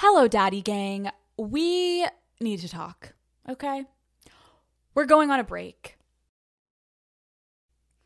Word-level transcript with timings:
Hello, 0.00 0.28
Daddy 0.28 0.62
Gang. 0.62 1.10
We 1.36 2.06
need 2.40 2.60
to 2.60 2.68
talk, 2.68 3.14
okay? 3.48 3.84
We're 4.94 5.06
going 5.06 5.32
on 5.32 5.40
a 5.40 5.44
break. 5.44 5.98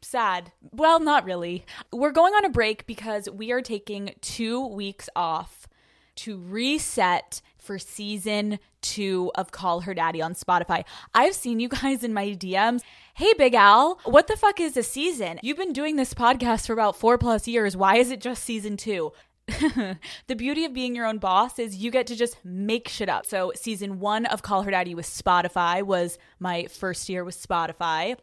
Sad. 0.01 0.53
Well, 0.71 1.01
not 1.01 1.27
really. 1.27 1.67
We're 1.93 2.13
going 2.13 2.33
on 2.33 2.47
a 2.47 2.49
break 2.49 2.87
because 2.87 3.29
we 3.29 3.53
are 3.53 3.61
taking 3.61 4.15
two 4.23 4.67
weeks 4.69 5.11
off 5.15 5.69
to 6.15 6.39
reset 6.39 7.43
for 7.59 7.79
season 7.79 8.59
two 8.81 9.31
of 9.35 9.53
Call 9.53 9.83
Her 9.83 9.93
Daddy 9.93 10.23
on 10.23 10.33
Spotify. 10.33 10.85
I've 11.13 11.35
seen 11.35 11.61
you 11.61 11.69
guys 11.69 12.03
in 12.03 12.15
my 12.15 12.29
DMs. 12.29 12.81
Hey, 13.13 13.35
Big 13.37 13.53
Al, 13.53 14.01
what 14.05 14.29
the 14.29 14.37
fuck 14.37 14.61
is 14.61 14.79
a 14.79 14.83
season? 14.83 15.41
You've 15.43 15.59
been 15.59 15.75
doing 15.75 15.97
this 15.97 16.15
podcast 16.15 16.67
for 16.67 16.73
about 16.73 16.97
four 16.97 17.19
plus 17.19 17.47
years. 17.47 17.77
Why 17.77 17.97
is 17.97 18.11
it 18.11 18.23
just 18.23 18.45
season 18.45 18.79
two? 18.79 19.13
the 20.27 20.37
beauty 20.37 20.65
of 20.65 20.73
being 20.73 20.95
your 20.95 21.07
own 21.07 21.19
boss 21.19 21.59
is 21.59 21.77
you 21.77 21.91
get 21.91 22.07
to 22.07 22.17
just 22.17 22.37
make 22.45 22.89
shit 22.89 23.09
up. 23.09 23.27
So, 23.27 23.53
season 23.57 23.99
one 23.99 24.27
of 24.27 24.43
Call 24.43 24.63
Her 24.63 24.71
Daddy 24.71 24.95
with 24.95 25.07
Spotify 25.07 25.83
was 25.83 26.19
my 26.39 26.67
first 26.67 27.09
year 27.09 27.25
with 27.25 27.37
Spotify. 27.37 28.17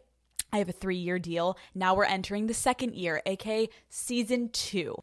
I 0.52 0.58
have 0.58 0.70
a 0.70 0.74
three 0.74 0.98
year 0.98 1.20
deal. 1.20 1.58
Now 1.76 1.94
we're 1.94 2.06
entering 2.06 2.48
the 2.48 2.54
second 2.54 2.96
year, 2.96 3.22
aka 3.26 3.70
season 3.90 4.50
two. 4.50 4.96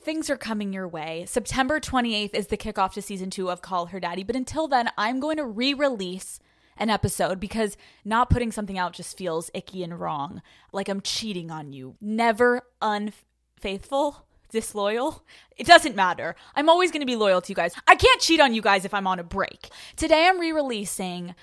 Things 0.00 0.30
are 0.30 0.36
coming 0.36 0.72
your 0.72 0.86
way. 0.86 1.24
September 1.26 1.80
28th 1.80 2.34
is 2.34 2.48
the 2.48 2.56
kickoff 2.56 2.92
to 2.92 3.02
season 3.02 3.30
two 3.30 3.50
of 3.50 3.62
Call 3.62 3.86
Her 3.86 4.00
Daddy. 4.00 4.22
But 4.22 4.36
until 4.36 4.68
then, 4.68 4.90
I'm 4.96 5.18
going 5.18 5.38
to 5.38 5.46
re 5.46 5.74
release 5.74 6.38
an 6.76 6.90
episode 6.90 7.40
because 7.40 7.76
not 8.04 8.30
putting 8.30 8.52
something 8.52 8.78
out 8.78 8.92
just 8.92 9.16
feels 9.16 9.50
icky 9.54 9.82
and 9.82 9.98
wrong. 9.98 10.42
Like 10.72 10.88
I'm 10.88 11.00
cheating 11.00 11.50
on 11.50 11.72
you. 11.72 11.96
Never 12.00 12.62
unfaithful 12.80 14.26
disloyal. 14.50 15.24
It 15.56 15.66
doesn't 15.66 15.96
matter. 15.96 16.34
I'm 16.54 16.68
always 16.68 16.90
going 16.90 17.00
to 17.00 17.06
be 17.06 17.16
loyal 17.16 17.40
to 17.40 17.48
you 17.50 17.54
guys. 17.54 17.74
I 17.86 17.94
can't 17.94 18.20
cheat 18.20 18.40
on 18.40 18.54
you 18.54 18.62
guys 18.62 18.84
if 18.84 18.94
I'm 18.94 19.06
on 19.06 19.18
a 19.18 19.24
break. 19.24 19.68
Today 19.96 20.26
I'm 20.28 20.40
re 20.40 20.52
releasing 20.52 21.34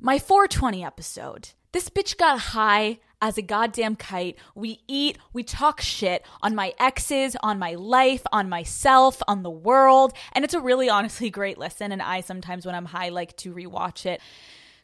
my 0.00 0.18
420 0.18 0.84
episode. 0.84 1.50
This 1.72 1.88
bitch 1.88 2.16
got 2.16 2.38
high 2.38 3.00
as 3.20 3.38
a 3.38 3.42
goddamn 3.42 3.96
kite. 3.96 4.36
We 4.54 4.82
eat, 4.86 5.18
we 5.32 5.42
talk 5.42 5.80
shit 5.80 6.24
on 6.42 6.54
my 6.54 6.74
exes, 6.78 7.36
on 7.42 7.58
my 7.58 7.74
life, 7.74 8.22
on 8.30 8.48
myself, 8.48 9.22
on 9.26 9.42
the 9.42 9.50
world. 9.50 10.12
And 10.32 10.44
it's 10.44 10.54
a 10.54 10.60
really 10.60 10.90
honestly 10.90 11.30
great 11.30 11.58
listen. 11.58 11.90
And 11.90 12.02
I 12.02 12.20
sometimes, 12.20 12.66
when 12.66 12.74
I'm 12.74 12.84
high, 12.84 13.08
like 13.08 13.36
to 13.38 13.54
rewatch 13.54 14.04
it. 14.06 14.20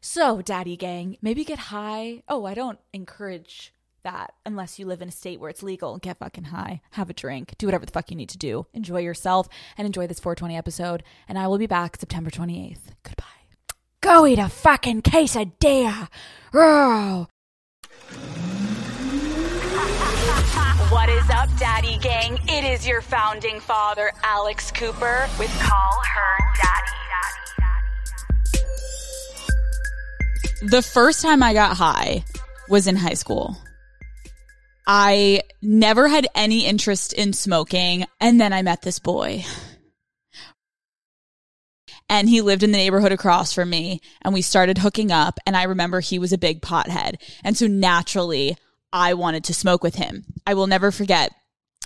So, 0.00 0.40
Daddy 0.40 0.76
Gang, 0.76 1.18
maybe 1.20 1.44
get 1.44 1.58
high. 1.58 2.22
Oh, 2.28 2.46
I 2.46 2.54
don't 2.54 2.78
encourage 2.94 3.74
that 4.02 4.34
unless 4.44 4.78
you 4.78 4.86
live 4.86 5.02
in 5.02 5.08
a 5.08 5.12
state 5.12 5.40
where 5.40 5.50
it's 5.50 5.62
legal. 5.62 5.98
Get 5.98 6.18
fucking 6.18 6.44
high, 6.44 6.80
have 6.92 7.10
a 7.10 7.14
drink, 7.14 7.54
do 7.58 7.66
whatever 7.66 7.86
the 7.86 7.92
fuck 7.92 8.10
you 8.10 8.16
need 8.16 8.28
to 8.30 8.38
do. 8.38 8.66
Enjoy 8.72 9.00
yourself 9.00 9.48
and 9.76 9.86
enjoy 9.86 10.06
this 10.06 10.20
420 10.20 10.56
episode. 10.56 11.02
And 11.28 11.38
I 11.38 11.46
will 11.46 11.58
be 11.58 11.66
back 11.66 11.96
September 11.96 12.30
28th. 12.30 12.78
Goodbye. 13.02 13.24
Go 14.00 14.26
eat 14.26 14.38
a 14.38 14.48
fucking 14.48 15.02
quesadilla. 15.02 16.08
Oh. 16.54 17.26
What 20.90 21.08
is 21.08 21.30
up, 21.30 21.48
Daddy 21.58 21.98
Gang? 21.98 22.38
It 22.48 22.64
is 22.64 22.86
your 22.86 23.00
founding 23.00 23.60
father, 23.60 24.10
Alex 24.24 24.72
Cooper, 24.72 25.28
with 25.38 25.50
Call 25.60 26.02
Her 26.04 26.38
Daddy. 26.62 27.00
The 30.62 30.82
first 30.82 31.22
time 31.22 31.42
I 31.42 31.54
got 31.54 31.74
high 31.74 32.22
was 32.68 32.86
in 32.86 32.94
high 32.94 33.14
school. 33.14 33.56
I 34.92 35.42
never 35.62 36.08
had 36.08 36.26
any 36.34 36.66
interest 36.66 37.12
in 37.12 37.32
smoking. 37.32 38.06
And 38.18 38.40
then 38.40 38.52
I 38.52 38.62
met 38.62 38.82
this 38.82 38.98
boy. 38.98 39.44
And 42.08 42.28
he 42.28 42.40
lived 42.40 42.64
in 42.64 42.72
the 42.72 42.78
neighborhood 42.78 43.12
across 43.12 43.52
from 43.52 43.70
me 43.70 44.00
and 44.22 44.34
we 44.34 44.42
started 44.42 44.78
hooking 44.78 45.12
up. 45.12 45.38
And 45.46 45.56
I 45.56 45.62
remember 45.62 46.00
he 46.00 46.18
was 46.18 46.32
a 46.32 46.38
big 46.38 46.60
pothead. 46.60 47.22
And 47.44 47.56
so 47.56 47.68
naturally 47.68 48.56
I 48.92 49.14
wanted 49.14 49.44
to 49.44 49.54
smoke 49.54 49.84
with 49.84 49.94
him. 49.94 50.24
I 50.44 50.54
will 50.54 50.66
never 50.66 50.90
forget. 50.90 51.30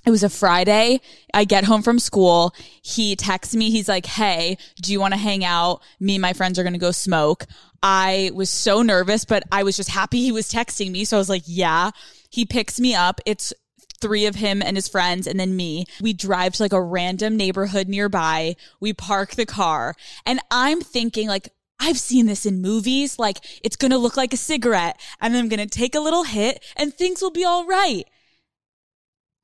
It 0.06 0.10
was 0.10 0.22
a 0.22 0.30
Friday. 0.30 1.02
I 1.34 1.44
get 1.44 1.64
home 1.64 1.82
from 1.82 1.98
school. 1.98 2.54
He 2.80 3.16
texts 3.16 3.54
me. 3.54 3.70
He's 3.70 3.88
like, 3.88 4.06
Hey, 4.06 4.56
do 4.80 4.92
you 4.92 5.00
want 5.00 5.12
to 5.12 5.20
hang 5.20 5.44
out? 5.44 5.82
Me 6.00 6.14
and 6.14 6.22
my 6.22 6.32
friends 6.32 6.58
are 6.58 6.62
going 6.62 6.72
to 6.72 6.78
go 6.78 6.90
smoke. 6.90 7.44
I 7.82 8.30
was 8.32 8.48
so 8.48 8.80
nervous, 8.80 9.26
but 9.26 9.42
I 9.52 9.62
was 9.62 9.76
just 9.76 9.90
happy 9.90 10.22
he 10.22 10.32
was 10.32 10.50
texting 10.50 10.90
me. 10.90 11.04
So 11.04 11.18
I 11.18 11.20
was 11.20 11.28
like, 11.28 11.42
yeah. 11.44 11.90
He 12.34 12.44
picks 12.44 12.80
me 12.80 12.96
up. 12.96 13.20
It's 13.24 13.54
three 14.00 14.26
of 14.26 14.34
him 14.34 14.60
and 14.60 14.76
his 14.76 14.88
friends 14.88 15.28
and 15.28 15.38
then 15.38 15.54
me. 15.54 15.86
We 16.00 16.12
drive 16.12 16.54
to 16.54 16.64
like 16.64 16.72
a 16.72 16.82
random 16.82 17.36
neighborhood 17.36 17.86
nearby. 17.86 18.56
We 18.80 18.92
park 18.92 19.36
the 19.36 19.46
car 19.46 19.94
and 20.26 20.40
I'm 20.50 20.80
thinking 20.80 21.28
like, 21.28 21.50
I've 21.78 21.96
seen 21.96 22.26
this 22.26 22.44
in 22.44 22.60
movies. 22.60 23.20
Like 23.20 23.38
it's 23.62 23.76
going 23.76 23.92
to 23.92 23.98
look 23.98 24.16
like 24.16 24.34
a 24.34 24.36
cigarette 24.36 25.00
and 25.20 25.36
I'm 25.36 25.48
going 25.48 25.60
to 25.60 25.78
take 25.78 25.94
a 25.94 26.00
little 26.00 26.24
hit 26.24 26.60
and 26.74 26.92
things 26.92 27.22
will 27.22 27.30
be 27.30 27.44
all 27.44 27.66
right. 27.66 28.02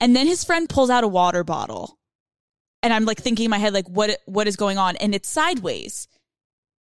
And 0.01 0.17
then 0.17 0.27
his 0.27 0.43
friend 0.43 0.69
pulls 0.69 0.91
out 0.91 1.05
a 1.05 1.09
water 1.09 1.45
bottle 1.45 1.97
and 2.83 2.93
I'm 2.93 3.05
like 3.05 3.21
thinking 3.21 3.45
in 3.45 3.51
my 3.51 3.59
head, 3.59 3.73
like, 3.73 3.89
what, 3.89 4.19
what 4.27 4.49
is 4.49 4.57
going 4.57 4.79
on? 4.79 4.97
And 4.97 5.15
it's 5.15 5.29
sideways 5.29 6.09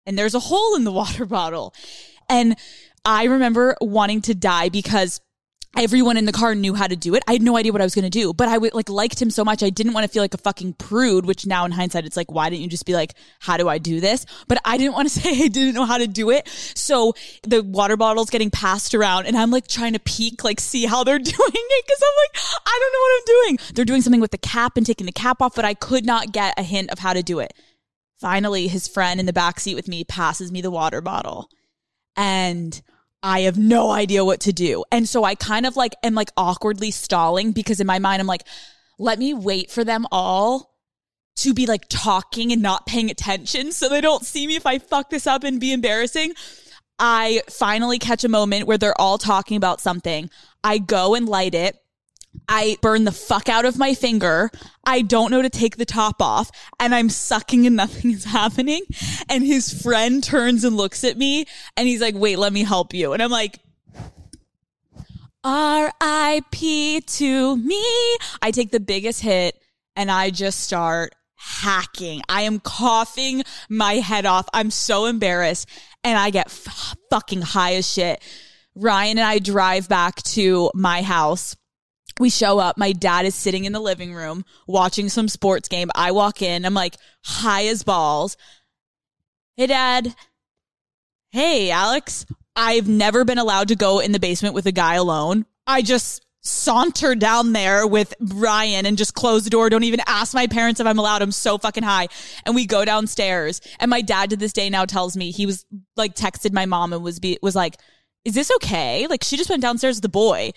and 0.05 0.17
there's 0.17 0.35
a 0.35 0.39
hole 0.39 0.77
in 0.77 0.85
the 0.85 0.91
water 1.01 1.25
bottle. 1.25 1.73
And 2.29 2.55
I 3.03 3.25
remember 3.25 3.75
wanting 3.81 4.21
to 4.21 4.33
die 4.33 4.69
because 4.69 5.19
everyone 5.75 6.17
in 6.17 6.25
the 6.25 6.31
car 6.31 6.55
knew 6.55 6.73
how 6.73 6.87
to 6.87 6.95
do 6.95 7.15
it. 7.15 7.23
I 7.27 7.33
had 7.33 7.41
no 7.41 7.57
idea 7.57 7.71
what 7.71 7.81
I 7.81 7.85
was 7.85 7.95
going 7.95 8.03
to 8.03 8.09
do, 8.09 8.33
but 8.33 8.47
I 8.47 8.57
like 8.57 8.89
liked 8.89 9.21
him 9.21 9.29
so 9.29 9.43
much. 9.43 9.63
I 9.63 9.69
didn't 9.69 9.93
want 9.93 10.05
to 10.05 10.07
feel 10.07 10.23
like 10.23 10.33
a 10.33 10.39
fucking 10.39 10.73
prude, 10.73 11.25
which 11.25 11.45
now 11.45 11.65
in 11.65 11.71
hindsight, 11.71 12.05
it's 12.05 12.17
like, 12.17 12.31
why 12.31 12.49
didn't 12.49 12.61
you 12.61 12.69
just 12.69 12.85
be 12.85 12.93
like, 12.93 13.13
how 13.39 13.57
do 13.57 13.67
I 13.67 13.77
do 13.77 13.99
this? 13.99 14.25
But 14.47 14.59
I 14.65 14.77
didn't 14.77 14.93
want 14.93 15.09
to 15.09 15.19
say 15.21 15.43
I 15.43 15.47
didn't 15.47 15.75
know 15.75 15.85
how 15.85 15.97
to 15.97 16.07
do 16.07 16.29
it. 16.29 16.47
So 16.75 17.13
the 17.43 17.63
water 17.63 17.97
bottle's 17.97 18.29
getting 18.29 18.51
passed 18.51 18.95
around 18.95 19.25
and 19.25 19.37
I'm 19.37 19.51
like 19.51 19.67
trying 19.67 19.93
to 19.93 19.99
peek, 19.99 20.43
like 20.43 20.59
see 20.59 20.85
how 20.85 21.03
they're 21.03 21.19
doing 21.19 21.35
it. 21.37 21.87
Cause 21.87 22.03
I'm 22.03 22.15
like, 22.23 22.61
I 22.65 22.79
don't 22.81 22.93
know 22.93 22.99
what 22.99 23.17
I'm 23.17 23.25
doing. 23.25 23.73
They're 23.75 23.85
doing 23.85 24.01
something 24.01 24.21
with 24.21 24.31
the 24.31 24.37
cap 24.37 24.77
and 24.77 24.85
taking 24.85 25.05
the 25.05 25.11
cap 25.11 25.41
off, 25.41 25.55
but 25.55 25.65
I 25.65 25.73
could 25.73 26.05
not 26.05 26.31
get 26.31 26.53
a 26.57 26.63
hint 26.63 26.89
of 26.91 26.99
how 26.99 27.13
to 27.13 27.23
do 27.23 27.39
it. 27.39 27.53
Finally, 28.19 28.67
his 28.67 28.87
friend 28.87 29.19
in 29.19 29.27
the 29.27 29.33
back 29.33 29.59
seat 29.59 29.75
with 29.75 29.87
me 29.87 30.03
passes 30.03 30.51
me 30.51 30.61
the 30.61 30.71
water 30.71 31.01
bottle 31.01 31.49
and 32.15 32.81
I 33.23 33.41
have 33.41 33.57
no 33.57 33.89
idea 33.91 34.23
what 34.23 34.41
to 34.41 34.53
do. 34.53 34.83
And 34.91 35.07
so 35.07 35.23
I 35.23 35.35
kind 35.35 35.65
of 35.65 35.75
like 35.75 35.95
am 36.03 36.13
like 36.13 36.31
awkwardly 36.37 36.91
stalling 36.91 37.51
because 37.51 37.79
in 37.79 37.87
my 37.87 37.99
mind, 37.99 38.21
I'm 38.21 38.27
like, 38.27 38.43
let 38.99 39.19
me 39.19 39.33
wait 39.33 39.71
for 39.71 39.83
them 39.83 40.05
all 40.11 40.73
to 41.37 41.53
be 41.53 41.65
like 41.65 41.85
talking 41.87 42.51
and 42.51 42.61
not 42.61 42.85
paying 42.85 43.11
attention 43.11 43.71
so 43.71 43.89
they 43.89 44.01
don't 44.01 44.25
see 44.25 44.47
me 44.47 44.55
if 44.55 44.65
I 44.65 44.79
fuck 44.79 45.09
this 45.09 45.27
up 45.27 45.43
and 45.43 45.59
be 45.59 45.71
embarrassing. 45.71 46.33
I 46.99 47.41
finally 47.49 47.99
catch 47.99 48.23
a 48.23 48.29
moment 48.29 48.65
where 48.65 48.77
they're 48.77 48.99
all 48.99 49.19
talking 49.19 49.57
about 49.57 49.81
something. 49.81 50.29
I 50.63 50.79
go 50.79 51.13
and 51.13 51.29
light 51.29 51.53
it. 51.53 51.77
I 52.49 52.77
burn 52.81 53.03
the 53.03 53.11
fuck 53.11 53.49
out 53.49 53.65
of 53.65 53.77
my 53.77 53.93
finger. 53.93 54.49
I 54.85 55.01
don't 55.01 55.31
know 55.31 55.41
to 55.41 55.49
take 55.49 55.77
the 55.77 55.85
top 55.85 56.21
off 56.21 56.49
and 56.79 56.95
I'm 56.95 57.09
sucking 57.09 57.67
and 57.67 57.75
nothing 57.77 58.11
is 58.11 58.25
happening. 58.25 58.83
And 59.29 59.45
his 59.45 59.81
friend 59.81 60.23
turns 60.23 60.63
and 60.63 60.77
looks 60.77 61.03
at 61.03 61.17
me 61.17 61.45
and 61.75 61.87
he's 61.87 62.01
like, 62.01 62.15
wait, 62.15 62.39
let 62.39 62.53
me 62.53 62.63
help 62.63 62.93
you. 62.93 63.13
And 63.13 63.21
I'm 63.21 63.31
like, 63.31 63.59
R.I.P. 65.43 67.01
to 67.01 67.57
me. 67.57 68.17
I 68.41 68.51
take 68.51 68.71
the 68.71 68.79
biggest 68.79 69.21
hit 69.21 69.55
and 69.95 70.11
I 70.11 70.29
just 70.29 70.61
start 70.61 71.13
hacking. 71.35 72.21
I 72.27 72.41
am 72.41 72.59
coughing 72.59 73.43
my 73.69 73.93
head 73.93 74.25
off. 74.25 74.49
I'm 74.53 74.71
so 74.71 75.05
embarrassed 75.05 75.69
and 76.03 76.17
I 76.17 76.31
get 76.31 76.47
f- 76.47 76.95
fucking 77.09 77.41
high 77.41 77.75
as 77.75 77.89
shit. 77.89 78.21
Ryan 78.75 79.19
and 79.19 79.27
I 79.27 79.39
drive 79.39 79.87
back 79.87 80.21
to 80.23 80.71
my 80.73 81.01
house 81.01 81.55
we 82.19 82.29
show 82.29 82.59
up. 82.59 82.77
My 82.77 82.91
dad 82.91 83.25
is 83.25 83.35
sitting 83.35 83.65
in 83.65 83.73
the 83.73 83.79
living 83.79 84.13
room 84.13 84.45
watching 84.67 85.09
some 85.09 85.27
sports 85.27 85.67
game. 85.67 85.89
I 85.95 86.11
walk 86.11 86.41
in. 86.41 86.65
I'm 86.65 86.73
like 86.73 86.95
high 87.23 87.65
as 87.67 87.83
balls. 87.83 88.37
Hey, 89.55 89.67
dad. 89.67 90.15
Hey, 91.31 91.71
Alex. 91.71 92.25
I've 92.55 92.87
never 92.87 93.23
been 93.23 93.37
allowed 93.37 93.67
to 93.67 93.75
go 93.75 93.99
in 93.99 94.11
the 94.11 94.19
basement 94.19 94.55
with 94.55 94.65
a 94.65 94.71
guy 94.71 94.95
alone. 94.95 95.45
I 95.67 95.81
just 95.81 96.25
saunter 96.41 97.13
down 97.13 97.53
there 97.53 97.85
with 97.85 98.13
Ryan 98.19 98.85
and 98.85 98.97
just 98.97 99.13
close 99.13 99.43
the 99.43 99.49
door. 99.49 99.69
Don't 99.69 99.83
even 99.83 100.01
ask 100.07 100.33
my 100.33 100.47
parents 100.47 100.79
if 100.79 100.87
I'm 100.87 100.97
allowed. 100.97 101.21
I'm 101.21 101.31
so 101.31 101.57
fucking 101.57 101.83
high. 101.83 102.07
And 102.45 102.55
we 102.55 102.65
go 102.65 102.85
downstairs. 102.85 103.61
And 103.79 103.89
my 103.89 104.01
dad 104.01 104.31
to 104.31 104.37
this 104.37 104.53
day 104.53 104.69
now 104.69 104.85
tells 104.85 105.17
me 105.17 105.31
he 105.31 105.45
was 105.45 105.65
like 105.95 106.15
texted 106.15 106.53
my 106.53 106.65
mom 106.65 106.93
and 106.93 107.03
was 107.03 107.19
be 107.19 107.37
was 107.41 107.55
like, 107.55 107.77
is 108.25 108.33
this 108.33 108.51
okay? 108.55 109.07
Like 109.07 109.23
she 109.23 109.37
just 109.37 109.49
went 109.49 109.61
downstairs 109.61 109.97
with 109.97 110.03
the 110.03 110.09
boy. 110.09 110.51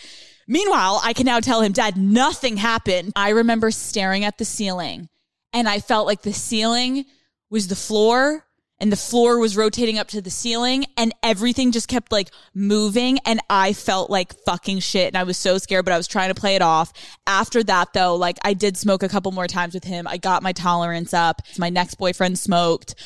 Meanwhile, 0.50 1.00
I 1.04 1.12
can 1.12 1.26
now 1.26 1.38
tell 1.38 1.60
him, 1.60 1.70
Dad, 1.70 1.96
nothing 1.96 2.56
happened. 2.56 3.12
I 3.14 3.28
remember 3.28 3.70
staring 3.70 4.24
at 4.24 4.36
the 4.36 4.44
ceiling 4.44 5.08
and 5.52 5.68
I 5.68 5.78
felt 5.78 6.08
like 6.08 6.22
the 6.22 6.32
ceiling 6.32 7.04
was 7.50 7.68
the 7.68 7.76
floor 7.76 8.44
and 8.80 8.90
the 8.90 8.96
floor 8.96 9.38
was 9.38 9.56
rotating 9.56 9.96
up 9.96 10.08
to 10.08 10.20
the 10.20 10.28
ceiling 10.28 10.86
and 10.96 11.14
everything 11.22 11.70
just 11.70 11.86
kept 11.86 12.10
like 12.10 12.30
moving 12.52 13.20
and 13.26 13.38
I 13.48 13.74
felt 13.74 14.10
like 14.10 14.34
fucking 14.44 14.80
shit 14.80 15.06
and 15.06 15.16
I 15.16 15.22
was 15.22 15.36
so 15.36 15.56
scared 15.56 15.84
but 15.84 15.94
I 15.94 15.96
was 15.96 16.08
trying 16.08 16.34
to 16.34 16.40
play 16.40 16.56
it 16.56 16.62
off. 16.62 16.92
After 17.28 17.62
that 17.62 17.92
though, 17.92 18.16
like 18.16 18.38
I 18.42 18.54
did 18.54 18.76
smoke 18.76 19.04
a 19.04 19.08
couple 19.08 19.30
more 19.30 19.46
times 19.46 19.72
with 19.72 19.84
him. 19.84 20.08
I 20.08 20.16
got 20.16 20.42
my 20.42 20.50
tolerance 20.50 21.14
up. 21.14 21.42
My 21.58 21.70
next 21.70 21.94
boyfriend 21.94 22.40
smoked 22.40 22.96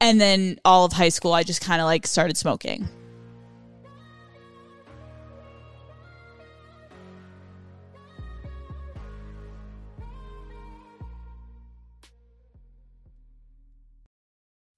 and 0.00 0.20
then 0.20 0.60
all 0.64 0.84
of 0.84 0.92
high 0.92 1.08
school 1.08 1.32
I 1.32 1.42
just 1.42 1.62
kind 1.62 1.80
of 1.80 1.86
like 1.86 2.06
started 2.06 2.36
smoking. 2.36 2.88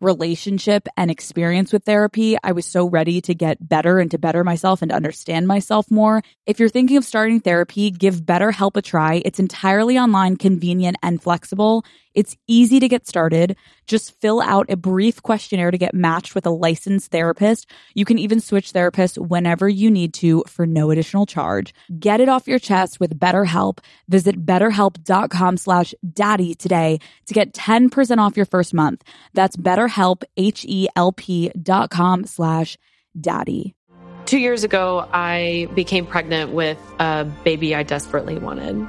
relationship 0.00 0.88
and 0.96 1.10
experience 1.10 1.72
with 1.72 1.84
therapy. 1.84 2.36
I 2.42 2.52
was 2.52 2.66
so 2.66 2.88
ready 2.88 3.20
to 3.22 3.34
get 3.34 3.66
better 3.66 3.98
and 3.98 4.10
to 4.10 4.18
better 4.18 4.44
myself 4.44 4.82
and 4.82 4.92
understand 4.92 5.46
myself 5.46 5.90
more. 5.90 6.22
If 6.46 6.60
you're 6.60 6.68
thinking 6.68 6.96
of 6.96 7.04
starting 7.04 7.40
therapy, 7.40 7.90
give 7.90 8.22
BetterHelp 8.22 8.76
a 8.76 8.82
try. 8.82 9.22
It's 9.24 9.38
entirely 9.38 9.98
online, 9.98 10.36
convenient, 10.36 10.96
and 11.02 11.22
flexible. 11.22 11.84
It's 12.16 12.34
easy 12.46 12.80
to 12.80 12.88
get 12.88 13.06
started. 13.06 13.56
Just 13.86 14.18
fill 14.22 14.40
out 14.40 14.70
a 14.70 14.76
brief 14.76 15.22
questionnaire 15.22 15.70
to 15.70 15.76
get 15.76 15.94
matched 15.94 16.34
with 16.34 16.46
a 16.46 16.50
licensed 16.50 17.12
therapist. 17.12 17.70
You 17.94 18.06
can 18.06 18.18
even 18.18 18.40
switch 18.40 18.72
therapists 18.72 19.18
whenever 19.18 19.68
you 19.68 19.90
need 19.90 20.14
to 20.14 20.42
for 20.48 20.66
no 20.66 20.90
additional 20.90 21.26
charge. 21.26 21.74
Get 21.98 22.22
it 22.22 22.30
off 22.30 22.48
your 22.48 22.58
chest 22.58 22.98
with 23.00 23.20
BetterHelp. 23.20 23.80
Visit 24.08 24.46
betterhelp.com 24.46 25.58
slash 25.58 25.94
daddy 26.14 26.54
today 26.54 27.00
to 27.26 27.34
get 27.34 27.52
10% 27.52 28.16
off 28.18 28.34
your 28.34 28.46
first 28.46 28.72
month. 28.72 29.04
That's 29.34 29.56
betterhelp, 29.56 30.24
H-E-L-P 30.38 31.50
dot 31.62 31.90
com 31.90 32.24
slash 32.24 32.78
daddy. 33.20 33.74
Two 34.24 34.38
years 34.38 34.64
ago, 34.64 35.06
I 35.12 35.68
became 35.74 36.06
pregnant 36.06 36.52
with 36.52 36.78
a 36.98 37.24
baby 37.44 37.74
I 37.74 37.82
desperately 37.82 38.38
wanted 38.38 38.88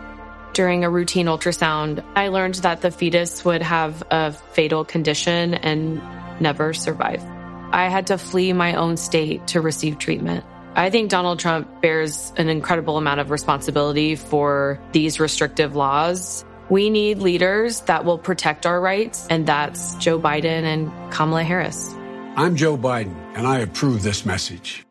during 0.58 0.84
a 0.84 0.90
routine 0.90 1.28
ultrasound, 1.28 2.04
I 2.16 2.30
learned 2.30 2.56
that 2.56 2.82
the 2.82 2.90
fetus 2.90 3.46
would 3.46 3.62
have 3.62 4.02
a 4.10 4.32
fatal 4.32 4.84
condition 4.84 5.54
and 5.54 6.02
never 6.42 6.74
survive. 6.74 7.24
I 7.72 7.90
had 7.90 8.08
to 8.08 8.18
flee 8.18 8.54
my 8.54 8.74
own 8.74 8.98
state 8.98 9.46
to 9.50 9.62
receive 9.62 10.00
treatment. 10.00 10.44
I 10.74 10.90
think 10.90 11.12
Donald 11.12 11.38
Trump 11.38 11.84
bears 11.84 12.34
an 12.38 12.50
incredible 12.50 12.98
amount 12.98 13.20
of 13.20 13.30
responsibility 13.30 14.16
for 14.16 14.82
these 14.94 15.20
restrictive 15.20 15.76
laws. 15.76 16.44
We 16.72 16.90
need 16.90 17.20
leaders 17.20 17.82
that 17.82 18.04
will 18.04 18.18
protect 18.18 18.66
our 18.66 18.82
rights, 18.82 19.28
and 19.30 19.46
that's 19.46 19.94
Joe 19.98 20.20
Biden 20.20 20.64
and 20.64 21.14
Kamala 21.14 21.44
Harris. 21.44 21.94
I'm 22.36 22.56
Joe 22.56 22.76
Biden, 22.76 23.16
and 23.36 23.46
I 23.46 23.60
approve 23.60 24.02
this 24.02 24.26
message. 24.26 24.84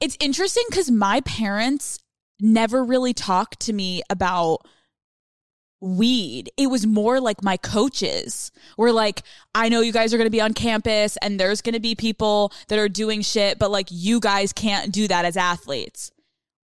It's 0.00 0.16
interesting 0.20 0.64
because 0.70 0.90
my 0.90 1.20
parents 1.20 1.98
never 2.40 2.82
really 2.82 3.12
talked 3.12 3.60
to 3.60 3.74
me 3.74 4.00
about 4.08 4.66
weed. 5.82 6.50
It 6.56 6.68
was 6.68 6.86
more 6.86 7.20
like 7.20 7.42
my 7.42 7.56
coaches 7.56 8.52
were 8.78 8.92
like, 8.92 9.22
I 9.54 9.68
know 9.68 9.80
you 9.80 9.92
guys 9.92 10.14
are 10.14 10.16
going 10.16 10.26
to 10.26 10.30
be 10.30 10.40
on 10.40 10.54
campus 10.54 11.18
and 11.20 11.38
there's 11.38 11.60
going 11.60 11.74
to 11.74 11.80
be 11.80 11.94
people 11.94 12.52
that 12.68 12.78
are 12.78 12.88
doing 12.88 13.20
shit, 13.20 13.58
but 13.58 13.70
like 13.70 13.88
you 13.90 14.20
guys 14.20 14.52
can't 14.52 14.92
do 14.92 15.08
that 15.08 15.24
as 15.24 15.36
athletes. 15.36 16.10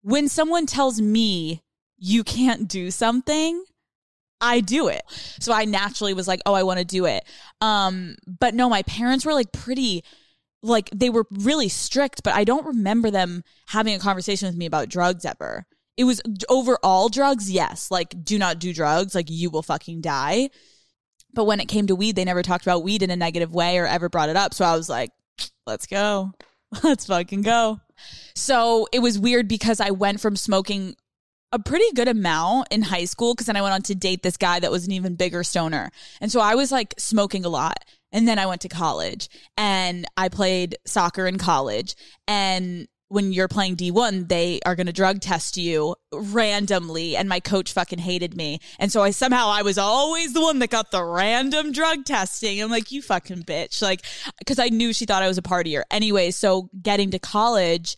When 0.04 0.30
someone 0.30 0.68
tells 0.68 1.02
me 1.02 1.64
you 1.98 2.24
can't 2.24 2.70
do 2.70 2.92
something, 2.92 3.66
I 4.40 4.60
do 4.60 4.88
it. 4.88 5.02
So 5.40 5.52
I 5.52 5.66
naturally 5.66 6.14
was 6.14 6.28
like, 6.28 6.42
oh, 6.46 6.54
I 6.54 6.64
want 6.64 6.80
to 6.80 6.86
do 6.86 7.06
it. 7.06 7.24
Um, 7.60 8.16
but 8.28 8.54
no, 8.54 8.70
my 8.70 8.84
parents 8.84 9.26
were 9.26 9.34
like 9.34 9.52
pretty 9.52 10.04
like 10.64 10.90
they 10.94 11.10
were 11.10 11.26
really 11.32 11.70
strict, 11.70 12.24
but 12.24 12.34
I 12.34 12.44
don't 12.44 12.66
remember 12.66 13.10
them 13.10 13.44
having 13.68 13.96
a 13.96 14.00
conversation 14.00 14.48
with 14.48 14.58
me 14.58 14.66
about 14.66 14.90
drugs 14.90 15.26
ever 15.26 15.66
it 15.98 16.04
was 16.04 16.22
overall 16.48 17.10
drugs, 17.10 17.50
yes. 17.52 17.90
Like, 17.90 18.24
do 18.24 18.38
not 18.38 18.60
do 18.60 18.74
drugs. 18.74 19.16
Like, 19.16 19.30
you 19.30 19.50
will 19.50 19.64
fucking 19.64 20.02
die. 20.02 20.50
But 21.34 21.46
when 21.46 21.60
it 21.60 21.68
came 21.68 21.88
to 21.88 21.96
weed, 21.96 22.16
they 22.16 22.24
never 22.24 22.44
talked 22.44 22.66
about 22.66 22.84
weed 22.84 23.04
in 23.04 23.10
a 23.10 23.16
negative 23.16 23.54
way 23.54 23.78
or 23.80 23.86
ever 23.86 24.08
brought 24.08 24.30
it 24.30 24.36
up. 24.36 24.54
So 24.54 24.64
I 24.64 24.76
was 24.78 24.90
like, 24.90 25.12
let's 25.66 25.88
go. 25.88 26.34
Let's 26.84 27.06
fucking 27.06 27.44
go. 27.44 27.80
So 28.36 28.90
it 28.92 29.00
was 29.00 29.18
weird 29.18 29.48
because 29.48 29.80
I 29.80 29.92
went 29.92 30.20
from 30.20 30.36
smoking 30.36 30.96
a 31.54 31.60
pretty 31.60 31.90
good 31.96 32.10
amount 32.10 32.68
in 32.72 32.82
high 32.82 33.06
school 33.06 33.34
because 33.34 33.48
then 33.48 33.56
I 33.56 33.62
went 33.62 33.74
on 33.74 33.82
to 33.84 33.96
date 33.96 34.22
this 34.22 34.36
guy 34.36 34.60
that 34.60 34.70
was 34.70 34.86
an 34.86 34.92
even 34.92 35.16
bigger 35.16 35.44
stoner. 35.46 35.92
And 36.20 36.30
so 36.30 36.42
I 36.42 36.56
was 36.56 36.72
like 36.72 36.94
smoking 36.98 37.46
a 37.46 37.50
lot. 37.50 37.86
And 38.12 38.28
then 38.28 38.38
I 38.38 38.46
went 38.46 38.62
to 38.62 38.70
college 38.70 39.30
and 39.58 40.06
I 40.18 40.30
played 40.30 40.78
soccer 40.86 41.26
in 41.26 41.38
college. 41.38 41.96
And 42.28 42.88
when 43.10 43.32
you're 43.32 43.48
playing 43.48 43.78
D1, 43.78 44.28
they 44.28 44.60
are 44.66 44.76
going 44.76 44.88
to 44.88 44.94
drug 44.94 45.22
test 45.22 45.56
you 45.58 45.96
randomly. 46.12 47.16
And 47.16 47.30
my 47.30 47.40
coach 47.40 47.72
fucking 47.72 48.00
hated 48.00 48.36
me. 48.36 48.60
And 48.80 48.92
so 48.92 49.02
I 49.02 49.12
somehow 49.12 49.48
I 49.50 49.62
was 49.62 49.78
always 49.78 50.34
the 50.34 50.42
one 50.42 50.60
that 50.60 50.70
got 50.70 50.92
the 50.92 51.04
random 51.04 51.72
drug 51.72 52.06
testing. 52.06 52.62
I'm 52.62 52.70
like, 52.70 52.92
you 52.92 53.02
fucking 53.02 53.44
bitch. 53.44 53.82
Like, 53.82 54.02
cause 54.46 54.60
I 54.60 54.70
knew 54.70 54.94
she 54.94 55.06
thought 55.06 55.24
I 55.24 55.28
was 55.28 55.38
a 55.38 55.44
partier. 55.44 55.84
Anyway, 55.90 56.32
so 56.32 56.70
getting 56.82 57.12
to 57.12 57.20
college, 57.20 57.96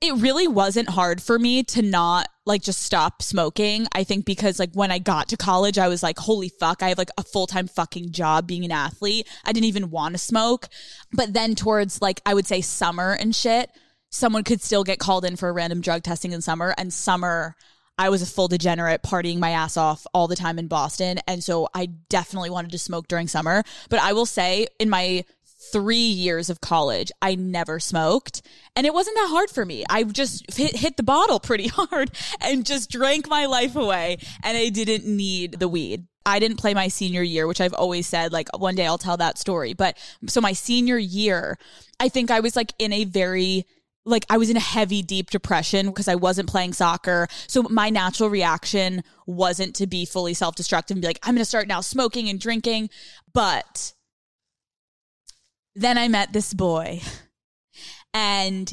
it 0.00 0.14
really 0.16 0.48
wasn't 0.48 0.90
hard 0.90 1.22
for 1.22 1.38
me 1.38 1.62
to 1.62 1.80
not 1.80 2.28
like 2.44 2.62
just 2.62 2.82
stop 2.82 3.22
smoking. 3.22 3.86
I 3.94 4.04
think 4.04 4.26
because 4.26 4.58
like 4.58 4.74
when 4.74 4.90
I 4.90 4.98
got 4.98 5.28
to 5.28 5.36
college, 5.36 5.78
I 5.78 5.88
was 5.88 6.02
like, 6.02 6.18
holy 6.18 6.48
fuck, 6.48 6.82
I 6.82 6.88
have 6.88 6.98
like 6.98 7.10
a 7.16 7.22
full 7.22 7.46
time 7.46 7.68
fucking 7.68 8.10
job 8.10 8.46
being 8.46 8.64
an 8.64 8.72
athlete. 8.72 9.28
I 9.44 9.52
didn't 9.52 9.66
even 9.66 9.90
want 9.90 10.14
to 10.14 10.18
smoke. 10.18 10.68
But 11.12 11.32
then 11.32 11.54
towards 11.54 12.02
like, 12.02 12.20
I 12.26 12.34
would 12.34 12.46
say 12.46 12.60
summer 12.60 13.12
and 13.12 13.34
shit, 13.34 13.70
someone 14.14 14.44
could 14.44 14.62
still 14.62 14.84
get 14.84 15.00
called 15.00 15.24
in 15.24 15.34
for 15.34 15.48
a 15.48 15.52
random 15.52 15.80
drug 15.80 16.04
testing 16.04 16.30
in 16.30 16.40
summer. 16.40 16.72
And 16.78 16.92
summer 16.92 17.56
I 17.98 18.10
was 18.10 18.22
a 18.22 18.26
full 18.26 18.46
degenerate 18.46 19.02
partying 19.02 19.38
my 19.38 19.50
ass 19.50 19.76
off 19.76 20.06
all 20.14 20.28
the 20.28 20.36
time 20.36 20.58
in 20.58 20.68
Boston. 20.68 21.18
And 21.26 21.42
so 21.42 21.68
I 21.74 21.86
definitely 22.08 22.50
wanted 22.50 22.70
to 22.70 22.78
smoke 22.78 23.08
during 23.08 23.26
summer. 23.26 23.64
But 23.90 24.00
I 24.00 24.12
will 24.12 24.26
say 24.26 24.68
in 24.78 24.88
my 24.88 25.24
3 25.72 25.96
years 25.96 26.48
of 26.48 26.60
college 26.60 27.10
I 27.20 27.34
never 27.34 27.80
smoked. 27.80 28.42
And 28.76 28.86
it 28.86 28.94
wasn't 28.94 29.16
that 29.16 29.30
hard 29.30 29.50
for 29.50 29.64
me. 29.64 29.84
I 29.90 30.04
just 30.04 30.56
hit, 30.56 30.76
hit 30.76 30.96
the 30.96 31.02
bottle 31.02 31.40
pretty 31.40 31.68
hard 31.72 32.12
and 32.40 32.64
just 32.64 32.90
drank 32.90 33.28
my 33.28 33.46
life 33.46 33.74
away. 33.74 34.18
And 34.44 34.56
I 34.56 34.68
didn't 34.68 35.04
need 35.04 35.58
the 35.58 35.68
weed. 35.68 36.06
I 36.24 36.38
didn't 36.38 36.58
play 36.58 36.72
my 36.72 36.86
senior 36.86 37.22
year, 37.22 37.48
which 37.48 37.60
I've 37.60 37.74
always 37.74 38.06
said, 38.06 38.32
like, 38.32 38.48
one 38.56 38.76
day 38.76 38.86
I'll 38.86 38.96
tell 38.96 39.16
that 39.16 39.38
story. 39.38 39.74
But 39.74 39.98
so 40.28 40.40
my 40.40 40.52
senior 40.52 40.96
year, 40.96 41.58
I 41.98 42.08
think 42.08 42.30
I 42.30 42.40
was 42.40 42.54
like 42.54 42.72
in 42.78 42.92
a 42.92 43.04
very 43.04 43.66
like 44.04 44.24
I 44.28 44.36
was 44.36 44.50
in 44.50 44.56
a 44.56 44.60
heavy, 44.60 45.02
deep 45.02 45.30
depression 45.30 45.86
because 45.86 46.08
I 46.08 46.14
wasn't 46.14 46.48
playing 46.48 46.74
soccer. 46.74 47.28
So 47.46 47.62
my 47.62 47.90
natural 47.90 48.28
reaction 48.28 49.02
wasn't 49.26 49.74
to 49.76 49.86
be 49.86 50.04
fully 50.04 50.34
self 50.34 50.54
destructive 50.54 50.96
and 50.96 51.02
be 51.02 51.08
like, 51.08 51.20
I'm 51.22 51.34
going 51.34 51.40
to 51.40 51.44
start 51.44 51.68
now 51.68 51.80
smoking 51.80 52.28
and 52.28 52.38
drinking. 52.38 52.90
But 53.32 53.94
then 55.74 55.98
I 55.98 56.08
met 56.08 56.32
this 56.32 56.54
boy 56.54 57.00
and 58.12 58.72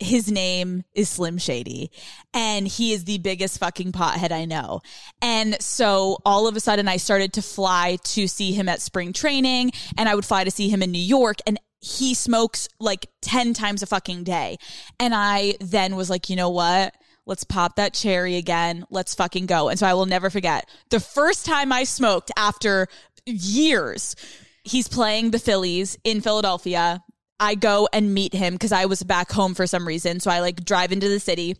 his 0.00 0.30
name 0.30 0.84
is 0.92 1.08
Slim 1.08 1.38
Shady 1.38 1.90
and 2.32 2.66
he 2.66 2.92
is 2.92 3.04
the 3.04 3.18
biggest 3.18 3.58
fucking 3.58 3.92
pothead 3.92 4.32
I 4.32 4.44
know. 4.44 4.80
And 5.20 5.60
so 5.62 6.18
all 6.24 6.48
of 6.48 6.56
a 6.56 6.60
sudden 6.60 6.88
I 6.88 6.96
started 6.96 7.34
to 7.34 7.42
fly 7.42 7.98
to 8.04 8.26
see 8.26 8.52
him 8.52 8.68
at 8.68 8.80
spring 8.80 9.12
training 9.12 9.72
and 9.96 10.08
I 10.08 10.14
would 10.14 10.24
fly 10.24 10.44
to 10.44 10.50
see 10.50 10.68
him 10.68 10.82
in 10.82 10.90
New 10.90 10.98
York 10.98 11.38
and 11.46 11.60
he 11.84 12.14
smokes 12.14 12.66
like 12.80 13.08
10 13.20 13.52
times 13.52 13.82
a 13.82 13.86
fucking 13.86 14.24
day. 14.24 14.56
And 14.98 15.14
I 15.14 15.54
then 15.60 15.96
was 15.96 16.08
like, 16.08 16.30
you 16.30 16.36
know 16.36 16.48
what? 16.48 16.94
Let's 17.26 17.44
pop 17.44 17.76
that 17.76 17.92
cherry 17.92 18.36
again. 18.36 18.86
Let's 18.88 19.14
fucking 19.14 19.44
go. 19.44 19.68
And 19.68 19.78
so 19.78 19.86
I 19.86 19.92
will 19.92 20.06
never 20.06 20.30
forget 20.30 20.66
the 20.88 20.98
first 20.98 21.44
time 21.44 21.72
I 21.72 21.84
smoked 21.84 22.30
after 22.38 22.88
years. 23.26 24.16
He's 24.62 24.88
playing 24.88 25.30
the 25.30 25.38
Phillies 25.38 25.98
in 26.04 26.22
Philadelphia. 26.22 27.04
I 27.38 27.54
go 27.54 27.86
and 27.92 28.14
meet 28.14 28.32
him 28.32 28.54
because 28.54 28.72
I 28.72 28.86
was 28.86 29.02
back 29.02 29.30
home 29.30 29.54
for 29.54 29.66
some 29.66 29.86
reason. 29.86 30.20
So 30.20 30.30
I 30.30 30.40
like 30.40 30.64
drive 30.64 30.90
into 30.90 31.08
the 31.10 31.20
city. 31.20 31.56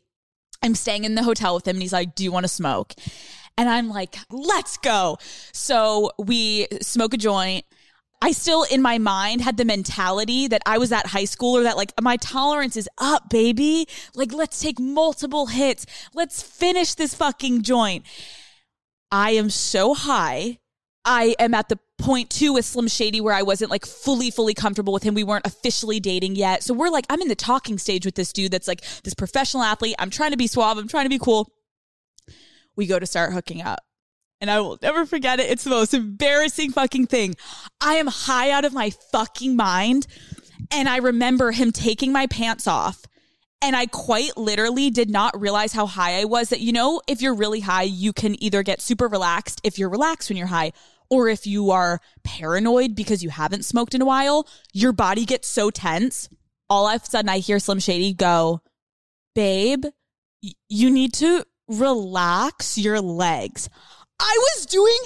I'm 0.62 0.75
staying 0.75 1.04
in 1.04 1.16
the 1.16 1.23
hotel 1.23 1.54
with 1.54 1.69
him 1.69 1.76
and 1.76 1.83
he's 1.83 1.93
like, 1.93 2.14
Do 2.14 2.25
you 2.25 2.33
want 2.33 2.45
to 2.45 2.49
smoke? 2.49 2.95
And 3.59 3.69
I'm 3.69 3.90
like, 3.90 4.16
Let's 4.31 4.78
go. 4.78 5.19
So 5.52 6.12
we 6.19 6.66
smoke 6.81 7.12
a 7.12 7.19
joint. 7.19 7.66
I 8.23 8.33
still 8.33 8.62
in 8.62 8.80
my 8.80 8.99
mind 8.99 9.42
had 9.42 9.59
the 9.59 9.64
mentality 9.64 10.49
that 10.49 10.62
I 10.64 10.78
was 10.78 10.92
at 10.92 11.09
high 11.09 11.26
school 11.26 11.59
or 11.59 11.62
that 11.64 11.76
like 11.76 11.92
my 12.00 12.16
tolerance 12.16 12.76
is 12.76 12.88
up, 12.97 13.28
baby. 13.28 13.87
Like, 14.14 14.33
let's 14.33 14.61
take 14.61 14.80
multiple 14.80 15.47
hits. 15.47 15.85
Let's 16.14 16.42
finish 16.42 16.94
this 16.94 17.14
fucking 17.14 17.62
joint. 17.62 18.06
I 19.11 19.33
am 19.33 19.50
so 19.50 19.94
high. 19.94 20.59
I 21.04 21.37
am 21.38 21.52
at 21.52 21.68
the 21.68 21.78
point 21.99 22.30
two 22.30 22.54
with 22.54 22.64
Slim 22.64 22.88
Shady 22.88 23.21
where 23.21 23.35
I 23.35 23.42
wasn't 23.42 23.71
like 23.71 23.85
fully, 23.85 24.30
fully 24.30 24.54
comfortable 24.54 24.94
with 24.94 25.02
him. 25.02 25.14
We 25.14 25.23
weren't 25.23 25.47
officially 25.47 26.00
dating 26.00 26.37
yet. 26.37 26.62
So 26.62 26.73
we're 26.73 26.88
like, 26.88 27.04
I'm 27.11 27.21
in 27.21 27.28
the 27.28 27.35
talking 27.35 27.76
stage 27.76 28.06
with 28.06 28.14
this 28.14 28.33
dude 28.33 28.50
that's 28.50 28.66
like 28.66 28.83
this 29.02 29.14
professional 29.14 29.62
athlete. 29.62 29.97
I'm 29.99 30.11
trying 30.11 30.30
to 30.30 30.38
be 30.38 30.47
suave. 30.47 30.78
I'm 30.78 30.88
trying 30.88 31.04
to 31.04 31.11
be 31.11 31.18
cool. 31.18 31.52
We 32.75 32.87
go 32.87 32.99
to 32.99 33.06
start 33.06 33.35
hooking 33.35 33.61
up 33.61 33.85
and 34.45 34.51
I 34.51 34.61
will 34.61 34.79
never 34.83 35.07
forget 35.07 35.41
it. 35.41 35.51
It's 35.51 35.65
the 35.65 35.71
most 35.71 35.95
embarrassing 35.95 36.73
fucking 36.73 37.07
thing. 37.07 37.35
I 37.81 37.95
am 37.95 38.09
high 38.09 38.51
out 38.51 38.67
of 38.67 38.75
my 38.75 38.91
fucking 38.91 39.57
mind. 39.57 40.07
And 40.71 40.87
I 40.87 40.99
remember 40.99 41.51
him 41.51 41.73
taking 41.73 42.13
my 42.13 42.27
pants 42.27 42.67
off. 42.67 43.07
And 43.63 43.75
I 43.75 43.87
quite 43.87 44.37
literally 44.37 44.91
did 44.91 45.09
not 45.09 45.41
realize 45.41 45.73
how 45.73 45.87
high 45.87 46.21
I 46.21 46.27
was 46.27 46.51
that, 46.51 46.61
you 46.61 46.73
know, 46.73 47.01
if 47.09 47.23
you're 47.23 47.35
really 47.35 47.61
high, 47.61 47.85
you 47.85 48.13
can 48.13 48.37
either 48.45 48.63
get 48.63 48.83
super 48.83 49.09
relaxed 49.09 49.63
if 49.65 49.79
you're 49.79 49.89
relaxed 49.89 50.29
when 50.29 50.37
you're 50.37 50.49
high, 50.49 50.73
or 51.09 51.31
if 51.31 51.47
you 51.47 51.71
are 51.71 52.03
paranoid 52.23 52.95
because 52.95 53.25
you 53.25 53.31
haven't 53.31 53.65
smoked 53.65 53.95
in 53.95 54.03
a 54.03 54.07
while, 54.07 54.47
your 54.75 54.93
body 54.93 55.25
gets 55.25 55.49
so 55.49 55.71
tense. 55.71 56.29
All 56.69 56.87
of 56.87 57.03
a 57.03 57.07
sudden, 57.07 57.31
I 57.31 57.39
hear 57.39 57.59
Slim 57.59 57.79
Shady 57.79 58.13
go, 58.13 58.61
Babe, 59.35 59.87
you 60.69 60.91
need 60.91 61.15
to 61.15 61.47
relax 61.67 62.77
your 62.77 63.01
legs. 63.01 63.71
I 64.21 64.38
was 64.38 64.66
doing 64.66 64.99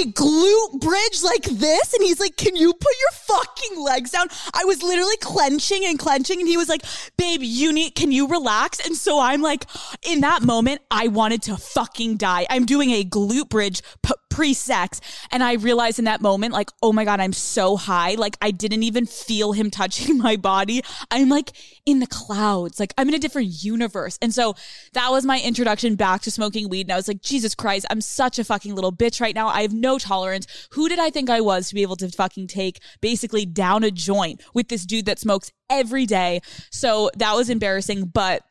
a 0.00 0.12
glute 0.12 0.80
bridge 0.80 1.22
like 1.22 1.44
this, 1.44 1.94
and 1.94 2.02
he's 2.02 2.20
like, 2.20 2.36
Can 2.36 2.56
you 2.56 2.72
put 2.72 2.92
your 3.00 3.36
fucking 3.38 3.82
legs 3.82 4.10
down? 4.10 4.28
I 4.52 4.64
was 4.64 4.82
literally 4.82 5.16
clenching 5.20 5.84
and 5.86 5.98
clenching, 5.98 6.40
and 6.40 6.48
he 6.48 6.56
was 6.56 6.68
like, 6.68 6.82
Babe, 7.16 7.40
you 7.42 7.72
need, 7.72 7.94
can 7.94 8.12
you 8.12 8.28
relax? 8.28 8.84
And 8.84 8.94
so 8.94 9.18
I'm 9.18 9.40
like, 9.40 9.66
in 10.06 10.20
that 10.20 10.42
moment, 10.42 10.82
I 10.90 11.08
wanted 11.08 11.42
to 11.42 11.56
fucking 11.56 12.18
die. 12.18 12.46
I'm 12.50 12.66
doing 12.66 12.90
a 12.90 13.04
glute 13.04 13.48
bridge 13.48 13.82
p- 14.02 14.14
pre 14.40 14.54
sex, 14.54 15.02
and 15.30 15.44
I 15.44 15.52
realized 15.52 15.98
in 15.98 16.06
that 16.06 16.22
moment, 16.22 16.54
like, 16.54 16.70
oh 16.82 16.94
my 16.94 17.04
God, 17.04 17.20
I'm 17.20 17.34
so 17.34 17.76
high. 17.76 18.14
Like, 18.14 18.38
I 18.40 18.50
didn't 18.52 18.84
even 18.84 19.04
feel 19.04 19.52
him 19.52 19.70
touching 19.80 20.16
my 20.16 20.36
body. 20.36 20.82
I'm 21.10 21.28
like 21.28 21.52
in 21.84 21.98
the 21.98 22.06
clouds, 22.06 22.80
like, 22.80 22.94
I'm 22.96 23.06
in 23.08 23.14
a 23.14 23.18
different 23.18 23.62
universe. 23.62 24.18
And 24.22 24.32
so 24.32 24.54
that 24.94 25.10
was 25.10 25.26
my 25.26 25.42
introduction 25.42 25.94
back 25.94 26.22
to 26.22 26.30
smoking 26.30 26.70
weed. 26.70 26.86
And 26.86 26.92
I 26.92 26.96
was 26.96 27.06
like, 27.06 27.20
Jesus 27.20 27.54
Christ, 27.54 27.84
I'm 27.90 28.00
such 28.00 28.38
a 28.38 28.44
fucking 28.44 28.74
little 28.74 28.92
bitch 28.92 29.20
right 29.20 29.34
now. 29.34 29.48
I 29.48 29.60
have 29.60 29.74
no 29.74 29.98
tolerance. 29.98 30.46
Who 30.70 30.88
did 30.88 30.98
I 30.98 31.10
think 31.10 31.28
I 31.28 31.42
was 31.42 31.68
to 31.68 31.74
be 31.74 31.82
able 31.82 31.96
to 31.96 32.08
fucking 32.08 32.46
take 32.46 32.80
basically 33.02 33.44
down 33.44 33.84
a 33.84 33.90
joint 33.90 34.42
with 34.54 34.68
this 34.68 34.86
dude 34.86 35.04
that 35.04 35.18
smokes 35.18 35.52
every 35.68 36.06
day? 36.06 36.40
So 36.70 37.10
that 37.18 37.34
was 37.34 37.50
embarrassing, 37.50 38.06
but 38.06 38.42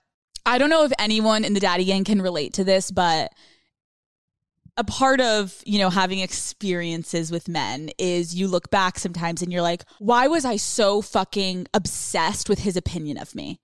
I 0.45 0.59
don't 0.59 0.69
know 0.69 0.83
if 0.83 0.91
anyone 0.99 1.43
in 1.43 1.53
the 1.53 1.59
daddy 1.59 1.85
gang 1.85 2.03
can 2.03 2.21
relate 2.21 2.53
to 2.53 2.63
this, 2.63 2.91
but 2.91 3.31
a 4.79 4.83
part 4.85 5.19
of, 5.19 5.61
you 5.65 5.77
know, 5.77 5.89
having 5.89 6.19
experiences 6.19 7.31
with 7.31 7.49
men 7.49 7.91
is 7.97 8.33
you 8.33 8.47
look 8.47 8.71
back 8.71 8.97
sometimes 8.97 9.41
and 9.41 9.51
you're 9.51 9.61
like, 9.61 9.83
why 9.99 10.25
was 10.27 10.45
I 10.45 10.55
so 10.55 11.01
fucking 11.01 11.67
obsessed 11.73 12.47
with 12.47 12.59
his 12.59 12.77
opinion 12.77 13.17
of 13.17 13.35
me? 13.35 13.59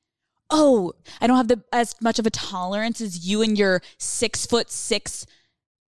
Oh, 0.49 0.91
I 1.21 1.27
don't 1.27 1.37
have 1.37 1.47
the 1.47 1.63
as 1.71 1.95
much 2.01 2.19
of 2.19 2.27
a 2.27 2.29
tolerance 2.29 2.99
as 2.99 3.25
you 3.25 3.41
and 3.41 3.57
your 3.57 3.81
six 3.97 4.45
foot 4.45 4.69
six 4.69 5.25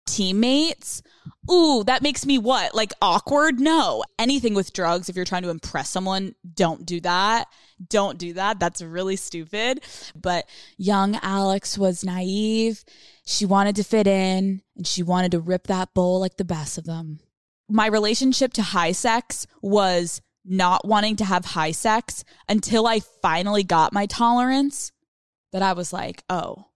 teammates. 0.07 1.03
Ooh, 1.51 1.83
that 1.85 2.01
makes 2.01 2.25
me 2.25 2.37
what? 2.37 2.73
Like 2.73 2.93
awkward? 3.01 3.59
No. 3.59 4.03
Anything 4.17 4.53
with 4.53 4.73
drugs, 4.73 5.09
if 5.09 5.15
you're 5.15 5.25
trying 5.25 5.43
to 5.43 5.49
impress 5.49 5.89
someone, 5.89 6.35
don't 6.55 6.85
do 6.85 6.99
that. 7.01 7.47
Don't 7.89 8.17
do 8.17 8.33
that. 8.33 8.59
That's 8.59 8.81
really 8.81 9.15
stupid. 9.15 9.81
But 10.15 10.45
young 10.77 11.19
Alex 11.21 11.77
was 11.77 12.03
naive. 12.03 12.83
She 13.25 13.45
wanted 13.45 13.75
to 13.75 13.83
fit 13.83 14.07
in 14.07 14.61
and 14.75 14.87
she 14.87 15.03
wanted 15.03 15.31
to 15.31 15.39
rip 15.39 15.67
that 15.67 15.93
bowl 15.93 16.19
like 16.19 16.37
the 16.37 16.45
best 16.45 16.77
of 16.77 16.85
them. 16.85 17.19
My 17.69 17.87
relationship 17.87 18.53
to 18.53 18.61
high 18.61 18.93
sex 18.93 19.45
was 19.61 20.21
not 20.45 20.87
wanting 20.87 21.17
to 21.17 21.25
have 21.25 21.43
high 21.43 21.71
sex 21.71 22.23
until 22.47 22.87
I 22.87 23.01
finally 23.21 23.63
got 23.63 23.93
my 23.93 24.05
tolerance 24.05 24.91
that 25.51 25.61
I 25.61 25.73
was 25.73 25.91
like, 25.91 26.23
oh, 26.29 26.67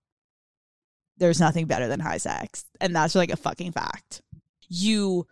there's 1.21 1.39
nothing 1.39 1.67
better 1.67 1.87
than 1.87 1.99
high 1.99 2.17
sex. 2.17 2.65
And 2.81 2.95
that's 2.95 3.13
like 3.13 3.29
a 3.29 3.37
fucking 3.37 3.73
fact. 3.73 4.21
You 4.67 5.27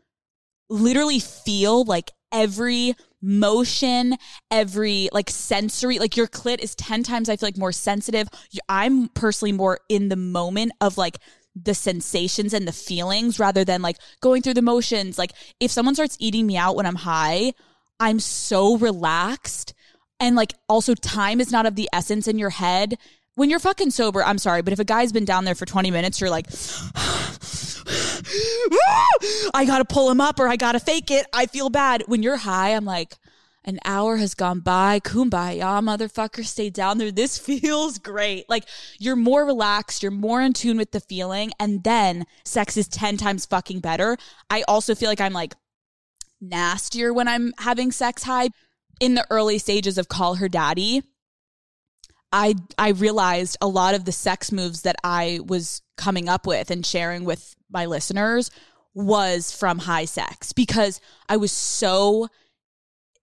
literally 0.69 1.19
feel 1.19 1.83
like 1.83 2.11
every 2.31 2.93
motion, 3.23 4.15
every 4.51 5.09
like 5.11 5.31
sensory, 5.31 5.97
like 5.97 6.15
your 6.15 6.27
clit 6.27 6.59
is 6.59 6.75
10 6.75 7.01
times, 7.01 7.27
I 7.27 7.35
feel 7.35 7.47
like 7.47 7.57
more 7.57 7.71
sensitive. 7.71 8.29
I'm 8.69 9.09
personally 9.09 9.51
more 9.51 9.79
in 9.89 10.09
the 10.09 10.15
moment 10.15 10.73
of 10.79 10.97
like 10.99 11.17
the 11.55 11.73
sensations 11.73 12.53
and 12.53 12.67
the 12.67 12.71
feelings 12.71 13.39
rather 13.39 13.65
than 13.65 13.81
like 13.81 13.97
going 14.21 14.43
through 14.43 14.53
the 14.53 14.61
motions. 14.61 15.17
Like 15.17 15.31
if 15.59 15.71
someone 15.71 15.95
starts 15.95 16.17
eating 16.19 16.45
me 16.45 16.55
out 16.55 16.75
when 16.75 16.85
I'm 16.85 16.95
high, 16.95 17.53
I'm 17.99 18.19
so 18.19 18.77
relaxed. 18.77 19.73
And 20.19 20.35
like 20.35 20.53
also 20.67 20.93
time 20.93 21.41
is 21.41 21.51
not 21.51 21.65
of 21.65 21.75
the 21.75 21.89
essence 21.91 22.27
in 22.27 22.37
your 22.37 22.51
head 22.51 22.95
when 23.39 23.49
you're 23.49 23.59
fucking 23.59 23.89
sober, 23.89 24.21
I'm 24.21 24.37
sorry, 24.37 24.61
but 24.61 24.73
if 24.73 24.79
a 24.79 24.83
guy's 24.83 25.13
been 25.13 25.23
down 25.23 25.45
there 25.45 25.55
for 25.55 25.65
20 25.65 25.91
minutes, 25.91 26.19
you're 26.19 26.29
like, 26.29 26.47
I 29.53 29.63
gotta 29.65 29.85
pull 29.85 30.11
him 30.11 30.19
up 30.19 30.41
or 30.41 30.49
I 30.49 30.57
gotta 30.57 30.81
fake 30.81 31.09
it. 31.09 31.25
I 31.31 31.45
feel 31.45 31.69
bad. 31.69 32.03
When 32.07 32.21
you're 32.21 32.35
high, 32.35 32.75
I'm 32.75 32.83
like, 32.83 33.15
an 33.63 33.79
hour 33.85 34.17
has 34.17 34.33
gone 34.33 34.59
by. 34.59 34.99
Kumbaya, 34.99 35.81
motherfucker, 35.81 36.45
stay 36.45 36.69
down 36.69 36.97
there. 36.97 37.13
This 37.13 37.37
feels 37.47 37.97
great. 37.97 38.49
Like 38.49 38.65
you're 38.99 39.15
more 39.15 39.45
relaxed, 39.45 40.03
you're 40.03 40.11
more 40.11 40.41
in 40.41 40.51
tune 40.51 40.75
with 40.75 40.91
the 40.91 40.99
feeling, 40.99 41.51
and 41.61 41.81
then 41.85 42.25
sex 42.43 42.75
is 42.75 42.89
10 42.89 43.15
times 43.15 43.45
fucking 43.45 43.79
better. 43.79 44.17
I 44.49 44.63
also 44.67 44.95
feel 44.95 45.07
like 45.07 45.21
I'm 45.21 45.31
like 45.31 45.53
nastier 46.41 47.13
when 47.13 47.29
I'm 47.29 47.53
having 47.59 47.93
sex 47.93 48.23
high. 48.23 48.49
In 48.99 49.15
the 49.15 49.25
early 49.29 49.59
stages 49.59 49.97
of 49.97 50.09
Call 50.09 50.35
Her 50.35 50.49
Daddy, 50.49 51.03
I 52.31 52.55
I 52.77 52.89
realized 52.89 53.57
a 53.61 53.67
lot 53.67 53.95
of 53.95 54.05
the 54.05 54.11
sex 54.11 54.51
moves 54.51 54.83
that 54.83 54.95
I 55.03 55.39
was 55.45 55.81
coming 55.97 56.29
up 56.29 56.45
with 56.45 56.71
and 56.71 56.85
sharing 56.85 57.25
with 57.25 57.55
my 57.69 57.85
listeners 57.85 58.51
was 58.93 59.51
from 59.51 59.79
high 59.79 60.05
sex 60.05 60.53
because 60.53 60.99
I 61.27 61.37
was 61.37 61.51
so 61.51 62.27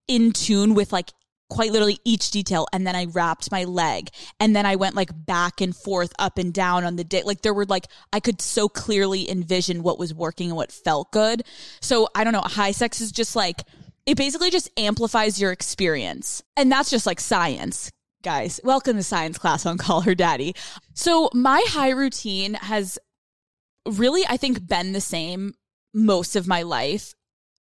in 0.07 0.31
tune 0.31 0.73
with 0.73 0.91
like 0.91 1.11
quite 1.49 1.71
literally 1.71 1.99
each 2.03 2.31
detail 2.31 2.67
and 2.73 2.85
then 2.85 2.95
I 2.95 3.05
wrapped 3.05 3.51
my 3.51 3.63
leg 3.63 4.09
and 4.39 4.53
then 4.53 4.65
I 4.65 4.75
went 4.75 4.95
like 4.95 5.09
back 5.25 5.61
and 5.61 5.75
forth 5.75 6.11
up 6.19 6.37
and 6.37 6.53
down 6.53 6.83
on 6.83 6.97
the 6.97 7.03
day 7.05 7.23
like 7.23 7.41
there 7.41 7.53
were 7.53 7.65
like 7.65 7.87
I 8.11 8.19
could 8.19 8.41
so 8.41 8.67
clearly 8.67 9.29
envision 9.29 9.83
what 9.83 9.99
was 9.99 10.13
working 10.13 10.49
and 10.49 10.57
what 10.57 10.71
felt 10.71 11.11
good. 11.11 11.43
So 11.81 12.09
I 12.15 12.23
don't 12.23 12.33
know, 12.33 12.41
high 12.41 12.71
sex 12.71 12.99
is 12.99 13.11
just 13.11 13.35
like 13.35 13.63
it 14.05 14.17
basically 14.17 14.49
just 14.49 14.69
amplifies 14.77 15.39
your 15.39 15.51
experience. 15.51 16.41
And 16.55 16.71
that's 16.71 16.89
just 16.89 17.05
like 17.05 17.19
science 17.19 17.91
guys. 18.23 18.59
Welcome 18.63 18.97
to 18.97 19.03
science 19.03 19.37
class 19.37 19.65
on 19.65 19.77
Call 19.77 20.01
Her 20.01 20.15
Daddy. 20.15 20.55
So, 20.93 21.29
my 21.33 21.63
high 21.67 21.91
routine 21.91 22.55
has 22.55 22.97
really, 23.85 24.25
I 24.27 24.37
think, 24.37 24.67
been 24.67 24.91
the 24.91 25.01
same 25.01 25.53
most 25.93 26.35
of 26.35 26.47
my 26.47 26.63
life. 26.63 27.13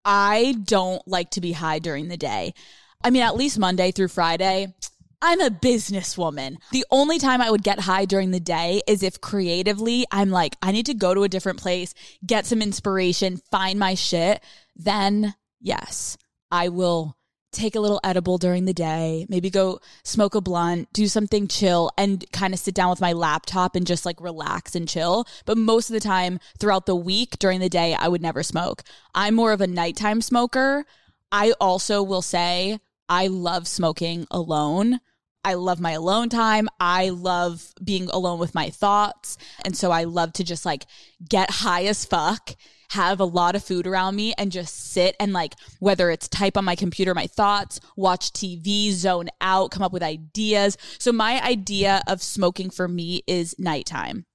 I 0.04 0.54
don't 0.64 1.06
like 1.06 1.30
to 1.30 1.40
be 1.40 1.52
high 1.52 1.78
during 1.78 2.08
the 2.08 2.16
day. 2.16 2.54
I 3.02 3.10
mean, 3.10 3.22
at 3.22 3.36
least 3.36 3.58
Monday 3.58 3.90
through 3.90 4.08
Friday. 4.08 4.74
I'm 5.20 5.40
a 5.40 5.48
businesswoman. 5.48 6.56
The 6.70 6.84
only 6.90 7.18
time 7.18 7.40
I 7.40 7.50
would 7.50 7.62
get 7.62 7.80
high 7.80 8.04
during 8.04 8.30
the 8.30 8.40
day 8.40 8.82
is 8.86 9.02
if 9.02 9.22
creatively 9.22 10.04
I'm 10.12 10.30
like, 10.30 10.56
I 10.60 10.70
need 10.70 10.86
to 10.86 10.94
go 10.94 11.14
to 11.14 11.22
a 11.22 11.30
different 11.30 11.60
place, 11.60 11.94
get 12.26 12.44
some 12.44 12.60
inspiration, 12.60 13.40
find 13.50 13.78
my 13.78 13.94
shit. 13.94 14.42
Then, 14.76 15.34
yes, 15.60 16.18
I 16.50 16.68
will 16.68 17.16
take 17.54 17.74
a 17.74 17.80
little 17.80 18.00
edible 18.04 18.38
during 18.38 18.64
the 18.64 18.74
day, 18.74 19.26
maybe 19.28 19.50
go 19.50 19.80
smoke 20.02 20.34
a 20.34 20.40
blunt, 20.40 20.92
do 20.92 21.06
something 21.06 21.48
chill, 21.48 21.90
and 21.96 22.24
kind 22.32 22.52
of 22.52 22.60
sit 22.60 22.74
down 22.74 22.90
with 22.90 23.00
my 23.00 23.12
laptop 23.12 23.76
and 23.76 23.86
just 23.86 24.04
like 24.04 24.20
relax 24.20 24.74
and 24.74 24.88
chill. 24.88 25.26
But 25.44 25.58
most 25.58 25.88
of 25.88 25.94
the 25.94 26.00
time 26.00 26.38
throughout 26.58 26.86
the 26.86 26.96
week 26.96 27.38
during 27.38 27.60
the 27.60 27.68
day, 27.68 27.94
I 27.94 28.08
would 28.08 28.22
never 28.22 28.42
smoke. 28.42 28.82
I'm 29.14 29.34
more 29.34 29.52
of 29.52 29.60
a 29.60 29.66
nighttime 29.66 30.20
smoker. 30.20 30.84
I 31.32 31.52
also 31.60 32.02
will 32.02 32.22
say 32.22 32.78
I 33.08 33.26
love 33.26 33.66
smoking 33.68 34.26
alone. 34.30 35.00
I 35.44 35.54
love 35.54 35.78
my 35.78 35.92
alone 35.92 36.30
time. 36.30 36.68
I 36.80 37.10
love 37.10 37.74
being 37.82 38.08
alone 38.08 38.38
with 38.38 38.54
my 38.54 38.70
thoughts. 38.70 39.36
And 39.64 39.76
so 39.76 39.90
I 39.90 40.04
love 40.04 40.32
to 40.34 40.44
just 40.44 40.64
like 40.64 40.86
get 41.28 41.50
high 41.50 41.84
as 41.84 42.04
fuck, 42.04 42.56
have 42.94 43.20
a 43.20 43.24
lot 43.24 43.56
of 43.56 43.64
food 43.64 43.86
around 43.86 44.14
me 44.16 44.32
and 44.38 44.52
just 44.52 44.92
sit 44.92 45.16
and 45.18 45.32
like, 45.32 45.54
whether 45.80 46.10
it's 46.10 46.28
type 46.28 46.56
on 46.56 46.64
my 46.64 46.76
computer, 46.76 47.14
my 47.14 47.26
thoughts, 47.26 47.80
watch 47.96 48.32
TV, 48.32 48.92
zone 48.92 49.28
out, 49.40 49.70
come 49.70 49.82
up 49.82 49.92
with 49.92 50.02
ideas. 50.02 50.78
So 50.98 51.12
my 51.12 51.42
idea 51.42 52.02
of 52.06 52.22
smoking 52.22 52.70
for 52.70 52.86
me 52.88 53.22
is 53.26 53.56
nighttime. 53.58 54.26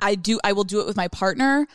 I 0.00 0.14
do, 0.14 0.38
I 0.44 0.52
will 0.52 0.64
do 0.64 0.80
it 0.80 0.86
with 0.86 0.96
my 0.96 1.08
partner. 1.08 1.66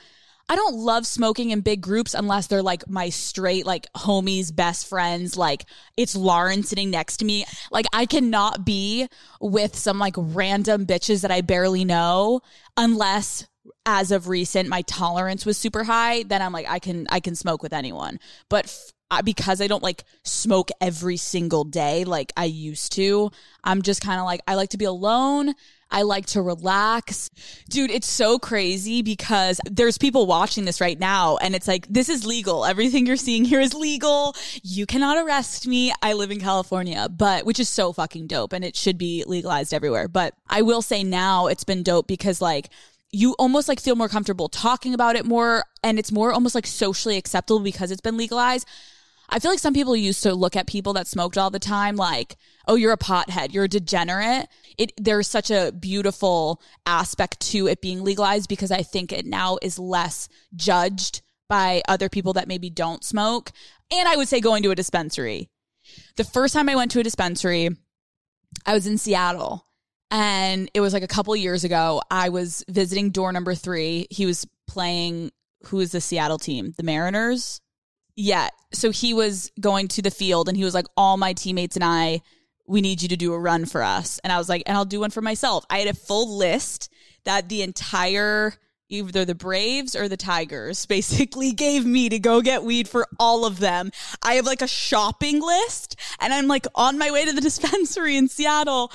I 0.50 0.56
don't 0.56 0.76
love 0.76 1.08
smoking 1.08 1.50
in 1.50 1.62
big 1.62 1.82
groups 1.82 2.14
unless 2.14 2.48
they're 2.48 2.62
like 2.62 2.88
my 2.88 3.10
straight, 3.10 3.66
like 3.66 3.88
homies, 3.94 4.56
best 4.56 4.88
friends. 4.88 5.36
Like 5.36 5.66
it's 5.98 6.16
Lauren 6.16 6.64
sitting 6.64 6.92
next 6.92 7.18
to 7.18 7.26
me. 7.26 7.46
Like 7.72 7.86
I 7.94 8.06
cannot 8.06 8.66
be 8.66 9.08
with 9.42 9.76
some 9.76 10.00
like 10.00 10.16
random 10.18 10.86
bitches 10.86 11.22
that 11.22 11.32
I 11.32 11.42
barely 11.42 11.86
know 11.86 12.42
unless 12.78 13.48
as 13.86 14.12
of 14.12 14.28
recent 14.28 14.70
my 14.70 14.82
tolerance 14.84 15.46
was 15.46 15.58
super 15.58 15.84
high 15.84 16.24
then 16.24 16.42
i'm 16.42 16.52
like 16.52 16.68
i 16.70 16.80
can 16.80 17.08
i 17.10 17.20
can 17.20 17.36
smoke 17.36 17.64
with 17.64 17.74
anyone 17.74 18.20
but 18.50 18.92
because 19.24 19.62
i 19.62 19.68
don't 19.68 19.84
like 19.84 20.04
smoke 20.24 20.70
every 20.82 21.18
single 21.18 21.64
day 21.64 22.04
like 22.04 22.34
i 22.36 22.46
used 22.46 22.94
to 22.94 23.30
i'm 23.64 23.82
just 23.82 24.02
kind 24.02 24.20
of 24.20 24.26
like 24.26 24.42
i 24.48 24.56
like 24.56 24.70
to 24.70 24.78
be 24.78 24.86
alone 24.86 25.54
I 25.94 26.02
like 26.02 26.26
to 26.28 26.42
relax. 26.42 27.30
Dude, 27.70 27.92
it's 27.92 28.08
so 28.08 28.40
crazy 28.40 29.04
because 29.04 29.62
there's 29.70 30.00
people 30.00 30.26
watching 30.26 30.66
this 30.66 30.82
right 30.82 31.00
now 31.00 31.38
and 31.38 31.54
it's 31.54 31.68
like, 31.68 31.86
this 31.88 32.10
is 32.10 32.26
legal. 32.26 32.66
Everything 32.66 33.06
you're 33.06 33.16
seeing 33.16 33.46
here 33.46 33.62
is 33.62 33.76
legal. 33.76 34.36
You 34.64 34.88
cannot 34.88 35.24
arrest 35.24 35.68
me. 35.68 35.94
I 36.02 36.14
live 36.14 36.32
in 36.32 36.40
California, 36.40 37.08
but 37.10 37.46
which 37.46 37.60
is 37.60 37.70
so 37.70 37.94
fucking 37.94 38.26
dope 38.26 38.54
and 38.54 38.66
it 38.66 38.76
should 38.76 38.98
be 38.98 39.24
legalized 39.28 39.72
everywhere. 39.72 40.08
But 40.08 40.34
I 40.50 40.64
will 40.64 40.82
say 40.82 41.04
now 41.04 41.46
it's 41.46 41.64
been 41.64 41.84
dope 41.84 42.08
because 42.08 42.42
like, 42.42 42.70
you 43.14 43.36
almost 43.38 43.70
like 43.70 43.80
feel 43.80 43.96
more 43.96 44.10
comfortable 44.10 44.50
talking 44.50 44.94
about 44.94 45.16
it 45.16 45.24
more 45.24 45.64
and 45.84 46.00
it's 46.00 46.12
more 46.12 46.34
almost 46.34 46.56
like 46.56 46.66
socially 46.66 47.16
acceptable 47.16 47.60
because 47.60 47.92
it's 47.92 48.02
been 48.02 48.18
legalized. 48.18 48.68
I 49.30 49.40
feel 49.40 49.52
like 49.52 49.60
some 49.60 49.74
people 49.74 49.96
used 49.96 50.24
to 50.24 50.34
look 50.34 50.56
at 50.56 50.68
people 50.68 50.94
that 50.94 51.08
smoked 51.08 51.38
all 51.38 51.52
the 51.52 51.60
time 51.60 51.96
like, 51.96 52.36
oh, 52.68 52.76
you're 52.76 52.92
a 52.92 52.98
pothead, 52.98 53.54
you're 53.54 53.66
a 53.66 53.70
degenerate. 53.70 54.48
It 54.78 54.94
there's 54.98 55.28
such 55.28 55.52
a 55.52 55.72
beautiful 55.72 56.60
aspect 56.88 57.40
to 57.52 57.68
it 57.68 57.82
being 57.82 58.04
legalized 58.04 58.50
because 58.50 58.72
I 58.72 58.82
think 58.82 59.12
it 59.12 59.28
now 59.28 59.60
is 59.62 59.78
less 59.78 60.28
judged 60.56 61.22
by 61.48 61.84
other 61.88 62.10
people 62.10 62.34
that 62.34 62.48
maybe 62.48 62.72
don't 62.72 63.04
smoke. 63.04 63.52
And 63.92 64.10
I 64.10 64.16
would 64.16 64.28
say 64.28 64.42
going 64.42 64.64
to 64.64 64.72
a 64.72 64.76
dispensary. 64.76 65.50
The 66.16 66.24
first 66.24 66.56
time 66.56 66.68
I 66.68 66.76
went 66.76 66.90
to 66.92 67.00
a 67.00 67.04
dispensary, 67.04 67.70
I 68.66 68.74
was 68.74 68.88
in 68.88 68.98
Seattle 68.98 69.68
and 70.14 70.70
it 70.76 70.80
was 70.80 70.94
like 70.94 71.02
a 71.02 71.08
couple 71.08 71.36
years 71.36 71.64
ago. 71.64 72.00
I 72.12 72.30
was 72.30 72.64
visiting 72.70 73.10
door 73.10 73.34
number 73.34 73.56
three. 73.56 74.06
He 74.12 74.28
was 74.28 74.48
playing 74.68 75.32
who 75.66 75.80
is 75.80 75.92
the 75.92 76.02
Seattle 76.02 76.38
team? 76.38 76.74
The 76.78 76.84
Mariners? 76.84 77.62
Yeah. 78.16 78.50
So 78.74 78.92
he 78.92 79.16
was 79.16 79.52
going 79.60 79.88
to 79.90 80.04
the 80.04 80.12
field 80.12 80.48
and 80.48 80.56
he 80.56 80.64
was 80.64 80.76
like, 80.76 80.86
All 80.96 81.18
my 81.18 81.34
teammates 81.34 81.76
and 81.76 81.84
I 81.84 82.22
we 82.68 82.80
need 82.80 83.02
you 83.02 83.10
to 83.10 83.18
do 83.18 83.34
a 83.34 83.40
run 83.40 83.66
for 83.66 83.82
us. 83.82 84.20
And 84.24 84.32
I 84.32 84.38
was 84.38 84.48
like, 84.48 84.64
and 84.68 84.78
I'll 84.78 84.86
do 84.86 85.02
one 85.02 85.10
for 85.10 85.22
myself. 85.22 85.66
I 85.70 85.80
had 85.80 85.88
a 85.88 85.94
full 85.94 86.38
list 86.38 86.90
that 87.26 87.50
the 87.50 87.62
entire 87.62 88.54
either 88.88 89.26
the 89.26 89.36
Braves 89.36 89.96
or 89.96 90.08
the 90.08 90.16
Tigers 90.16 90.86
basically 90.86 91.54
gave 91.54 91.86
me 91.86 92.08
to 92.10 92.20
go 92.20 92.42
get 92.42 92.64
weed 92.64 92.88
for 92.88 93.08
all 93.20 93.46
of 93.46 93.60
them. 93.60 93.92
I 94.22 94.36
have 94.36 94.46
like 94.46 94.62
a 94.62 94.68
shopping 94.68 95.42
list 95.42 95.96
and 96.20 96.32
I'm 96.32 96.48
like 96.48 96.68
on 96.76 97.00
my 97.00 97.10
way 97.10 97.26
to 97.26 97.34
the 97.34 97.42
dispensary 97.50 98.16
in 98.16 98.28
Seattle. 98.28 98.92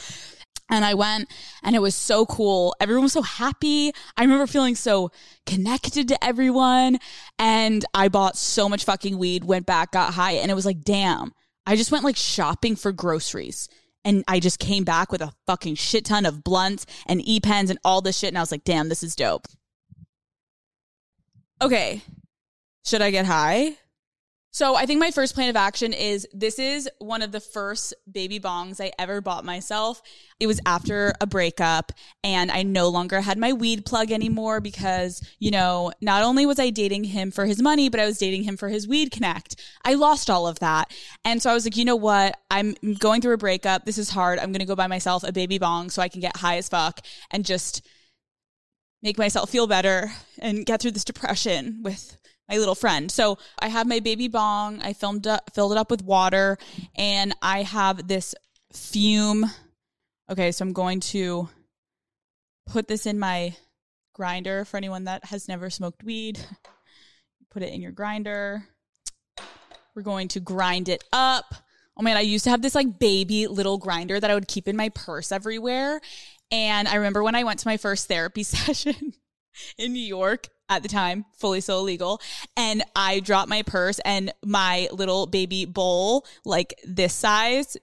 And 0.71 0.85
I 0.85 0.95
went 0.95 1.31
and 1.63 1.75
it 1.75 1.81
was 1.81 1.95
so 1.95 2.27
cool. 2.27 2.75
Everyone 2.81 3.05
was 3.05 3.13
so 3.13 3.23
happy. 3.23 3.93
I 4.17 4.23
remember 4.23 4.47
feeling 4.47 4.75
so 4.75 5.11
connected 5.47 6.09
to 6.09 6.25
everyone. 6.25 6.99
And 7.39 7.85
I 7.95 8.09
bought 8.09 8.37
so 8.37 8.69
much 8.69 8.85
fucking 8.85 9.17
weed, 9.19 9.45
went 9.45 9.67
back, 9.67 9.93
got 9.93 10.15
high, 10.15 10.33
and 10.33 10.51
it 10.51 10.55
was 10.55 10.67
like, 10.67 10.83
damn, 10.83 11.33
I 11.67 11.77
just 11.77 11.93
went 11.93 12.05
like 12.05 12.17
shopping 12.17 12.77
for 12.77 12.93
groceries 12.93 13.69
and 14.05 14.25
I 14.27 14.41
just 14.41 14.59
came 14.59 14.85
back 14.85 15.13
with 15.13 15.21
a 15.21 15.33
fucking 15.47 15.75
shit 15.75 16.07
ton 16.07 16.25
of 16.25 16.43
blunts 16.43 16.87
and 17.07 17.21
e 17.27 17.41
pens 17.41 17.71
and 17.71 17.79
all 17.85 18.01
this 18.01 18.19
shit. 18.19 18.29
And 18.29 18.39
I 18.39 18.43
was 18.43 18.51
like, 18.51 18.65
damn, 18.65 18.89
this 18.89 19.03
is 19.03 19.15
dope. 19.15 19.47
Okay. 21.61 22.03
Should 22.85 23.03
I 23.03 23.11
get 23.11 23.27
high? 23.27 23.77
So 24.51 24.77
I 24.77 24.87
think 24.87 24.99
my 24.99 25.11
first 25.11 25.35
plan 25.35 25.51
of 25.51 25.57
action 25.57 25.93
is 25.93 26.27
this 26.33 26.59
is 26.59 26.89
one 26.99 27.21
of 27.21 27.33
the 27.33 27.41
first 27.41 27.93
baby 28.11 28.41
bongs 28.41 28.81
I 28.83 28.93
ever 28.99 29.21
bought 29.21 29.45
myself. 29.45 30.03
It 30.41 30.47
was 30.47 30.59
after 30.65 31.13
a 31.21 31.27
breakup 31.27 31.93
and 32.25 32.51
I 32.51 32.63
no 32.63 32.89
longer 32.89 33.21
had 33.21 33.37
my 33.37 33.53
weed 33.53 33.85
plug 33.85 34.11
anymore 34.11 34.61
because, 34.61 35.23
you 35.39 35.51
know, 35.51 35.93
not 36.01 36.23
only 36.23 36.47
was 36.47 36.59
I 36.59 36.71
dating 36.71 37.05
him 37.05 37.31
for 37.31 37.45
his 37.45 37.61
money, 37.61 37.89
but 37.89 38.01
I 38.01 38.07
was 38.07 38.19
dating 38.19 38.45
him 38.45 38.57
for 38.57 38.69
his 38.69 38.89
weed 38.89 39.11
connect. 39.11 39.57
I 39.85 39.95
lost 39.95 40.31
all 40.31 40.49
of 40.49 40.59
that. 40.61 40.95
And 41.25 41.43
so 41.43 41.51
I 41.51 41.55
was 41.55 41.65
like, 41.65 41.77
you 41.77 41.85
know 41.85 41.97
what? 41.97 42.39
I'm 42.51 42.75
going 42.99 43.21
through 43.21 43.35
a 43.35 43.39
breakup. 43.39 43.85
This 43.85 43.99
is 43.99 44.11
hard. 44.11 44.39
I'm 44.39 44.51
going 44.51 44.61
to 44.61 44.67
go 44.67 44.75
buy 44.75 44.87
myself 44.87 45.25
a 45.25 45.33
baby 45.33 45.59
bong 45.59 45.91
so 45.91 46.01
I 46.01 46.09
can 46.09 46.21
get 46.21 46.39
high 46.39 46.57
as 46.57 46.69
fuck 46.69 47.01
and 47.31 47.45
just 47.45 47.87
make 49.03 49.19
myself 49.19 49.51
feel 49.51 49.67
better 49.67 50.11
and 50.39 50.67
get 50.67 50.81
through 50.83 50.91
this 50.91 51.05
depression 51.05 51.81
with 51.83 52.18
my 52.49 52.57
little 52.57 52.75
friend. 52.75 53.11
So 53.11 53.39
I 53.59 53.69
have 53.69 53.87
my 53.87 54.01
baby 54.01 54.29
bong. 54.29 54.81
I 54.83 54.93
filmed 54.93 55.27
up, 55.27 55.51
filled 55.55 55.73
it 55.73 55.79
up 55.79 55.91
with 55.91 56.03
water, 56.03 56.59
and 56.95 57.35
I 57.43 57.63
have 57.63 58.09
this 58.09 58.35
fume. 58.73 59.51
Okay, 60.31 60.53
so 60.53 60.65
I'm 60.65 60.73
going 60.73 61.01
to 61.01 61.49
put 62.67 62.89
this 62.89 63.07
in 63.07 63.19
my 63.19 63.55
grinder 64.15 64.65
for 64.65 64.77
anyone 64.77 65.05
that 65.05 65.25
has 65.27 65.49
never 65.49 65.71
smoked 65.71 66.03
weed. 66.03 66.39
Put 67.51 67.63
it 67.63 67.73
in 67.73 67.81
your 67.81 67.93
grinder. 67.93 68.65
We're 69.95 70.03
going 70.03 70.29
to 70.29 70.41
grind 70.41 70.89
it 70.89 71.03
up. 71.13 71.55
Oh 71.97 72.03
man, 72.03 72.17
I 72.17 72.21
used 72.21 72.45
to 72.45 72.51
have 72.51 72.63
this 72.63 72.75
like 72.75 72.99
baby 72.99 73.47
little 73.47 73.79
grinder 73.79 74.21
that 74.21 74.31
I 74.31 74.35
would 74.35 74.49
keep 74.49 74.69
in 74.69 74.77
my 74.77 74.91
purse 74.91 75.33
everywhere. 75.33 76.01
And 76.51 76.89
I 76.89 76.97
remember 76.97 77.23
when 77.23 77.35
I 77.35 77.45
went 77.45 77.61
to 77.61 77.69
my 77.69 77.77
first 77.77 78.09
therapy 78.09 78.43
session 78.45 79.15
in 79.77 79.93
New 79.93 79.99
York, 79.99 80.49
at 80.69 80.83
the 80.83 80.89
time, 80.89 81.25
fully 81.37 81.61
so 81.61 81.79
illegal. 81.79 82.21
And 82.57 82.83
I 82.95 83.21
dropped 83.21 83.49
my 83.49 83.63
purse 83.63 83.99
and 84.01 84.33
my 84.45 84.89
little 84.93 85.27
baby 85.27 85.65
bowl, 85.65 86.27
like 86.45 86.75
this 86.85 87.15
size, 87.15 87.77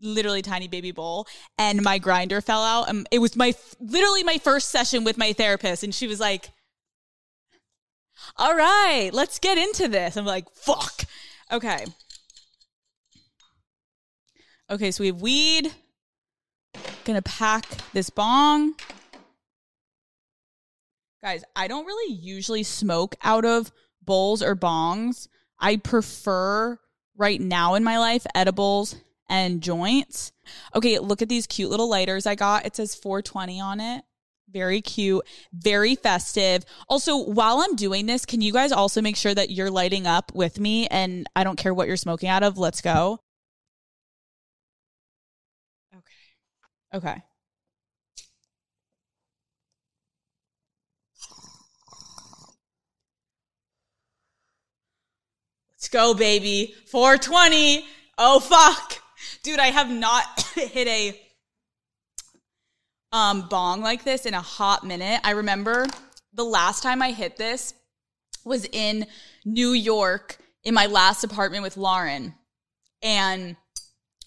literally 0.00 0.42
tiny 0.42 0.68
baby 0.68 0.90
bowl, 0.90 1.26
and 1.56 1.82
my 1.82 1.98
grinder 1.98 2.40
fell 2.40 2.62
out. 2.62 2.88
And 2.88 3.06
it 3.10 3.20
was 3.20 3.36
my 3.36 3.54
literally 3.80 4.24
my 4.24 4.38
first 4.38 4.70
session 4.70 5.04
with 5.04 5.16
my 5.16 5.32
therapist, 5.32 5.82
and 5.82 5.94
she 5.94 6.06
was 6.06 6.20
like, 6.20 6.50
"All 8.36 8.54
right, 8.54 9.10
let's 9.12 9.38
get 9.38 9.58
into 9.58 9.88
this." 9.88 10.16
I'm 10.16 10.26
like, 10.26 10.50
"Fuck." 10.54 11.04
Okay. 11.50 11.86
Okay, 14.70 14.90
so 14.90 15.02
we 15.02 15.08
have 15.08 15.20
weed. 15.20 15.72
Gonna 17.04 17.22
pack 17.22 17.66
this 17.92 18.10
bong. 18.10 18.74
Guys, 21.22 21.44
I 21.54 21.68
don't 21.68 21.86
really 21.86 22.14
usually 22.14 22.64
smoke 22.64 23.14
out 23.22 23.44
of 23.44 23.70
bowls 24.02 24.42
or 24.42 24.56
bongs. 24.56 25.28
I 25.58 25.76
prefer 25.76 26.78
right 27.16 27.40
now 27.40 27.74
in 27.74 27.84
my 27.84 27.98
life 27.98 28.26
edibles 28.34 28.96
and 29.28 29.60
joints. 29.60 30.32
Okay, 30.74 30.98
look 30.98 31.22
at 31.22 31.28
these 31.28 31.46
cute 31.46 31.70
little 31.70 31.88
lighters 31.88 32.26
I 32.26 32.34
got. 32.34 32.66
It 32.66 32.74
says 32.74 32.96
420 32.96 33.60
on 33.60 33.78
it. 33.78 34.04
Very 34.50 34.80
cute, 34.82 35.24
very 35.52 35.94
festive. 35.94 36.64
Also, 36.88 37.16
while 37.16 37.60
I'm 37.60 37.76
doing 37.76 38.06
this, 38.06 38.26
can 38.26 38.42
you 38.42 38.52
guys 38.52 38.72
also 38.72 39.00
make 39.00 39.16
sure 39.16 39.34
that 39.34 39.50
you're 39.50 39.70
lighting 39.70 40.06
up 40.06 40.34
with 40.34 40.58
me 40.58 40.88
and 40.88 41.26
I 41.36 41.44
don't 41.44 41.56
care 41.56 41.72
what 41.72 41.86
you're 41.86 41.96
smoking 41.96 42.28
out 42.28 42.42
of? 42.42 42.58
Let's 42.58 42.80
go. 42.80 43.20
Okay. 45.94 47.06
Okay. 47.08 47.22
Let's 55.82 55.88
go, 55.88 56.14
baby. 56.14 56.76
420. 56.86 57.84
Oh, 58.16 58.38
fuck. 58.38 59.02
Dude, 59.42 59.58
I 59.58 59.66
have 59.66 59.90
not 59.90 60.22
hit 60.54 60.86
a 60.86 61.20
um, 63.10 63.48
bong 63.48 63.80
like 63.80 64.04
this 64.04 64.24
in 64.24 64.32
a 64.32 64.40
hot 64.40 64.86
minute. 64.86 65.20
I 65.24 65.32
remember 65.32 65.88
the 66.32 66.44
last 66.44 66.84
time 66.84 67.02
I 67.02 67.10
hit 67.10 67.36
this 67.36 67.74
was 68.44 68.64
in 68.70 69.06
New 69.44 69.72
York 69.72 70.38
in 70.62 70.72
my 70.72 70.86
last 70.86 71.24
apartment 71.24 71.64
with 71.64 71.76
Lauren. 71.76 72.34
and 73.02 73.56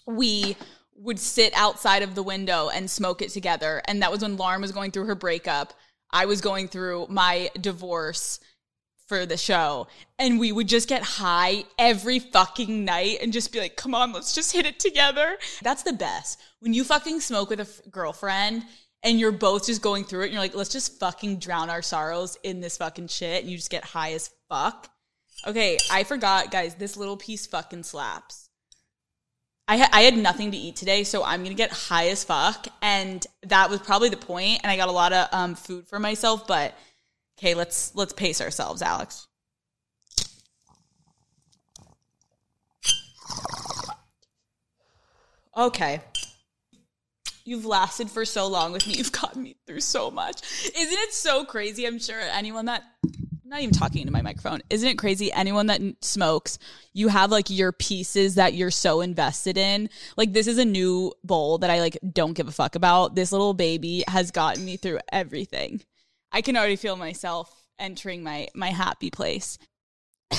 we 0.06 0.58
would 0.94 1.18
sit 1.18 1.54
outside 1.56 2.02
of 2.02 2.14
the 2.14 2.22
window 2.22 2.68
and 2.68 2.90
smoke 2.90 3.22
it 3.22 3.30
together. 3.30 3.80
And 3.88 4.02
that 4.02 4.12
was 4.12 4.20
when 4.20 4.36
Lauren 4.36 4.60
was 4.60 4.72
going 4.72 4.90
through 4.90 5.06
her 5.06 5.14
breakup. 5.14 5.72
I 6.10 6.26
was 6.26 6.42
going 6.42 6.68
through 6.68 7.06
my 7.08 7.48
divorce 7.58 8.40
for 9.06 9.26
the 9.26 9.36
show. 9.36 9.86
And 10.18 10.38
we 10.38 10.52
would 10.52 10.68
just 10.68 10.88
get 10.88 11.02
high 11.02 11.64
every 11.78 12.18
fucking 12.18 12.84
night 12.84 13.18
and 13.22 13.32
just 13.32 13.52
be 13.52 13.60
like, 13.60 13.76
come 13.76 13.94
on, 13.94 14.12
let's 14.12 14.34
just 14.34 14.52
hit 14.52 14.66
it 14.66 14.78
together. 14.78 15.36
That's 15.62 15.82
the 15.82 15.92
best. 15.92 16.40
When 16.60 16.74
you 16.74 16.84
fucking 16.84 17.20
smoke 17.20 17.50
with 17.50 17.60
a 17.60 17.62
f- 17.62 17.80
girlfriend 17.90 18.64
and 19.02 19.20
you're 19.20 19.32
both 19.32 19.66
just 19.66 19.82
going 19.82 20.04
through 20.04 20.22
it 20.22 20.24
and 20.24 20.32
you're 20.32 20.42
like, 20.42 20.54
let's 20.54 20.72
just 20.72 20.98
fucking 20.98 21.38
drown 21.38 21.70
our 21.70 21.82
sorrows 21.82 22.36
in 22.42 22.60
this 22.60 22.76
fucking 22.76 23.08
shit. 23.08 23.42
And 23.42 23.50
you 23.50 23.56
just 23.56 23.70
get 23.70 23.84
high 23.84 24.12
as 24.12 24.30
fuck. 24.48 24.90
Okay, 25.46 25.78
I 25.90 26.04
forgot, 26.04 26.50
guys, 26.50 26.74
this 26.74 26.96
little 26.96 27.16
piece 27.16 27.46
fucking 27.46 27.84
slaps. 27.84 28.48
I, 29.68 29.78
ha- 29.78 29.90
I 29.92 30.02
had 30.02 30.16
nothing 30.16 30.52
to 30.52 30.56
eat 30.56 30.76
today, 30.76 31.04
so 31.04 31.24
I'm 31.24 31.42
gonna 31.42 31.54
get 31.54 31.72
high 31.72 32.08
as 32.08 32.22
fuck, 32.22 32.68
and 32.80 33.26
that 33.42 33.68
was 33.68 33.80
probably 33.80 34.08
the 34.08 34.16
point. 34.16 34.60
And 34.62 34.70
I 34.70 34.76
got 34.76 34.88
a 34.88 34.92
lot 34.92 35.12
of 35.12 35.28
um, 35.32 35.54
food 35.56 35.88
for 35.88 35.98
myself, 35.98 36.46
but 36.46 36.74
okay, 37.38 37.54
let's 37.54 37.94
let's 37.94 38.12
pace 38.12 38.40
ourselves, 38.40 38.82
Alex. 38.82 39.28
Okay, 45.56 46.00
you've 47.46 47.64
lasted 47.64 48.10
for 48.10 48.26
so 48.26 48.46
long 48.46 48.72
with 48.72 48.86
me. 48.86 48.94
You've 48.94 49.12
gotten 49.12 49.42
me 49.42 49.56
through 49.66 49.80
so 49.80 50.10
much. 50.10 50.42
Isn't 50.66 50.98
it 50.98 51.14
so 51.14 51.44
crazy? 51.44 51.86
I'm 51.86 51.98
sure 51.98 52.20
anyone 52.20 52.66
that 52.66 52.82
I'm 53.46 53.50
not 53.50 53.60
even 53.60 53.74
talking 53.74 54.00
into 54.00 54.12
my 54.12 54.22
microphone. 54.22 54.60
Isn't 54.70 54.88
it 54.88 54.98
crazy? 54.98 55.32
Anyone 55.32 55.66
that 55.66 55.80
smokes, 56.00 56.58
you 56.92 57.06
have 57.06 57.30
like 57.30 57.48
your 57.48 57.70
pieces 57.70 58.34
that 58.34 58.54
you're 58.54 58.72
so 58.72 59.00
invested 59.00 59.56
in. 59.56 59.88
Like 60.16 60.32
this 60.32 60.48
is 60.48 60.58
a 60.58 60.64
new 60.64 61.12
bowl 61.22 61.58
that 61.58 61.70
I 61.70 61.78
like 61.78 61.96
don't 62.12 62.32
give 62.32 62.48
a 62.48 62.52
fuck 62.52 62.74
about. 62.74 63.14
This 63.14 63.30
little 63.30 63.54
baby 63.54 64.02
has 64.08 64.32
gotten 64.32 64.64
me 64.64 64.76
through 64.76 64.98
everything. 65.12 65.80
I 66.32 66.42
can 66.42 66.56
already 66.56 66.76
feel 66.76 66.96
myself 66.96 67.66
entering 67.78 68.22
my 68.22 68.48
my 68.54 68.68
happy 68.68 69.10
place. 69.10 69.58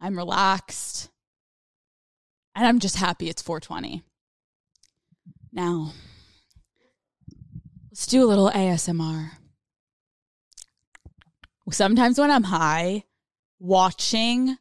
I'm 0.00 0.16
relaxed. 0.16 1.08
And 2.54 2.66
I'm 2.66 2.80
just 2.80 2.96
happy 2.96 3.30
it's 3.30 3.40
420. 3.40 4.02
Now, 5.52 5.92
let's 7.90 8.06
do 8.06 8.22
a 8.22 8.28
little 8.28 8.50
ASMR 8.50 9.30
sometimes 11.72 12.18
when 12.18 12.30
I'm 12.30 12.44
high, 12.44 13.04
watching 13.58 14.56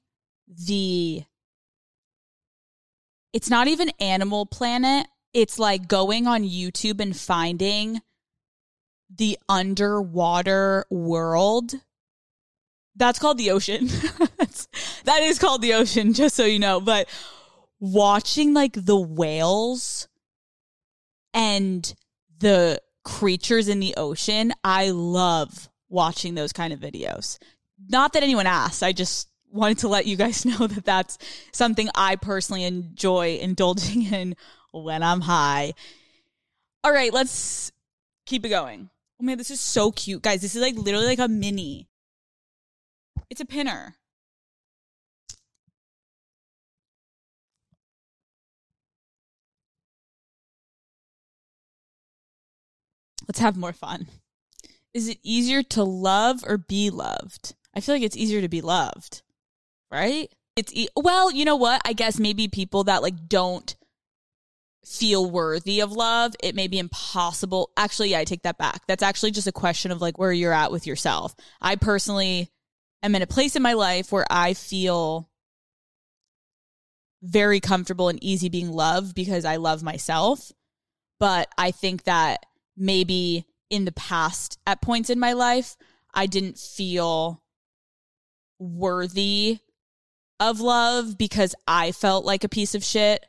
the 0.47 1.23
it's 3.34 3.49
not 3.49 3.67
even 3.67 3.91
Animal 3.99 4.45
Planet. 4.45 5.07
It's 5.34 5.57
like 5.57 5.88
going 5.88 6.27
on 6.27 6.43
YouTube 6.43 6.99
and 6.99 7.15
finding 7.15 8.01
the 9.15 9.38
underwater 9.50 10.86
world. 10.89 11.74
That's 12.95 13.19
called 13.19 13.38
the 13.38 13.52
ocean. 13.52 13.88
that 15.06 15.19
is 15.21 15.39
called 15.39 15.62
the 15.62 15.74
ocean, 15.74 16.13
just 16.13 16.36
so 16.36 16.45
you 16.45 16.60
know. 16.60 16.80
But 16.80 17.08
watching 17.80 18.54
like 18.54 18.74
the 18.74 19.00
whales 19.00 20.08
and 21.34 21.93
the 22.39 22.82
creatures 23.04 23.67
in 23.67 23.80
the 23.80 23.95
ocean, 23.97 24.54
I 24.63 24.89
love 24.91 25.69
watching 25.89 26.36
those 26.36 26.54
kind 26.54 26.74
of 26.74 26.80
videos. 26.80 27.38
Not 27.89 28.13
that 28.13 28.24
anyone 28.24 28.47
asked. 28.47 28.84
I 28.84 28.91
just 28.91 29.28
wanted 29.52 29.80
to 29.80 29.88
let 29.88 30.06
you 30.06 30.15
guys 30.15 30.45
know 30.45 30.67
that 30.67 30.86
that's 30.86 31.17
something 31.52 31.89
I 31.95 32.15
personally 32.15 32.63
enjoy 32.63 33.38
indulging 33.41 34.04
in 34.13 34.36
when 34.71 35.04
I'm 35.04 35.21
high. 35.21 35.74
All 36.84 36.91
right, 36.91 37.13
let's 37.13 37.71
keep 38.26 38.45
it 38.45 38.50
going. 38.50 38.89
Oh 39.21 39.23
man, 39.23 39.38
this 39.38 39.51
is 39.51 39.62
so 39.62 39.91
cute. 39.91 40.23
Guys, 40.23 40.41
this 40.41 40.55
is 40.55 40.62
like 40.62 40.75
literally 40.75 41.05
like 41.05 41.19
a 41.19 41.27
mini. 41.27 41.88
It's 43.29 43.39
a 43.39 43.45
pinner. 43.45 43.95
Let's 53.27 53.39
have 53.39 53.55
more 53.55 53.73
fun 53.73 54.07
is 54.93 55.07
it 55.07 55.19
easier 55.23 55.63
to 55.63 55.84
love 55.84 56.43
or 56.45 56.57
be 56.57 56.89
loved? 56.89 57.55
I 57.73 57.79
feel 57.79 57.95
like 57.95 58.03
it's 58.03 58.17
easier 58.17 58.41
to 58.41 58.49
be 58.49 58.62
loved, 58.62 59.21
right? 59.89 60.29
It's 60.55 60.73
e- 60.73 60.89
well, 60.95 61.31
you 61.31 61.45
know 61.45 61.55
what? 61.55 61.81
I 61.86 61.93
guess 61.93 62.19
maybe 62.19 62.47
people 62.47 62.84
that 62.86 63.01
like 63.01 63.27
don't 63.29 63.73
feel 64.86 65.30
worthy 65.30 65.80
of 65.80 65.91
love, 65.91 66.34
it 66.41 66.56
may 66.56 66.67
be 66.67 66.80
impossible. 66.80 67.72
Actually, 67.78 68.10
yeah, 68.10 68.20
I 68.20 68.24
take 68.24 68.44
that 68.44 68.58
back. 68.58 68.82
That's 68.88 69.04
actually 69.04 69.32
just 69.32 69.48
a 69.48 69.52
question 69.52 69.91
of 69.91 70.02
like 70.02 70.17
where 70.17 70.32
you're 70.32 70.54
at 70.54 70.72
with 70.72 70.88
yourself. 70.88 71.36
I 71.62 71.76
personally 71.76 72.50
am 73.04 73.15
in 73.15 73.22
a 73.22 73.28
place 73.28 73.56
in 73.56 73.62
my 73.62 73.74
life 73.74 74.12
where 74.12 74.26
I 74.30 74.54
feel 74.54 75.30
very 77.22 77.60
comfortable 77.60 78.10
and 78.10 78.24
easy 78.24 78.50
being 78.50 78.72
loved 78.72 79.13
because 79.13 79.46
I 79.46 79.58
love 79.58 79.84
myself. 79.84 80.52
But 81.20 81.50
I 81.58 81.72
think 81.72 82.04
that 82.06 82.46
maybe 82.76 83.46
in 83.70 83.86
the 83.86 83.91
past 83.91 84.58
at 84.65 84.82
points 84.82 85.10
in 85.10 85.20
my 85.20 85.34
life, 85.34 85.78
I 86.13 86.26
didn't 86.26 86.58
feel 86.58 87.41
worthy 88.58 89.60
of 90.39 90.60
love 90.60 91.17
because 91.17 91.54
I 91.67 91.91
felt 91.91 92.26
like 92.26 92.44
a 92.44 92.50
piece 92.50 92.74
of 92.74 92.84
shit 92.84 93.24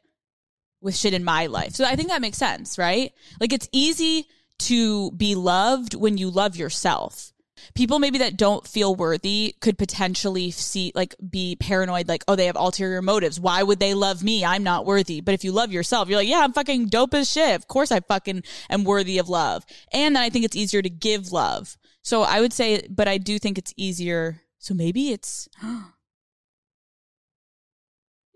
with 0.82 0.96
shit 0.96 1.14
in 1.14 1.24
my 1.24 1.46
life. 1.46 1.74
So 1.74 1.84
I 1.84 1.96
think 1.96 2.08
that 2.08 2.20
makes 2.20 2.38
sense, 2.38 2.76
right? 2.76 3.12
Like 3.40 3.52
it's 3.52 3.68
easy 3.72 4.26
to 4.60 5.10
be 5.12 5.34
loved 5.34 5.94
when 5.94 6.18
you 6.18 6.30
love 6.30 6.56
yourself. 6.56 7.32
People 7.74 8.00
maybe 8.00 8.18
that 8.18 8.36
don't 8.36 8.66
feel 8.66 8.94
worthy 8.94 9.54
could 9.60 9.78
potentially 9.78 10.50
see 10.50 10.90
like 10.94 11.14
be 11.30 11.56
paranoid 11.56 12.08
like 12.08 12.24
oh 12.26 12.34
they 12.34 12.46
have 12.46 12.56
ulterior 12.56 13.02
motives. 13.02 13.38
Why 13.38 13.62
would 13.62 13.78
they 13.78 13.94
love 13.94 14.22
me? 14.22 14.44
I'm 14.44 14.64
not 14.64 14.84
worthy. 14.84 15.20
But 15.20 15.34
if 15.34 15.44
you 15.44 15.52
love 15.52 15.70
yourself 15.70 16.08
you're 16.08 16.18
like 16.18 16.28
yeah 16.28 16.40
i'm 16.40 16.52
fucking 16.52 16.86
dope 16.86 17.14
as 17.14 17.30
shit. 17.30 17.54
Of 17.54 17.68
course 17.68 17.92
i 17.92 18.00
fucking 18.00 18.42
am 18.68 18.84
worthy 18.84 19.18
of 19.18 19.28
love. 19.28 19.64
And 19.92 20.16
then 20.16 20.22
i 20.22 20.30
think 20.30 20.44
it's 20.44 20.56
easier 20.56 20.82
to 20.82 20.90
give 20.90 21.30
love. 21.30 21.76
So 22.02 22.22
i 22.22 22.40
would 22.40 22.52
say 22.52 22.86
but 22.90 23.06
i 23.06 23.18
do 23.18 23.38
think 23.38 23.58
it's 23.58 23.74
easier. 23.76 24.42
So 24.58 24.74
maybe 24.74 25.12
it's 25.12 25.48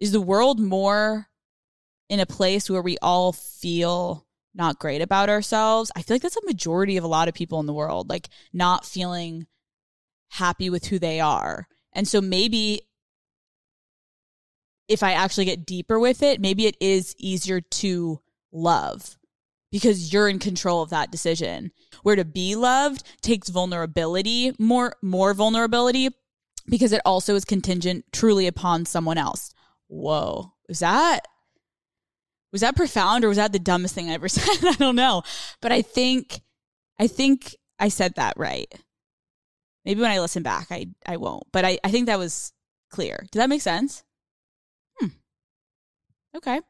is 0.01 0.13
the 0.13 0.21
world 0.21 0.61
more 0.61 1.29
in 2.09 2.21
a 2.21 2.27
place 2.27 2.71
where 2.71 2.83
we 2.83 2.97
all 3.03 3.33
feel 3.33 4.27
not 4.55 4.79
great 4.79 5.03
about 5.03 5.29
ourselves. 5.29 5.91
I 5.95 6.03
feel 6.03 6.15
like 6.15 6.23
that's 6.23 6.37
a 6.37 6.47
majority 6.47 6.97
of 6.97 7.05
a 7.05 7.09
lot 7.09 7.29
of 7.29 7.35
people 7.35 7.61
in 7.61 7.67
the 7.67 7.75
world, 7.75 8.09
like 8.09 8.29
not 8.53 8.85
feeling 8.85 9.47
happy 10.31 10.71
with 10.71 10.87
who 10.87 10.99
they 10.99 11.21
are. 11.21 11.69
And 11.93 12.09
so 12.09 12.21
maybe 12.21 12.83
if 14.89 15.03
I 15.03 15.13
actually 15.13 15.47
get 15.47 15.67
deeper 15.67 15.99
with 15.99 16.23
it, 16.23 16.41
maybe 16.41 16.67
it 16.67 16.77
is 16.81 17.15
easier 17.19 17.61
to 17.61 18.21
love 18.53 19.17
because 19.73 20.13
you're 20.13 20.29
in 20.29 20.39
control 20.39 20.83
of 20.83 20.91
that 20.91 21.11
decision. 21.11 21.73
Where 22.03 22.17
to 22.17 22.25
be 22.25 22.55
loved 22.55 23.03
takes 23.21 23.49
vulnerability, 23.49 24.55
more 24.59 24.97
more 25.03 25.35
vulnerability 25.35 26.11
because 26.69 26.93
it 26.93 27.03
also 27.05 27.35
is 27.35 27.45
contingent 27.45 28.05
truly 28.13 28.47
upon 28.47 28.87
someone 28.87 29.19
else. 29.19 29.53
Whoa. 29.89 30.53
Is 30.69 30.81
that 30.81 31.27
was 32.57 32.63
that 32.63 32.75
profound 32.75 33.23
or 33.23 33.29
was 33.29 33.37
that 33.37 33.53
the 33.53 33.59
dumbest 33.59 33.95
thing 33.95 34.09
I 34.09 34.15
ever 34.15 34.29
said? 34.31 34.65
I 34.67 34.73
don't 34.77 34.97
know. 34.97 35.23
But 35.61 35.73
I 35.73 35.83
think 35.83 36.41
I 36.99 37.07
think 37.07 37.55
I 37.79 37.89
said 37.91 38.15
that 38.15 38.33
right. 38.39 38.73
Maybe 39.85 40.01
when 40.01 40.11
I 40.11 40.21
listen 40.21 40.43
back 40.43 40.69
I 40.71 40.87
I 41.05 41.19
won't. 41.19 41.45
But 41.53 41.67
I, 41.67 41.79
I 41.85 41.91
think 41.91 42.07
that 42.07 42.19
was 42.19 42.55
clear. 42.91 43.27
Does 43.31 43.41
that 43.41 43.51
make 43.51 43.61
sense? 43.61 44.05
Hmm. 44.99 45.09
Okay. 46.35 46.61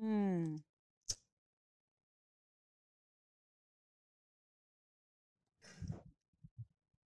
Hmm. 0.00 0.56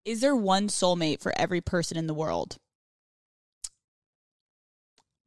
Is 0.05 0.21
there 0.21 0.35
one 0.35 0.69
soulmate 0.69 1.23
for 1.23 1.33
every 1.39 1.61
person 1.61 1.97
in 1.97 2.07
the 2.09 2.15
world? 2.15 2.59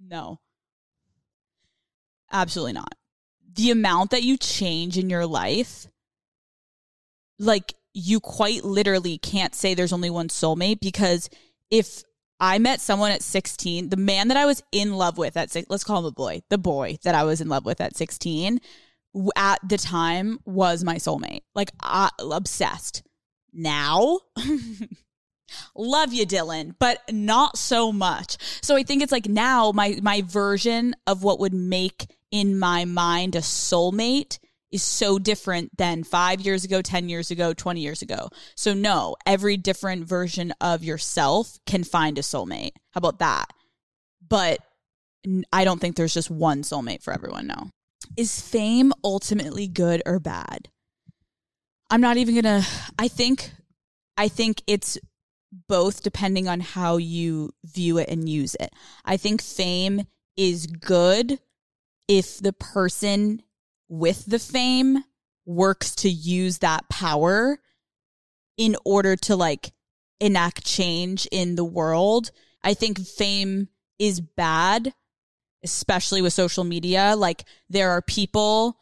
No. 0.07 0.39
Absolutely 2.31 2.73
not. 2.73 2.93
The 3.55 3.71
amount 3.71 4.11
that 4.11 4.23
you 4.23 4.37
change 4.37 4.97
in 4.97 5.09
your 5.09 5.25
life, 5.25 5.87
like 7.37 7.73
you 7.93 8.19
quite 8.19 8.63
literally 8.63 9.17
can't 9.17 9.53
say 9.53 9.73
there's 9.73 9.93
only 9.93 10.09
one 10.09 10.27
soulmate 10.27 10.79
because 10.79 11.29
if 11.69 12.03
I 12.39 12.57
met 12.57 12.81
someone 12.81 13.11
at 13.11 13.21
16, 13.21 13.89
the 13.89 13.97
man 13.97 14.27
that 14.29 14.37
I 14.37 14.45
was 14.45 14.63
in 14.71 14.93
love 14.93 15.17
with 15.17 15.37
at 15.37 15.51
six, 15.51 15.67
let's 15.69 15.83
call 15.83 15.99
him 15.99 16.05
a 16.05 16.11
boy, 16.11 16.41
the 16.49 16.57
boy 16.57 16.97
that 17.03 17.15
I 17.15 17.23
was 17.23 17.39
in 17.39 17.49
love 17.49 17.65
with 17.65 17.79
at 17.79 17.95
16 17.95 18.59
at 19.35 19.59
the 19.67 19.77
time 19.77 20.39
was 20.45 20.83
my 20.83 20.95
soulmate. 20.95 21.41
Like 21.53 21.71
I, 21.81 22.09
obsessed. 22.19 23.03
Now 23.53 24.19
Love 25.75 26.13
you, 26.13 26.25
Dylan, 26.25 26.75
but 26.79 27.01
not 27.11 27.57
so 27.57 27.91
much. 27.91 28.37
So 28.61 28.75
I 28.75 28.83
think 28.83 29.01
it's 29.01 29.11
like 29.11 29.27
now 29.27 29.71
my 29.71 29.99
my 30.01 30.21
version 30.21 30.95
of 31.07 31.23
what 31.23 31.39
would 31.39 31.53
make 31.53 32.07
in 32.31 32.57
my 32.57 32.85
mind 32.85 33.35
a 33.35 33.39
soulmate 33.39 34.39
is 34.71 34.83
so 34.83 35.19
different 35.19 35.77
than 35.77 36.03
5 36.03 36.41
years 36.41 36.65
ago, 36.65 36.81
10 36.81 37.07
years 37.07 37.29
ago, 37.29 37.53
20 37.53 37.79
years 37.79 38.01
ago. 38.01 38.29
So 38.55 38.73
no, 38.73 39.15
every 39.25 39.55
different 39.55 40.07
version 40.07 40.51
of 40.59 40.83
yourself 40.83 41.59
can 41.67 41.83
find 41.83 42.17
a 42.17 42.21
soulmate. 42.21 42.71
How 42.91 42.97
about 42.97 43.19
that? 43.19 43.45
But 44.27 44.59
I 45.51 45.63
don't 45.63 45.79
think 45.79 45.95
there's 45.95 46.13
just 46.13 46.31
one 46.31 46.63
soulmate 46.63 47.03
for 47.03 47.13
everyone, 47.13 47.45
no. 47.47 47.69
Is 48.17 48.41
fame 48.41 48.91
ultimately 49.03 49.67
good 49.67 50.01
or 50.07 50.19
bad? 50.19 50.69
I'm 51.91 52.01
not 52.01 52.17
even 52.17 52.33
going 52.33 52.61
to 52.61 52.67
I 52.97 53.07
think 53.07 53.51
I 54.17 54.27
think 54.27 54.63
it's 54.65 54.97
both 55.67 56.01
depending 56.01 56.47
on 56.47 56.59
how 56.59 56.97
you 56.97 57.51
view 57.63 57.97
it 57.97 58.09
and 58.09 58.27
use 58.27 58.55
it. 58.59 58.73
I 59.05 59.17
think 59.17 59.41
fame 59.41 60.07
is 60.35 60.65
good 60.67 61.39
if 62.07 62.39
the 62.39 62.53
person 62.53 63.43
with 63.87 64.25
the 64.25 64.39
fame 64.39 65.03
works 65.45 65.95
to 65.95 66.09
use 66.09 66.59
that 66.59 66.89
power 66.89 67.59
in 68.57 68.75
order 68.85 69.15
to 69.15 69.35
like 69.35 69.71
enact 70.19 70.65
change 70.65 71.27
in 71.31 71.55
the 71.55 71.63
world. 71.63 72.31
I 72.63 72.73
think 72.73 72.99
fame 72.99 73.67
is 73.99 74.21
bad, 74.21 74.93
especially 75.63 76.21
with 76.21 76.33
social 76.33 76.63
media. 76.63 77.15
Like 77.15 77.43
there 77.69 77.91
are 77.91 78.01
people 78.01 78.79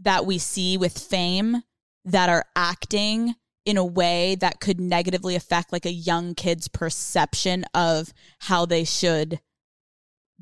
that 0.00 0.26
we 0.26 0.38
see 0.38 0.76
with 0.76 0.98
fame 0.98 1.62
that 2.04 2.28
are 2.28 2.44
acting 2.56 3.34
in 3.64 3.76
a 3.76 3.84
way 3.84 4.34
that 4.36 4.60
could 4.60 4.80
negatively 4.80 5.36
affect 5.36 5.72
like 5.72 5.86
a 5.86 5.92
young 5.92 6.34
kid's 6.34 6.68
perception 6.68 7.64
of 7.74 8.12
how 8.40 8.66
they 8.66 8.84
should 8.84 9.40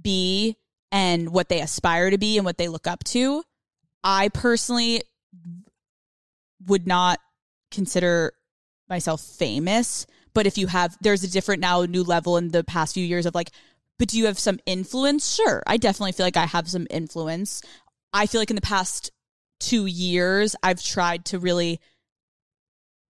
be 0.01 0.57
and 0.91 1.31
what 1.31 1.49
they 1.49 1.61
aspire 1.61 2.11
to 2.11 2.19
be 2.19 2.39
and 2.39 2.45
what 2.45 2.57
they 2.59 2.69
look 2.69 2.87
up 2.87 3.05
to. 3.05 3.43
I 4.03 4.29
personally 4.29 5.03
would 6.67 6.87
not 6.87 7.21
consider 7.71 8.33
myself 8.89 9.21
famous, 9.21 10.07
but 10.35 10.47
if 10.47 10.57
you 10.57 10.67
have 10.69 10.97
there's 11.01 11.23
a 11.23 11.31
different 11.31 11.61
now 11.61 11.83
new 11.83 12.03
level 12.03 12.39
in 12.39 12.49
the 12.49 12.65
past 12.65 12.95
few 12.95 13.05
years 13.05 13.27
of 13.27 13.35
like 13.35 13.51
but 13.99 14.09
do 14.09 14.17
you 14.17 14.25
have 14.27 14.39
some 14.39 14.59
influence? 14.65 15.35
Sure. 15.35 15.63
I 15.67 15.77
definitely 15.77 16.13
feel 16.13 16.25
like 16.25 16.39
I 16.39 16.47
have 16.47 16.71
some 16.71 16.87
influence. 16.89 17.61
I 18.15 18.25
feel 18.25 18.41
like 18.41 18.49
in 18.49 18.57
the 18.57 18.63
past 18.63 19.11
2 19.61 19.85
years 19.85 20.57
I've 20.63 20.83
tried 20.83 21.27
to 21.27 21.39
really 21.39 21.81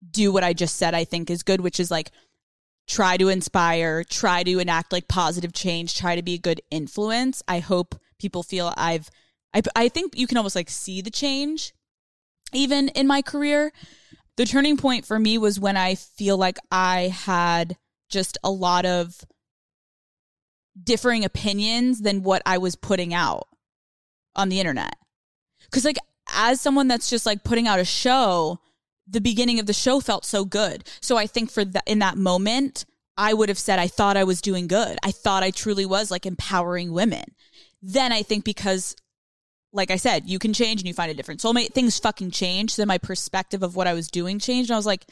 do 0.09 0.31
what 0.31 0.43
I 0.43 0.53
just 0.53 0.75
said 0.75 0.93
I 0.93 1.03
think 1.03 1.29
is 1.29 1.43
good, 1.43 1.61
which 1.61 1.79
is 1.79 1.91
like 1.91 2.11
try 2.87 3.17
to 3.17 3.29
inspire, 3.29 4.03
try 4.03 4.43
to 4.43 4.59
enact 4.59 4.91
like 4.91 5.07
positive 5.07 5.53
change, 5.53 5.97
try 5.97 6.15
to 6.15 6.21
be 6.21 6.33
a 6.33 6.39
good 6.39 6.61
influence. 6.71 7.43
I 7.47 7.59
hope 7.59 7.95
people 8.19 8.43
feel 8.43 8.73
I've 8.77 9.09
I 9.53 9.61
I 9.75 9.89
think 9.89 10.17
you 10.17 10.27
can 10.27 10.37
almost 10.37 10.55
like 10.55 10.69
see 10.69 11.01
the 11.01 11.11
change 11.11 11.73
even 12.53 12.89
in 12.89 13.07
my 13.07 13.21
career. 13.21 13.71
The 14.37 14.45
turning 14.45 14.77
point 14.77 15.05
for 15.05 15.19
me 15.19 15.37
was 15.37 15.59
when 15.59 15.77
I 15.77 15.95
feel 15.95 16.37
like 16.37 16.57
I 16.71 17.13
had 17.13 17.77
just 18.09 18.37
a 18.43 18.51
lot 18.51 18.85
of 18.85 19.23
differing 20.81 21.23
opinions 21.23 22.01
than 22.01 22.23
what 22.23 22.41
I 22.45 22.57
was 22.57 22.75
putting 22.75 23.13
out 23.13 23.47
on 24.35 24.49
the 24.49 24.59
internet. 24.59 24.95
Cuz 25.71 25.85
like 25.85 25.97
as 26.33 26.61
someone 26.61 26.87
that's 26.87 27.09
just 27.09 27.25
like 27.25 27.43
putting 27.43 27.67
out 27.67 27.79
a 27.79 27.85
show, 27.85 28.59
the 29.11 29.21
beginning 29.21 29.59
of 29.59 29.65
the 29.65 29.73
show 29.73 29.99
felt 29.99 30.25
so 30.25 30.45
good. 30.45 30.87
So 31.01 31.17
I 31.17 31.27
think 31.27 31.51
for 31.51 31.65
that 31.65 31.83
in 31.85 31.99
that 31.99 32.17
moment, 32.17 32.85
I 33.17 33.33
would 33.33 33.49
have 33.49 33.59
said 33.59 33.77
I 33.77 33.87
thought 33.87 34.17
I 34.17 34.23
was 34.23 34.41
doing 34.41 34.67
good. 34.67 34.97
I 35.03 35.11
thought 35.11 35.43
I 35.43 35.51
truly 35.51 35.85
was 35.85 36.09
like 36.09 36.25
empowering 36.25 36.91
women. 36.91 37.25
Then 37.81 38.11
I 38.11 38.23
think 38.23 38.45
because 38.45 38.95
like 39.73 39.91
I 39.91 39.95
said, 39.95 40.27
you 40.27 40.39
can 40.39 40.53
change 40.53 40.81
and 40.81 40.87
you 40.87 40.93
find 40.93 41.11
a 41.11 41.13
different 41.13 41.41
soulmate. 41.41 41.73
Things 41.73 41.99
fucking 41.99 42.31
change. 42.31 42.75
Then 42.75 42.87
my 42.87 42.97
perspective 42.97 43.63
of 43.63 43.75
what 43.75 43.87
I 43.87 43.93
was 43.93 44.09
doing 44.09 44.39
changed. 44.39 44.69
And 44.69 44.75
I 44.75 44.79
was 44.79 44.85
like, 44.85 45.05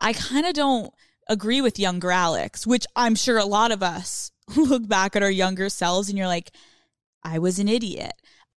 I 0.00 0.12
kind 0.12 0.46
of 0.46 0.54
don't 0.54 0.92
agree 1.28 1.60
with 1.60 1.78
younger 1.78 2.10
Alex, 2.10 2.66
which 2.66 2.86
I'm 2.96 3.14
sure 3.14 3.38
a 3.38 3.44
lot 3.44 3.72
of 3.72 3.82
us 3.82 4.32
look 4.56 4.88
back 4.88 5.14
at 5.16 5.22
our 5.22 5.30
younger 5.30 5.68
selves 5.68 6.08
and 6.08 6.18
you're 6.18 6.26
like, 6.26 6.50
I 7.22 7.38
was 7.38 7.58
an 7.58 7.68
idiot. 7.68 8.12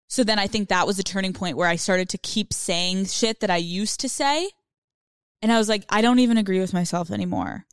So 0.08 0.24
then 0.24 0.40
I 0.40 0.48
think 0.48 0.70
that 0.70 0.88
was 0.88 1.00
a 1.00 1.04
turning 1.04 1.34
point 1.34 1.58
where 1.58 1.68
I 1.68 1.76
started 1.76 2.10
to 2.10 2.18
keep 2.18 2.54
saying 2.54 3.06
shit 3.06 3.40
that 3.42 3.50
I 3.50 3.58
used 3.58 4.00
to 4.02 4.10
say 4.10 4.50
and 5.42 5.52
I 5.52 5.58
was 5.58 5.70
like, 5.70 5.86
I 5.90 6.02
don't 6.02 6.20
even 6.20 6.38
agree 6.38 6.60
with 6.60 6.74
myself 6.74 7.12
anymore. 7.12 7.66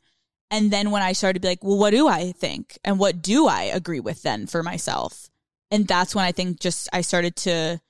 And 0.51 0.69
then 0.69 0.91
when 0.91 1.01
I 1.01 1.13
started 1.13 1.35
to 1.35 1.39
be 1.39 1.47
like, 1.47 1.63
well, 1.63 1.79
what 1.79 1.91
do 1.91 2.07
I 2.07 2.31
think? 2.31 2.77
And 2.83 2.99
what 2.99 3.21
do 3.21 3.47
I 3.47 3.63
agree 3.63 3.99
with 3.99 4.21
then 4.21 4.45
for 4.45 4.61
myself? 4.61 5.29
And 5.71 5.87
that's 5.87 6.13
when 6.13 6.25
I 6.25 6.31
think 6.31 6.59
just 6.59 6.87
I 6.93 7.01
started 7.01 7.35
to 7.37 7.81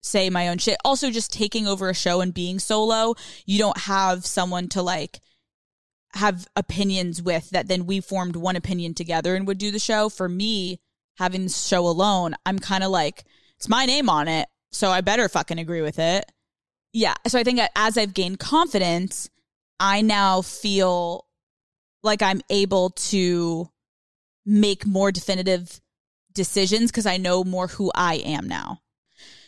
say 0.00 0.30
my 0.30 0.48
own 0.48 0.56
shit. 0.58 0.78
Also, 0.84 1.10
just 1.10 1.32
taking 1.32 1.66
over 1.66 1.90
a 1.90 1.94
show 1.94 2.22
and 2.22 2.32
being 2.32 2.58
solo, 2.58 3.14
you 3.44 3.58
don't 3.58 3.76
have 3.76 4.24
someone 4.24 4.68
to 4.68 4.82
like 4.82 5.20
have 6.14 6.46
opinions 6.56 7.20
with 7.20 7.50
that 7.50 7.68
then 7.68 7.84
we 7.84 8.00
formed 8.00 8.34
one 8.34 8.56
opinion 8.56 8.94
together 8.94 9.34
and 9.34 9.46
would 9.46 9.58
do 9.58 9.70
the 9.70 9.78
show. 9.78 10.08
For 10.08 10.28
me, 10.28 10.80
having 11.18 11.44
the 11.44 11.50
show 11.50 11.86
alone, 11.86 12.34
I'm 12.46 12.58
kind 12.58 12.82
of 12.82 12.90
like, 12.90 13.24
it's 13.56 13.68
my 13.68 13.84
name 13.84 14.08
on 14.08 14.28
it. 14.28 14.48
So 14.72 14.88
I 14.88 15.02
better 15.02 15.28
fucking 15.28 15.58
agree 15.58 15.82
with 15.82 15.98
it 15.98 16.30
yeah. 16.98 17.14
So 17.28 17.38
I 17.38 17.44
think 17.44 17.60
as 17.76 17.96
I've 17.96 18.12
gained 18.12 18.40
confidence, 18.40 19.30
I 19.78 20.00
now 20.00 20.42
feel 20.42 21.26
like 22.02 22.22
I'm 22.22 22.40
able 22.50 22.90
to 22.90 23.68
make 24.44 24.84
more 24.84 25.12
definitive 25.12 25.80
decisions 26.32 26.90
because 26.90 27.06
I 27.06 27.16
know 27.16 27.44
more 27.44 27.68
who 27.68 27.92
I 27.94 28.16
am 28.16 28.48
now. 28.48 28.80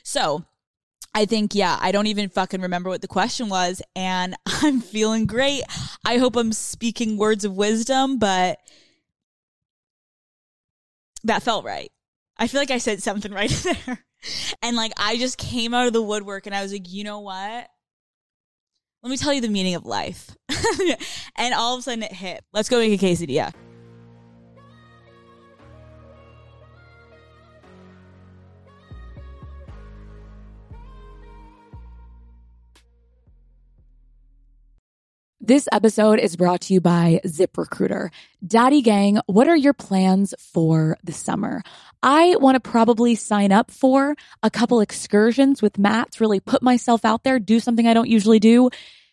So 0.05 0.45
I 1.13 1.25
think, 1.25 1.57
yeah, 1.57 1.77
I 1.81 1.91
don't 1.91 2.07
even 2.07 2.29
fucking 2.29 2.61
remember 2.61 2.89
what 2.89 3.03
the 3.03 3.09
question 3.09 3.49
was, 3.49 3.83
and 3.97 4.37
I'm 4.47 4.81
feeling 4.81 5.27
great. 5.27 5.65
I 6.05 6.19
hope 6.19 6.37
I'm 6.37 6.53
speaking 6.53 7.17
words 7.17 7.45
of 7.45 7.57
wisdom, 7.57 8.21
but 8.21 8.61
that 11.25 11.43
felt 11.43 11.65
right. 11.65 11.91
I 12.39 12.47
feel 12.47 12.61
like 12.61 12.71
I 12.71 12.79
said 12.79 13.03
something 13.03 13.33
right 13.33 13.51
there. 13.87 14.05
And 14.63 14.77
like 14.77 14.93
I 14.97 15.17
just 15.17 15.39
came 15.39 15.75
out 15.75 15.87
of 15.87 15.93
the 15.93 16.03
woodwork 16.03 16.47
and 16.47 16.55
I 16.55 16.63
was 16.63 16.73
like, 16.73 16.93
you 16.93 17.05
know 17.05 17.21
what? 17.21 17.69
Let 19.03 19.11
me 19.11 19.17
tell 19.17 19.33
you 19.33 19.41
the 19.41 19.49
meaning 19.49 19.75
of 19.75 19.87
life. 19.87 20.37
and 21.37 21.55
all 21.55 21.75
of 21.75 21.81
a 21.81 21.83
sudden 21.83 22.03
it 22.03 22.13
hit. 22.13 22.45
Let's 22.53 22.69
go 22.69 22.79
make 22.79 23.01
a 23.01 23.05
quesadilla. 23.05 23.53
This 35.43 35.67
episode 35.73 36.21
is 36.21 36.37
brought 36.37 36.61
to 36.61 36.75
you 36.75 36.81
by 36.81 37.21
ZipRecruiter. 37.25 38.11
Daddy 38.47 38.83
Gang, 38.83 39.21
what 39.27 39.49
are 39.49 39.57
your 39.57 39.73
plans 39.73 40.33
for 40.39 40.97
the 41.03 41.13
summer? 41.13 41.63
I 42.03 42.37
want 42.37 42.63
to 42.63 42.71
probably 42.71 43.15
sign 43.15 43.53
up 43.53 43.71
for 43.71 44.17
a 44.43 44.51
couple 44.51 44.81
excursions 44.81 45.61
with 45.61 45.79
Matt's, 45.79 46.21
really 46.21 46.41
put 46.41 46.63
myself 46.63 47.05
out 47.05 47.25
there, 47.25 47.39
do 47.39 47.61
something 47.61 47.87
I 47.87 47.95
don't 47.95 48.09
usually 48.09 48.41
do. 48.41 48.71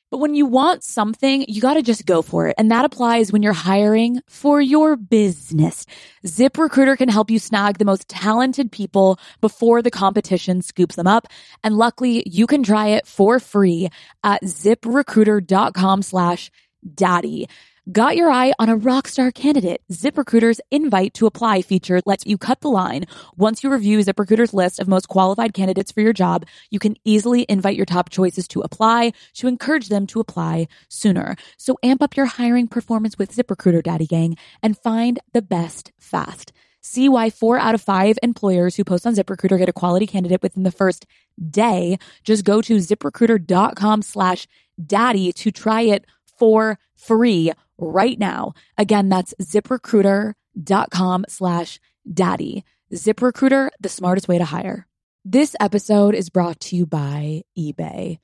But 0.10 0.20
when 0.20 0.36
you 0.36 0.46
want 0.46 0.86
something, 0.86 1.44
you 1.50 1.60
got 1.60 1.74
to 1.74 1.82
just 1.82 2.06
go 2.06 2.22
for 2.22 2.48
it. 2.48 2.56
And 2.58 2.72
that 2.72 2.86
applies 2.86 3.34
when 3.34 3.44
you're 3.44 3.52
hiring 3.52 4.22
for 4.30 4.62
your 4.62 4.96
business. 4.96 5.86
ZipRecruiter 6.26 6.98
can 6.98 7.10
help 7.10 7.30
you 7.30 7.40
snag 7.40 7.78
the 7.78 7.84
most 7.84 8.08
talented 8.08 8.72
people 8.72 9.20
before 9.42 9.82
the 9.82 9.92
competition 9.92 10.62
scoops 10.62 10.96
them 10.96 11.08
up. 11.08 11.28
And 11.62 11.78
luckily, 11.78 12.24
you 12.26 12.48
can 12.48 12.64
try 12.64 12.88
it 12.88 13.06
for 13.06 13.40
free 13.42 13.90
at 14.24 14.44
ziprecruiter.com 14.44 16.02
slash 16.04 16.52
daddy. 16.96 17.50
Got 17.90 18.18
your 18.18 18.30
eye 18.30 18.52
on 18.60 18.68
a 18.68 18.78
rockstar 18.78 19.34
candidate? 19.34 19.82
ZipRecruiter's 19.90 20.60
invite 20.72 21.14
to 21.14 21.26
apply 21.26 21.62
feature 21.62 22.02
lets 22.06 22.26
you 22.26 22.38
cut 22.38 22.60
the 22.60 22.68
line. 22.68 23.06
Once 23.38 23.64
you 23.64 23.72
review 23.72 24.00
ZipRecruiter's 24.00 24.54
list 24.54 24.82
of 24.82 24.90
most 24.90 25.08
qualified 25.08 25.54
candidates 25.54 25.94
for 25.94 26.02
your 26.02 26.12
job, 26.12 26.46
you 26.70 26.80
can 26.80 26.98
easily 27.06 27.46
invite 27.48 27.78
your 27.78 27.86
top 27.86 28.10
choices 28.10 28.46
to 28.50 28.60
apply 28.60 29.14
to 29.36 29.48
encourage 29.48 29.88
them 29.88 30.06
to 30.08 30.20
apply 30.20 30.68
sooner. 30.90 31.38
So 31.56 31.78
amp 31.82 32.02
up 32.02 32.18
your 32.18 32.26
hiring 32.26 32.68
performance 32.68 33.18
with 33.18 33.34
ZipRecruiter, 33.34 33.84
Daddy 33.84 34.06
Gang, 34.06 34.36
and 34.62 34.78
find 34.78 35.20
the 35.32 35.42
best 35.42 35.94
fast. 35.98 36.52
See 36.82 37.08
why 37.08 37.30
four 37.30 37.58
out 37.58 37.74
of 37.74 37.82
five 37.82 38.20
employers 38.22 38.76
who 38.76 38.84
post 38.84 39.08
on 39.08 39.16
ZipRecruiter 39.16 39.60
get 39.60 39.70
a 39.70 39.74
quality 39.74 40.08
candidate 40.08 40.44
within 40.44 40.64
the 40.64 40.72
first 40.72 41.06
day. 41.50 42.00
Just 42.26 42.44
go 42.44 42.62
to 42.64 42.76
ziprecruiter.com 42.76 44.02
slash 44.02 44.46
daddy 44.86 45.32
to 45.32 45.52
try 45.52 45.84
it 45.84 46.04
for 46.38 46.80
free 46.98 47.54
right 47.78 48.18
now. 48.18 48.54
Again, 48.78 49.10
that's 49.10 49.34
ziprecruiter.com 49.42 51.26
slash 51.28 51.80
daddy. 52.12 52.64
ZipRecruiter, 52.94 53.70
the 53.80 53.90
smartest 53.90 54.28
way 54.28 54.38
to 54.38 54.46
hire. 54.46 54.88
This 55.26 55.56
episode 55.60 56.16
is 56.16 56.30
brought 56.30 56.60
to 56.62 56.76
you 56.76 56.86
by 56.86 57.44
eBay. 57.58 58.20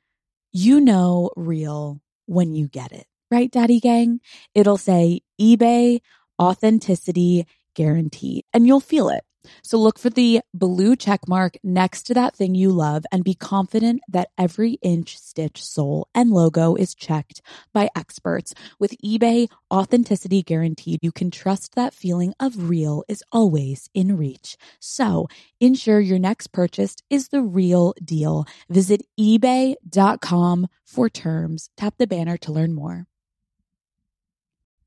You 0.54 0.80
know 0.80 1.32
real 1.36 2.02
when 2.28 2.54
you 2.54 2.68
get 2.70 2.94
it 2.94 3.06
right, 3.30 3.52
Daddy 3.52 3.80
Gang? 3.80 4.22
It'll 4.54 4.78
say 4.78 5.22
eBay 5.42 6.00
authenticity 6.40 7.46
guarantee, 7.76 8.46
and 8.54 8.66
you'll 8.68 8.80
feel 8.80 9.10
it. 9.10 9.24
So 9.62 9.78
look 9.78 10.00
for 10.00 10.10
the 10.10 10.42
blue 10.54 10.96
check 10.96 11.28
mark 11.28 11.58
next 11.64 12.04
to 12.04 12.14
that 12.14 12.36
thing 12.36 12.56
you 12.56 12.72
love 12.72 13.06
and 13.12 13.24
be 13.24 13.34
confident 13.34 14.02
that 14.08 14.30
every 14.38 14.74
inch, 14.82 15.18
stitch, 15.18 15.64
sole, 15.64 16.08
and 16.14 16.32
logo 16.32 16.76
is 16.76 16.96
checked 16.96 17.42
by 17.74 17.90
experts. 17.96 18.54
With 18.80 18.96
eBay 19.04 19.50
authenticity 19.72 20.44
guaranteed, 20.44 21.00
you 21.02 21.12
can 21.12 21.32
trust 21.32 21.76
that 21.76 21.94
feeling 21.94 22.34
of 22.40 22.70
real 22.70 23.04
is 23.08 23.24
always 23.32 23.90
in 23.94 24.18
reach. 24.18 24.58
So 24.80 25.28
ensure 25.60 26.00
your 26.00 26.20
next 26.20 26.48
purchase 26.48 26.96
is 27.10 27.30
the 27.30 27.42
real 27.42 27.94
deal. 28.04 28.46
Visit 28.70 29.02
eBay.com 29.20 30.68
for 30.86 31.10
terms. 31.10 31.70
Tap 31.78 31.96
the 31.98 32.08
banner 32.08 32.38
to 32.38 32.52
learn 32.52 32.74
more. 32.74 33.08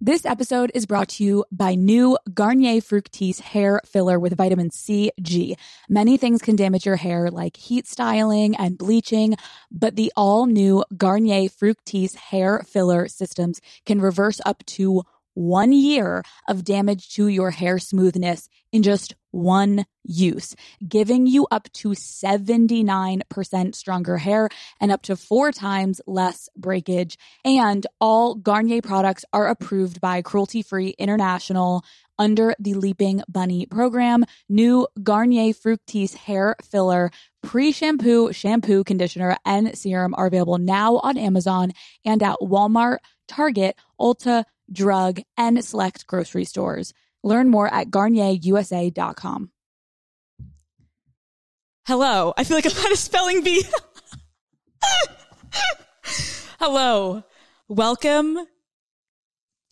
This 0.01 0.27
episode 0.27 0.71
is 0.75 0.85
brought 0.85 1.09
to 1.09 1.25
you 1.25 1.47
by 1.51 1.75
new 1.75 2.19
Garnier 2.35 2.83
Fructis 2.83 3.41
hair 3.41 3.81
filler 3.87 4.21
with 4.21 4.37
vitamin 4.37 4.71
C, 4.71 5.11
G. 5.23 5.57
Many 5.89 6.19
things 6.19 6.43
can 6.43 6.55
damage 6.55 6.85
your 6.85 6.97
hair 6.97 7.31
like 7.31 7.57
heat 7.57 7.87
styling 7.87 8.55
and 8.57 8.77
bleaching, 8.77 9.37
but 9.71 9.97
the 9.97 10.13
all 10.15 10.45
new 10.45 10.85
Garnier 10.99 11.49
Fructis 11.49 12.15
hair 12.15 12.63
filler 12.69 13.09
systems 13.09 13.63
can 13.87 14.03
reverse 14.03 14.39
up 14.45 14.63
to 14.67 15.03
one 15.33 15.73
year 15.73 16.23
of 16.47 16.63
damage 16.63 17.15
to 17.15 17.29
your 17.29 17.51
hair 17.51 17.79
smoothness 17.79 18.51
in 18.73 18.83
just 18.83 19.15
one 19.37 19.85
use, 20.05 20.57
giving 20.87 21.27
you 21.27 21.47
up 21.51 21.71
to 21.75 21.91
79% 21.91 23.75
stronger 23.75 24.17
hair 24.17 24.49
and 24.81 24.91
up 24.91 25.03
to 25.03 25.17
four 25.17 25.53
times 25.53 26.01
less 26.07 26.49
breakage. 26.57 27.19
And 27.45 27.87
all 28.01 28.35
Garnier 28.35 28.83
products 28.83 29.25
are 29.33 29.49
approved 29.49 30.01
by 30.01 30.23
Cruelty 30.23 30.63
Free 30.63 30.95
International 30.99 31.85
under 32.19 32.55
the 32.59 32.75
Leaping 32.75 33.23
Bunny 33.29 33.67
program. 33.67 34.25
New 34.49 34.87
Garnier 35.03 35.53
Fructis 35.53 36.15
hair 36.15 36.57
filler, 36.63 37.11
pre 37.43 37.73
shampoo, 37.73 38.33
shampoo, 38.33 38.85
conditioner, 38.85 39.37
and 39.45 39.77
serum 39.77 40.15
are 40.17 40.27
available 40.27 40.59
now 40.59 40.97
on 40.97 41.19
Amazon 41.19 41.73
and 42.05 42.23
at 42.23 42.39
Walmart, 42.41 42.99
Target, 43.29 43.77
Ulta, 44.01 44.45
drug, 44.73 45.21
and 45.37 45.63
select 45.65 46.07
grocery 46.07 46.45
stores. 46.45 46.95
Learn 47.27 47.49
more 47.49 47.67
at 47.75 47.91
garnierusa.com. 47.91 49.51
Hello. 51.85 52.33
I 52.37 52.45
feel 52.45 52.57
like 52.57 52.67
I'm 52.67 52.87
at 52.87 52.93
a 52.93 52.97
spelling 52.97 53.43
bee. 53.43 53.65
Hello. 56.61 57.25
Welcome 57.67 58.39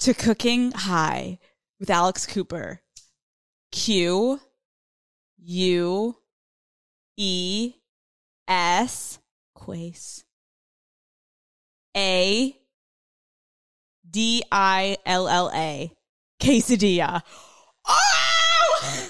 to 0.00 0.14
Cooking 0.14 0.72
High 0.72 1.38
with 1.78 1.90
Alex 1.90 2.26
Cooper. 2.26 2.80
Q 3.70 4.40
U 5.38 6.16
E 7.16 7.74
S 8.48 9.20
Quace 9.54 10.24
A 11.96 12.56
D 14.10 14.42
I 14.50 14.96
L 15.06 15.28
L 15.28 15.52
A. 15.54 15.92
Quesadilla. 16.44 17.22
Oh! 17.86 19.08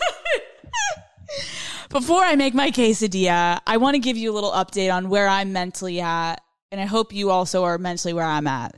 Before 1.90 2.22
I 2.22 2.36
make 2.36 2.54
my 2.54 2.70
quesadilla, 2.70 3.60
I 3.66 3.76
want 3.76 3.94
to 3.94 3.98
give 3.98 4.16
you 4.16 4.32
a 4.32 4.34
little 4.34 4.52
update 4.52 4.94
on 4.94 5.08
where 5.08 5.26
I'm 5.26 5.52
mentally 5.52 6.00
at. 6.00 6.36
And 6.70 6.80
I 6.80 6.86
hope 6.86 7.12
you 7.12 7.30
also 7.30 7.64
are 7.64 7.78
mentally 7.78 8.12
where 8.12 8.24
I'm 8.24 8.46
at. 8.46 8.76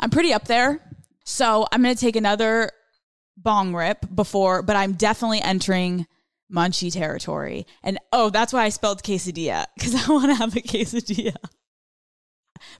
I'm 0.00 0.10
pretty 0.10 0.32
up 0.32 0.46
there. 0.46 0.80
So 1.24 1.66
I'm 1.70 1.82
going 1.82 1.94
to 1.94 2.00
take 2.00 2.16
another 2.16 2.70
bong 3.36 3.74
rip 3.74 4.06
before, 4.14 4.62
but 4.62 4.76
I'm 4.76 4.94
definitely 4.94 5.40
entering 5.42 6.06
munchy 6.52 6.92
territory. 6.92 7.66
And 7.82 7.98
oh, 8.12 8.30
that's 8.30 8.52
why 8.52 8.64
I 8.64 8.70
spelled 8.70 9.02
quesadilla, 9.02 9.66
because 9.76 9.94
I 9.94 10.12
want 10.12 10.30
to 10.30 10.34
have 10.34 10.56
a 10.56 10.60
quesadilla. 10.60 11.36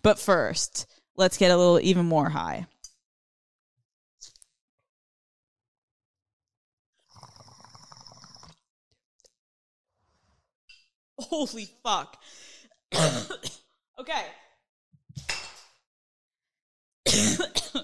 But 0.03 0.19
first, 0.19 0.87
let's 1.17 1.39
get 1.39 1.51
a 1.51 1.57
little 1.57 1.79
even 1.81 2.07
more 2.07 2.31
high. 2.31 2.67
Holy 11.19 11.69
fuck. 11.83 12.17
okay. 13.99 14.25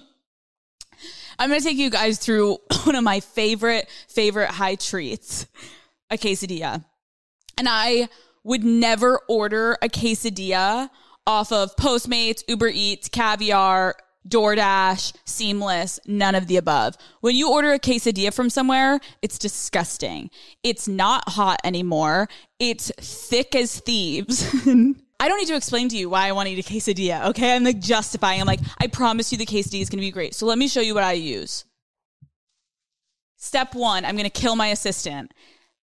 I'm 1.37 1.49
going 1.49 1.59
to 1.59 1.65
take 1.65 1.77
you 1.77 1.89
guys 1.89 2.17
through 2.17 2.57
one 2.83 2.95
of 2.95 3.03
my 3.03 3.19
favorite, 3.19 3.89
favorite 4.07 4.49
high 4.49 4.75
treats 4.75 5.47
a 6.09 6.17
quesadilla. 6.17 6.85
And 7.57 7.67
I 7.69 8.09
would 8.43 8.63
never 8.63 9.19
order 9.27 9.77
a 9.81 9.89
quesadilla 9.89 10.89
off 11.27 11.51
of 11.51 11.75
Postmates, 11.75 12.43
Uber 12.47 12.69
Eats, 12.73 13.09
Caviar, 13.09 13.95
DoorDash, 14.27 15.13
Seamless, 15.25 15.99
none 16.05 16.35
of 16.35 16.47
the 16.47 16.57
above. 16.57 16.95
When 17.21 17.35
you 17.35 17.51
order 17.51 17.71
a 17.71 17.79
quesadilla 17.79 18.33
from 18.33 18.49
somewhere, 18.49 18.99
it's 19.21 19.37
disgusting. 19.37 20.29
It's 20.63 20.87
not 20.87 21.29
hot 21.29 21.59
anymore. 21.63 22.27
It's 22.59 22.91
thick 22.99 23.55
as 23.55 23.79
thieves. 23.79 24.43
I 25.19 25.27
don't 25.29 25.39
need 25.39 25.47
to 25.47 25.55
explain 25.55 25.89
to 25.89 25.97
you 25.97 26.09
why 26.09 26.27
I 26.27 26.31
want 26.33 26.47
to 26.47 26.53
eat 26.53 26.69
a 26.69 26.73
quesadilla, 26.73 27.29
okay? 27.29 27.55
I'm 27.55 27.63
like 27.63 27.79
justifying. 27.79 28.41
I'm 28.41 28.47
like, 28.47 28.59
I 28.79 28.87
promise 28.87 29.31
you 29.31 29.37
the 29.37 29.45
quesadilla 29.45 29.81
is 29.81 29.89
going 29.89 29.99
to 29.99 30.05
be 30.05 30.11
great. 30.11 30.35
So 30.35 30.45
let 30.45 30.57
me 30.57 30.67
show 30.67 30.81
you 30.81 30.93
what 30.93 31.03
I 31.03 31.13
use. 31.13 31.65
Step 33.37 33.75
one, 33.75 34.05
I'm 34.05 34.15
going 34.15 34.29
to 34.29 34.29
kill 34.29 34.55
my 34.55 34.67
assistant 34.67 35.31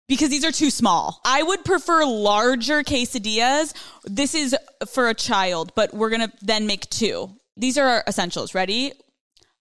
because 0.07 0.29
these 0.29 0.45
are 0.45 0.51
too 0.51 0.69
small. 0.69 1.19
I 1.25 1.43
would 1.43 1.65
prefer 1.65 2.05
larger 2.05 2.83
quesadillas. 2.83 3.73
This 4.05 4.35
is 4.35 4.55
for 4.87 5.09
a 5.09 5.13
child, 5.13 5.73
but 5.75 5.93
we're 5.93 6.09
going 6.09 6.21
to 6.21 6.31
then 6.41 6.67
make 6.67 6.89
two. 6.89 7.36
These 7.57 7.77
are 7.77 7.87
our 7.87 8.03
essentials. 8.07 8.55
Ready? 8.55 8.93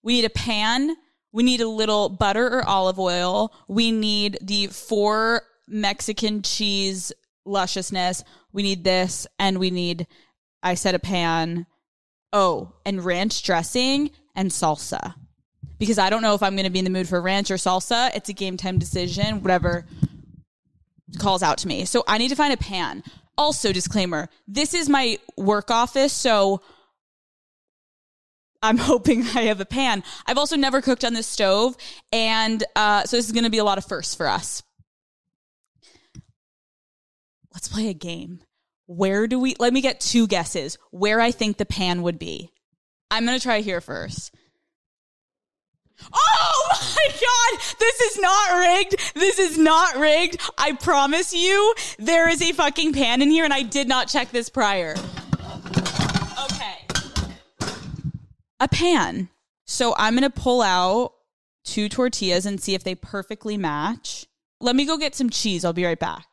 We 0.02 0.14
need 0.14 0.24
a 0.24 0.30
pan. 0.30 0.94
We 1.32 1.42
need 1.42 1.60
a 1.60 1.68
little 1.68 2.08
butter 2.08 2.46
or 2.46 2.66
olive 2.66 2.98
oil. 2.98 3.52
We 3.68 3.90
need 3.90 4.38
the 4.40 4.68
four 4.68 5.42
Mexican 5.66 6.42
cheese 6.42 7.12
lusciousness. 7.44 8.24
We 8.52 8.62
need 8.62 8.84
this 8.84 9.26
and 9.38 9.58
we 9.58 9.70
need, 9.70 10.06
I 10.62 10.74
said 10.74 10.94
a 10.94 10.98
pan. 10.98 11.66
Oh, 12.32 12.72
and 12.84 13.04
ranch 13.04 13.42
dressing 13.42 14.10
and 14.34 14.50
salsa. 14.50 15.14
Because 15.78 15.98
I 15.98 16.08
don't 16.10 16.22
know 16.22 16.34
if 16.34 16.42
I'm 16.42 16.54
going 16.54 16.64
to 16.64 16.70
be 16.70 16.78
in 16.78 16.84
the 16.84 16.90
mood 16.90 17.08
for 17.08 17.20
ranch 17.20 17.50
or 17.50 17.56
salsa. 17.56 18.14
It's 18.14 18.28
a 18.28 18.32
game 18.32 18.56
time 18.56 18.78
decision, 18.78 19.42
whatever 19.42 19.86
calls 21.18 21.42
out 21.42 21.58
to 21.58 21.68
me. 21.68 21.84
So 21.84 22.02
I 22.08 22.18
need 22.18 22.28
to 22.28 22.36
find 22.36 22.52
a 22.52 22.56
pan. 22.56 23.02
Also, 23.38 23.72
disclaimer 23.72 24.28
this 24.48 24.72
is 24.72 24.88
my 24.88 25.18
work 25.36 25.70
office. 25.70 26.12
So 26.12 26.62
I'm 28.66 28.78
hoping 28.92 29.22
I 29.22 29.42
have 29.42 29.60
a 29.60 29.64
pan. 29.64 30.02
I've 30.26 30.38
also 30.38 30.56
never 30.56 30.82
cooked 30.82 31.04
on 31.04 31.14
this 31.14 31.26
stove. 31.26 31.76
And 32.12 32.62
uh, 32.74 33.04
so 33.04 33.16
this 33.16 33.26
is 33.26 33.32
going 33.32 33.44
to 33.44 33.50
be 33.50 33.58
a 33.58 33.64
lot 33.64 33.78
of 33.78 33.84
firsts 33.84 34.14
for 34.14 34.26
us. 34.26 34.62
Let's 37.54 37.68
play 37.68 37.88
a 37.88 37.94
game. 37.94 38.40
Where 38.86 39.26
do 39.26 39.38
we, 39.38 39.54
let 39.58 39.72
me 39.72 39.80
get 39.80 40.00
two 40.00 40.26
guesses 40.26 40.78
where 40.90 41.20
I 41.20 41.30
think 41.30 41.56
the 41.56 41.64
pan 41.64 42.02
would 42.02 42.18
be. 42.18 42.52
I'm 43.10 43.24
going 43.24 43.38
to 43.38 43.42
try 43.42 43.60
here 43.60 43.80
first. 43.80 44.34
Oh 46.12 46.68
my 46.96 47.08
God. 47.12 47.76
This 47.78 48.00
is 48.00 48.18
not 48.18 48.58
rigged. 48.58 49.14
This 49.14 49.38
is 49.38 49.56
not 49.56 49.96
rigged. 49.96 50.40
I 50.58 50.72
promise 50.72 51.32
you, 51.32 51.74
there 51.98 52.28
is 52.28 52.42
a 52.42 52.52
fucking 52.52 52.92
pan 52.92 53.22
in 53.22 53.30
here 53.30 53.44
and 53.44 53.54
I 53.54 53.62
did 53.62 53.88
not 53.88 54.08
check 54.08 54.30
this 54.30 54.48
prior. 54.48 54.94
Okay. 56.44 56.76
A 58.60 58.68
pan. 58.68 59.28
So 59.66 59.94
I'm 59.96 60.14
going 60.14 60.22
to 60.22 60.30
pull 60.30 60.62
out 60.62 61.12
two 61.64 61.88
tortillas 61.88 62.46
and 62.46 62.60
see 62.60 62.74
if 62.74 62.84
they 62.84 62.94
perfectly 62.94 63.56
match. 63.56 64.26
Let 64.60 64.76
me 64.76 64.86
go 64.86 64.96
get 64.96 65.14
some 65.14 65.30
cheese. 65.30 65.64
I'll 65.64 65.72
be 65.72 65.84
right 65.84 65.98
back. 65.98 66.26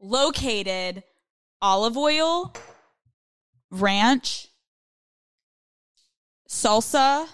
Located 0.00 1.02
olive 1.60 1.96
oil 1.96 2.54
ranch, 3.70 4.48
salsa, 6.48 7.26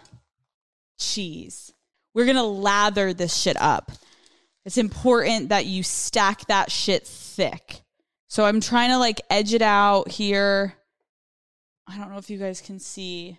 cheese. 0.99 1.73
We're 2.15 2.25
going 2.25 2.37
to 2.37 2.43
lather 2.43 3.13
this 3.13 3.37
shit 3.37 3.61
up. 3.61 3.93
It's 4.65 4.79
important 4.79 5.49
that 5.49 5.67
you 5.67 5.83
stack 5.83 6.47
that 6.47 6.71
shit 6.71 7.07
thick. 7.07 7.82
So 8.33 8.47
I'm 8.47 8.63
trying 8.63 8.89
to 8.89 8.97
like 8.97 9.21
edge 9.29 9.53
it 9.53 9.61
out 9.61 10.11
here. 10.11 10.73
I 11.87 11.99
don't 11.99 12.11
know 12.11 12.17
if 12.17 12.31
you 12.31 12.39
guys 12.39 12.63
can 12.63 12.79
see. 12.79 13.37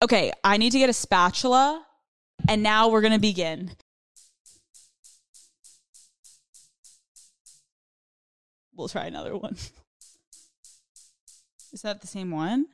Okay, 0.00 0.32
I 0.42 0.56
need 0.56 0.72
to 0.72 0.78
get 0.78 0.88
a 0.88 0.94
spatula. 0.94 1.84
And 2.48 2.62
now 2.62 2.88
we're 2.88 3.02
going 3.02 3.12
to 3.12 3.18
begin. 3.18 3.72
We'll 8.74 8.88
try 8.88 9.04
another 9.04 9.36
one. 9.36 9.56
Is 11.74 11.82
that 11.82 12.00
the 12.00 12.06
same 12.06 12.30
one? 12.30 12.64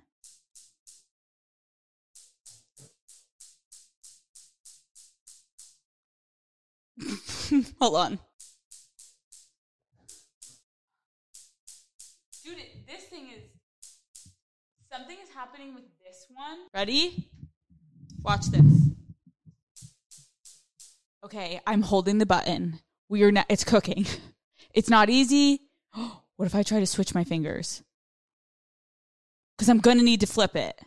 Hold 7.80 7.96
on. 7.96 8.18
Dude, 12.44 12.56
this 12.86 13.04
thing 13.04 13.28
is. 13.34 13.42
Something 14.92 15.18
is 15.22 15.30
happening 15.34 15.74
with 15.74 15.84
this 16.04 16.26
one. 16.30 16.58
Ready? 16.74 17.28
Watch 18.22 18.46
this. 18.46 18.90
Okay, 21.24 21.60
I'm 21.66 21.82
holding 21.82 22.18
the 22.18 22.26
button. 22.26 22.80
We 23.08 23.22
are 23.22 23.32
not, 23.32 23.46
it's 23.48 23.64
cooking. 23.64 24.06
It's 24.72 24.88
not 24.88 25.10
easy. 25.10 25.62
What 26.36 26.46
if 26.46 26.54
I 26.54 26.62
try 26.62 26.80
to 26.80 26.86
switch 26.86 27.14
my 27.14 27.24
fingers? 27.24 27.82
Because 29.58 29.68
I'm 29.68 29.80
going 29.80 29.98
to 29.98 30.04
need 30.04 30.20
to 30.20 30.26
flip 30.26 30.56
it. 30.56 30.80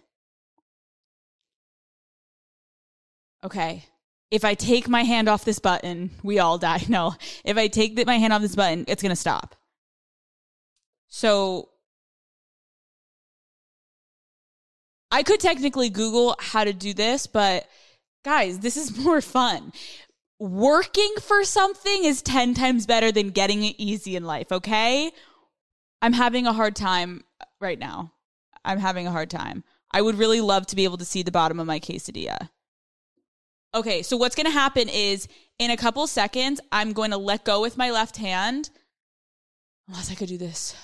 Okay. 3.44 3.86
If 4.34 4.44
I 4.44 4.56
take 4.56 4.90
my 4.90 5.04
hand 5.04 5.30
off 5.30 5.46
this 5.46 5.60
button, 5.60 6.10
we 6.24 6.40
all 6.40 6.58
die. 6.58 6.82
No. 6.90 7.14
If 7.46 7.56
I 7.56 7.68
take 7.68 8.04
my 8.08 8.18
hand 8.18 8.34
off 8.34 8.42
this 8.42 8.56
button, 8.56 8.84
it's 8.88 9.04
going 9.04 9.12
to 9.12 9.16
stop. 9.16 9.56
So 11.08 11.70
I 15.12 15.22
could 15.22 15.40
technically 15.40 15.92
Google 15.92 16.36
how 16.40 16.64
to 16.64 16.74
do 16.74 16.96
this, 16.96 17.28
but 17.28 17.68
guys, 18.26 18.58
this 18.58 18.76
is 18.76 18.98
more 19.06 19.22
fun. 19.22 19.72
Working 20.40 21.14
for 21.22 21.44
something 21.44 22.04
is 22.04 22.24
10 22.24 22.56
times 22.56 22.88
better 22.88 23.12
than 23.12 23.30
getting 23.30 23.64
it 23.64 23.76
easy 23.78 24.16
in 24.16 24.24
life, 24.24 24.52
okay? 24.52 25.12
I'm 26.02 26.14
having 26.14 26.48
a 26.48 26.54
hard 26.54 26.76
time 26.76 27.24
right 27.62 27.78
now. 27.78 28.14
I'm 28.66 28.80
having 28.80 29.06
a 29.06 29.12
hard 29.12 29.30
time. 29.30 29.64
I 29.92 30.02
would 30.02 30.18
really 30.18 30.42
love 30.42 30.66
to 30.68 30.76
be 30.76 30.86
able 30.86 30.98
to 30.98 31.06
see 31.06 31.22
the 31.22 31.32
bottom 31.32 31.60
of 31.60 31.68
my 31.68 31.80
quesadilla. 31.80 32.50
Okay, 33.76 34.04
so 34.04 34.18
what's 34.18 34.36
going 34.36 34.46
to 34.46 34.52
happen 34.52 34.88
is 34.88 35.28
in 35.58 35.72
a 35.72 35.78
couple 35.78 36.06
seconds, 36.06 36.62
I'm 36.72 36.94
going 36.94 37.12
to 37.12 37.18
let 37.18 37.44
go 37.44 37.62
with 37.62 37.78
my 37.78 37.92
left 37.92 38.18
hand. 38.18 38.70
Unless 39.88 40.12
I 40.12 40.16
could 40.16 40.30
do 40.30 40.38
this. 40.38 40.76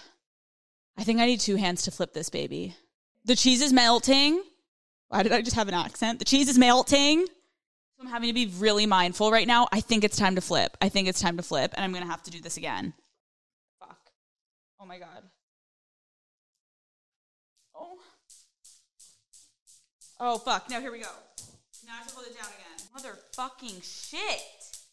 I 0.97 1.03
think 1.03 1.19
I 1.19 1.25
need 1.25 1.39
two 1.39 1.55
hands 1.55 1.83
to 1.83 1.91
flip 1.91 2.13
this 2.13 2.29
baby. 2.29 2.75
The 3.25 3.35
cheese 3.35 3.61
is 3.61 3.71
melting. 3.71 4.41
Why 5.09 5.23
did 5.23 5.31
I 5.31 5.41
just 5.41 5.55
have 5.55 5.67
an 5.67 5.73
accent? 5.73 6.19
The 6.19 6.25
cheese 6.25 6.49
is 6.49 6.57
melting. 6.57 7.25
I'm 7.99 8.07
having 8.07 8.27
to 8.29 8.33
be 8.33 8.47
really 8.57 8.85
mindful 8.85 9.31
right 9.31 9.47
now. 9.47 9.67
I 9.71 9.81
think 9.81 10.03
it's 10.03 10.17
time 10.17 10.35
to 10.35 10.41
flip. 10.41 10.75
I 10.81 10.89
think 10.89 11.07
it's 11.07 11.19
time 11.19 11.37
to 11.37 11.43
flip, 11.43 11.73
and 11.75 11.83
I'm 11.83 11.91
going 11.91 12.03
to 12.03 12.09
have 12.09 12.23
to 12.23 12.31
do 12.31 12.39
this 12.39 12.57
again. 12.57 12.93
Fuck. 13.79 13.99
Oh 14.79 14.85
my 14.85 14.97
God. 14.97 15.23
Oh. 17.75 17.97
Oh, 20.19 20.37
fuck. 20.37 20.69
Now 20.69 20.79
here 20.79 20.91
we 20.91 20.99
go. 20.99 21.09
Now 21.85 21.93
I 21.93 21.97
have 21.97 22.07
to 22.07 22.15
hold 22.15 22.27
it 22.27 22.35
down 22.35 22.47
again. 22.47 22.68
Motherfucking 22.95 23.83
shit. 23.83 24.41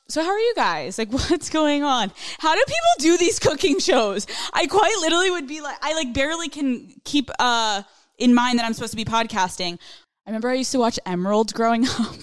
So 0.09 0.23
how 0.23 0.31
are 0.31 0.39
you 0.39 0.55
guys? 0.55 0.99
Like 0.99 1.13
what's 1.31 1.51
going 1.51 1.83
on? 1.83 2.13
How 2.39 2.55
do 2.55 2.63
people 2.67 2.91
do 2.99 3.17
these 3.17 3.39
cooking 3.39 3.79
shows? 3.79 4.27
I 4.53 4.67
quite 4.67 4.97
literally 5.01 5.31
would 5.31 5.49
be 5.49 5.61
like 5.61 5.77
I 5.83 5.95
like 5.95 6.13
barely 6.13 6.49
can 6.49 6.93
keep 7.05 7.31
uh 7.39 7.83
in 8.19 8.35
mind 8.35 8.59
that 8.59 8.65
I'm 8.65 8.73
supposed 8.73 8.93
to 8.93 8.97
be 8.97 9.05
podcasting. 9.05 9.79
I 10.27 10.31
remember 10.31 10.49
I 10.49 10.55
used 10.55 10.73
to 10.73 10.79
watch 10.79 10.99
Emerald 11.07 11.55
growing 11.55 11.87
up 12.01 12.17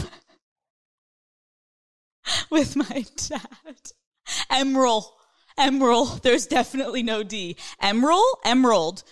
with 2.50 2.76
my 2.76 3.06
dad. 3.16 3.92
Emerald. 4.50 5.06
Emerald. 5.58 6.24
There's 6.24 6.48
definitely 6.48 7.04
no 7.04 7.24
D. 7.24 7.58
Emerald? 7.82 8.38
Emerald. 8.44 9.04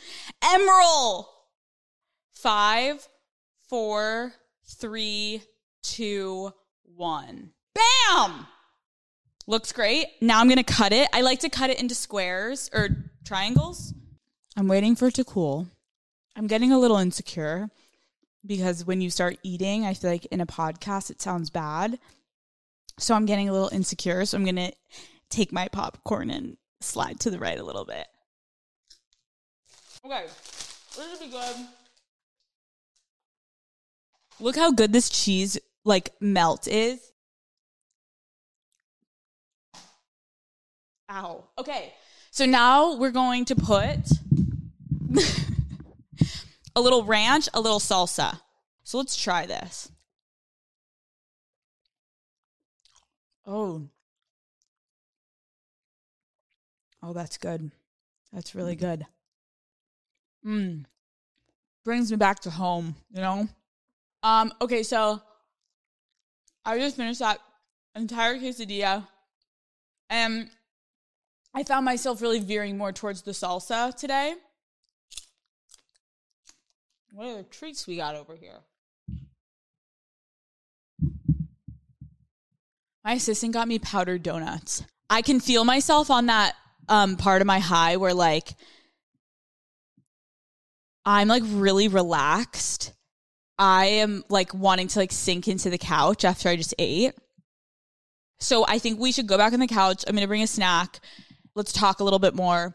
Emerald. 0.43 1.25
Five, 2.33 3.07
four, 3.69 4.33
three, 4.65 5.43
two, 5.83 6.51
one. 6.83 7.51
Bam! 7.73 8.47
Looks 9.47 9.71
great. 9.71 10.07
Now 10.21 10.39
I'm 10.39 10.47
going 10.47 10.57
to 10.57 10.63
cut 10.63 10.93
it. 10.93 11.07
I 11.13 11.21
like 11.21 11.39
to 11.39 11.49
cut 11.49 11.69
it 11.69 11.79
into 11.79 11.95
squares 11.95 12.69
or 12.73 12.89
triangles. 13.25 13.93
I'm 14.55 14.67
waiting 14.67 14.95
for 14.95 15.07
it 15.07 15.15
to 15.15 15.23
cool. 15.23 15.67
I'm 16.35 16.47
getting 16.47 16.71
a 16.71 16.79
little 16.79 16.97
insecure 16.97 17.69
because 18.45 18.85
when 18.85 19.01
you 19.01 19.09
start 19.09 19.37
eating, 19.43 19.85
I 19.85 19.93
feel 19.93 20.11
like 20.11 20.25
in 20.25 20.41
a 20.41 20.45
podcast 20.45 21.09
it 21.09 21.21
sounds 21.21 21.49
bad. 21.49 21.99
So 22.99 23.15
I'm 23.15 23.25
getting 23.25 23.49
a 23.49 23.51
little 23.51 23.69
insecure. 23.69 24.25
So 24.25 24.37
I'm 24.37 24.43
going 24.43 24.55
to 24.57 24.73
take 25.29 25.51
my 25.51 25.67
popcorn 25.67 26.29
and 26.29 26.57
slide 26.81 27.19
to 27.21 27.31
the 27.31 27.39
right 27.39 27.59
a 27.59 27.63
little 27.63 27.85
bit. 27.85 28.07
Okay. 30.05 30.25
This 30.95 31.19
will 31.19 31.27
be 31.27 31.31
good. 31.31 31.55
Look 34.39 34.55
how 34.55 34.71
good 34.71 34.91
this 34.91 35.09
cheese 35.09 35.57
like 35.83 36.11
melt 36.19 36.67
is. 36.67 37.11
Ow. 41.11 41.43
Okay. 41.57 41.93
So 42.31 42.45
now 42.45 42.95
we're 42.95 43.11
going 43.11 43.45
to 43.45 43.55
put 43.55 43.99
a 46.75 46.81
little 46.81 47.03
ranch, 47.03 47.49
a 47.53 47.59
little 47.59 47.79
salsa. 47.79 48.39
So 48.83 48.97
let's 48.97 49.17
try 49.17 49.45
this. 49.45 49.91
Oh. 53.45 53.89
Oh, 57.03 57.13
that's 57.13 57.37
good. 57.37 57.71
That's 58.31 58.55
really 58.55 58.75
good. 58.75 59.05
Mmm. 60.45 60.85
Brings 61.83 62.11
me 62.11 62.17
back 62.17 62.39
to 62.41 62.49
home, 62.49 62.95
you 63.11 63.21
know? 63.21 63.47
Um, 64.23 64.53
okay, 64.61 64.83
so 64.83 65.21
I 66.65 66.77
just 66.77 66.95
finished 66.95 67.19
that 67.19 67.39
entire 67.95 68.35
quesadilla. 68.35 69.07
And 70.09 70.49
I 71.53 71.63
found 71.63 71.85
myself 71.85 72.21
really 72.21 72.39
veering 72.39 72.77
more 72.77 72.91
towards 72.91 73.21
the 73.23 73.31
salsa 73.31 73.95
today. 73.95 74.35
What 77.13 77.27
are 77.27 77.37
the 77.37 77.43
treats 77.43 77.87
we 77.87 77.97
got 77.97 78.15
over 78.15 78.35
here? 78.35 78.59
My 83.03 83.13
assistant 83.13 83.53
got 83.53 83.67
me 83.67 83.79
powdered 83.79 84.23
donuts. 84.23 84.83
I 85.09 85.21
can 85.21 85.39
feel 85.39 85.65
myself 85.65 86.11
on 86.11 86.27
that 86.27 86.55
um, 86.87 87.17
part 87.17 87.41
of 87.41 87.47
my 87.47 87.59
high 87.59 87.97
where 87.97 88.13
like 88.13 88.53
I'm 91.05 91.27
like 91.27 91.43
really 91.47 91.87
relaxed. 91.87 92.93
I 93.61 93.85
am 93.85 94.23
like 94.27 94.55
wanting 94.55 94.87
to 94.87 94.99
like 94.99 95.11
sink 95.11 95.47
into 95.47 95.69
the 95.69 95.77
couch 95.77 96.25
after 96.25 96.49
I 96.49 96.55
just 96.55 96.73
ate. 96.79 97.13
So 98.39 98.65
I 98.67 98.79
think 98.79 98.99
we 98.99 99.11
should 99.11 99.27
go 99.27 99.37
back 99.37 99.53
on 99.53 99.59
the 99.59 99.67
couch. 99.67 100.03
I'm 100.07 100.15
going 100.15 100.23
to 100.23 100.27
bring 100.27 100.41
a 100.41 100.47
snack. 100.47 100.99
Let's 101.53 101.71
talk 101.71 101.99
a 101.99 102.03
little 102.03 102.17
bit 102.17 102.33
more. 102.33 102.73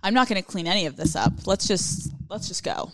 I'm 0.00 0.14
not 0.14 0.28
going 0.28 0.40
to 0.40 0.48
clean 0.48 0.68
any 0.68 0.86
of 0.86 0.94
this 0.96 1.16
up. 1.16 1.32
Let's 1.44 1.66
just 1.66 2.12
let's 2.28 2.46
just 2.46 2.62
go. 2.62 2.92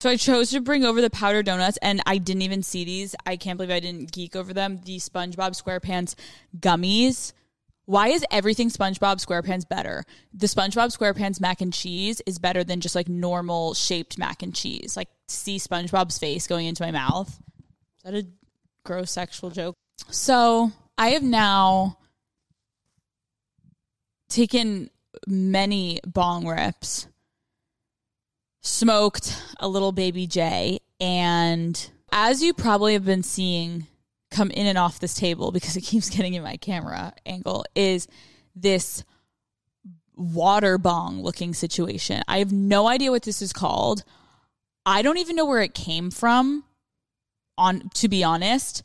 So 0.00 0.08
I 0.08 0.16
chose 0.16 0.50
to 0.52 0.62
bring 0.62 0.82
over 0.82 1.02
the 1.02 1.10
powder 1.10 1.42
donuts 1.42 1.76
and 1.82 2.00
I 2.06 2.16
didn't 2.16 2.42
even 2.42 2.62
see 2.62 2.84
these. 2.84 3.14
I 3.26 3.36
can't 3.36 3.58
believe 3.58 3.70
I 3.70 3.80
didn't 3.80 4.12
geek 4.12 4.34
over 4.34 4.54
them. 4.54 4.80
The 4.86 4.96
SpongeBob 4.96 5.62
SquarePants 5.62 6.14
gummies. 6.58 7.34
Why 7.86 8.08
is 8.08 8.24
everything 8.30 8.70
SpongeBob 8.70 9.24
SquarePants 9.24 9.68
better? 9.68 10.04
The 10.32 10.46
SpongeBob 10.46 10.96
SquarePants 10.96 11.40
mac 11.40 11.60
and 11.60 11.72
cheese 11.72 12.22
is 12.26 12.38
better 12.38 12.64
than 12.64 12.80
just 12.80 12.94
like 12.94 13.08
normal 13.08 13.74
shaped 13.74 14.18
mac 14.18 14.42
and 14.42 14.54
cheese. 14.54 14.96
Like 14.96 15.08
see 15.28 15.58
SpongeBob's 15.58 16.18
face 16.18 16.46
going 16.46 16.66
into 16.66 16.82
my 16.82 16.90
mouth. 16.90 17.28
Is 17.28 18.02
that 18.04 18.14
a 18.14 18.26
gross 18.84 19.10
sexual 19.10 19.50
joke? 19.50 19.74
So 20.10 20.72
I 20.96 21.10
have 21.10 21.22
now 21.22 21.98
taken 24.28 24.90
many 25.26 26.00
bong 26.06 26.46
rips, 26.46 27.06
smoked 28.62 29.40
a 29.60 29.68
little 29.68 29.92
baby 29.92 30.26
J, 30.26 30.80
and 31.00 31.90
as 32.10 32.42
you 32.42 32.54
probably 32.54 32.94
have 32.94 33.04
been 33.04 33.22
seeing 33.22 33.86
come 34.34 34.50
in 34.50 34.66
and 34.66 34.76
off 34.76 34.98
this 34.98 35.14
table 35.14 35.52
because 35.52 35.76
it 35.76 35.82
keeps 35.82 36.10
getting 36.10 36.34
in 36.34 36.42
my 36.42 36.56
camera 36.56 37.12
angle 37.24 37.64
is 37.74 38.08
this 38.54 39.04
water 40.16 40.78
bong 40.78 41.22
looking 41.22 41.54
situation. 41.54 42.22
I 42.28 42.38
have 42.38 42.52
no 42.52 42.88
idea 42.88 43.10
what 43.10 43.22
this 43.22 43.40
is 43.40 43.52
called. 43.52 44.04
I 44.84 45.02
don't 45.02 45.18
even 45.18 45.36
know 45.36 45.46
where 45.46 45.62
it 45.62 45.74
came 45.74 46.10
from 46.10 46.64
on 47.56 47.88
to 47.94 48.08
be 48.08 48.24
honest. 48.24 48.82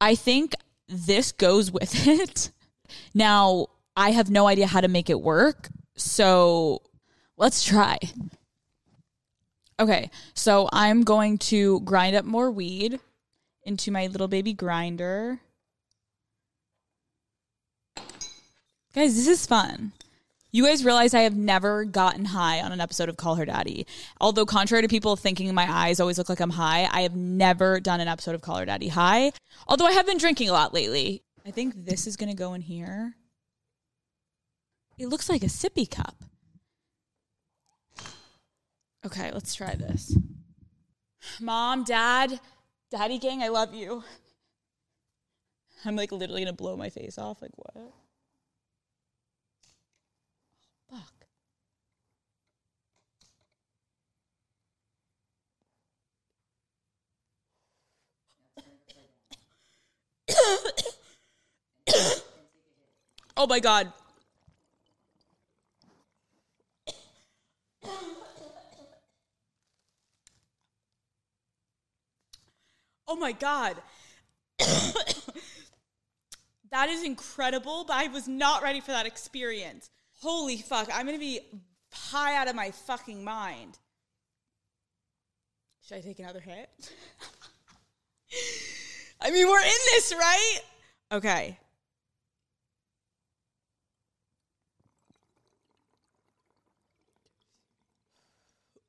I 0.00 0.14
think 0.14 0.54
this 0.88 1.32
goes 1.32 1.70
with 1.78 2.06
it. 2.06 2.52
Now, 3.14 3.66
I 3.96 4.12
have 4.12 4.30
no 4.30 4.46
idea 4.46 4.66
how 4.68 4.80
to 4.80 4.88
make 4.88 5.10
it 5.10 5.20
work. 5.20 5.68
So 5.96 6.82
let's 7.36 7.64
try. 7.64 7.98
Okay, 9.80 10.10
so 10.34 10.68
I'm 10.72 11.02
going 11.02 11.38
to 11.38 11.80
grind 11.80 12.16
up 12.16 12.24
more 12.24 12.50
weed 12.50 13.00
into 13.62 13.90
my 13.90 14.06
little 14.06 14.28
baby 14.28 14.52
grinder. 14.52 15.40
Guys, 18.94 19.14
this 19.14 19.28
is 19.28 19.46
fun. 19.46 19.92
You 20.50 20.64
guys 20.64 20.84
realize 20.84 21.12
I 21.12 21.20
have 21.20 21.36
never 21.36 21.84
gotten 21.84 22.24
high 22.24 22.62
on 22.62 22.72
an 22.72 22.80
episode 22.80 23.10
of 23.10 23.18
Call 23.18 23.34
Her 23.34 23.44
Daddy. 23.44 23.86
Although, 24.18 24.46
contrary 24.46 24.82
to 24.82 24.88
people 24.88 25.14
thinking 25.14 25.54
my 25.54 25.70
eyes 25.70 26.00
always 26.00 26.16
look 26.16 26.30
like 26.30 26.40
I'm 26.40 26.50
high, 26.50 26.88
I 26.90 27.02
have 27.02 27.14
never 27.14 27.80
done 27.80 28.00
an 28.00 28.08
episode 28.08 28.34
of 28.34 28.40
Call 28.40 28.56
Her 28.56 28.64
Daddy 28.64 28.88
high. 28.88 29.32
Although 29.66 29.84
I 29.86 29.92
have 29.92 30.06
been 30.06 30.16
drinking 30.16 30.48
a 30.48 30.52
lot 30.52 30.72
lately. 30.72 31.22
I 31.46 31.50
think 31.50 31.74
this 31.84 32.06
is 32.06 32.16
going 32.16 32.30
to 32.30 32.36
go 32.36 32.54
in 32.54 32.62
here. 32.62 33.14
It 34.98 35.08
looks 35.08 35.28
like 35.28 35.42
a 35.42 35.46
sippy 35.46 35.88
cup. 35.88 36.24
Okay, 39.04 39.30
let's 39.32 39.54
try 39.54 39.74
this. 39.74 40.16
Mom, 41.40 41.84
Dad, 41.84 42.40
Daddy 42.90 43.18
Gang, 43.18 43.42
I 43.42 43.48
love 43.48 43.74
you. 43.74 44.02
I'm 45.84 45.94
like 45.94 46.10
literally 46.10 46.44
to 46.46 46.52
blow 46.52 46.76
my 46.76 46.88
face 46.88 47.18
off. 47.18 47.42
Like, 47.42 47.50
what? 47.56 47.74
Fuck. 50.90 51.12
oh 63.36 63.46
my 63.46 63.60
god. 63.60 63.92
Oh 73.08 73.16
my 73.16 73.32
god. 73.32 73.76
that 74.58 75.24
is 76.90 77.02
incredible, 77.02 77.86
but 77.88 77.96
I 77.96 78.08
was 78.08 78.28
not 78.28 78.62
ready 78.62 78.80
for 78.80 78.92
that 78.92 79.06
experience. 79.06 79.88
Holy 80.20 80.58
fuck, 80.58 80.90
I'm 80.92 81.06
gonna 81.06 81.18
be 81.18 81.40
high 81.90 82.36
out 82.36 82.48
of 82.48 82.54
my 82.54 82.70
fucking 82.70 83.24
mind. 83.24 83.78
Should 85.86 85.96
I 85.96 86.02
take 86.02 86.18
another 86.18 86.40
hit? 86.40 86.68
I 89.22 89.30
mean, 89.30 89.48
we're 89.48 89.58
in 89.58 89.72
this, 89.94 90.12
right? 90.12 90.58
Okay. 91.10 91.58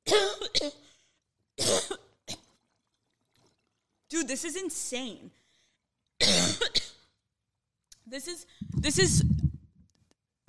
Dude, 4.10 4.28
this 4.28 4.44
is 4.44 4.56
insane. 4.56 5.30
this 8.06 8.26
is 8.26 8.44
this 8.76 8.98
is 8.98 9.24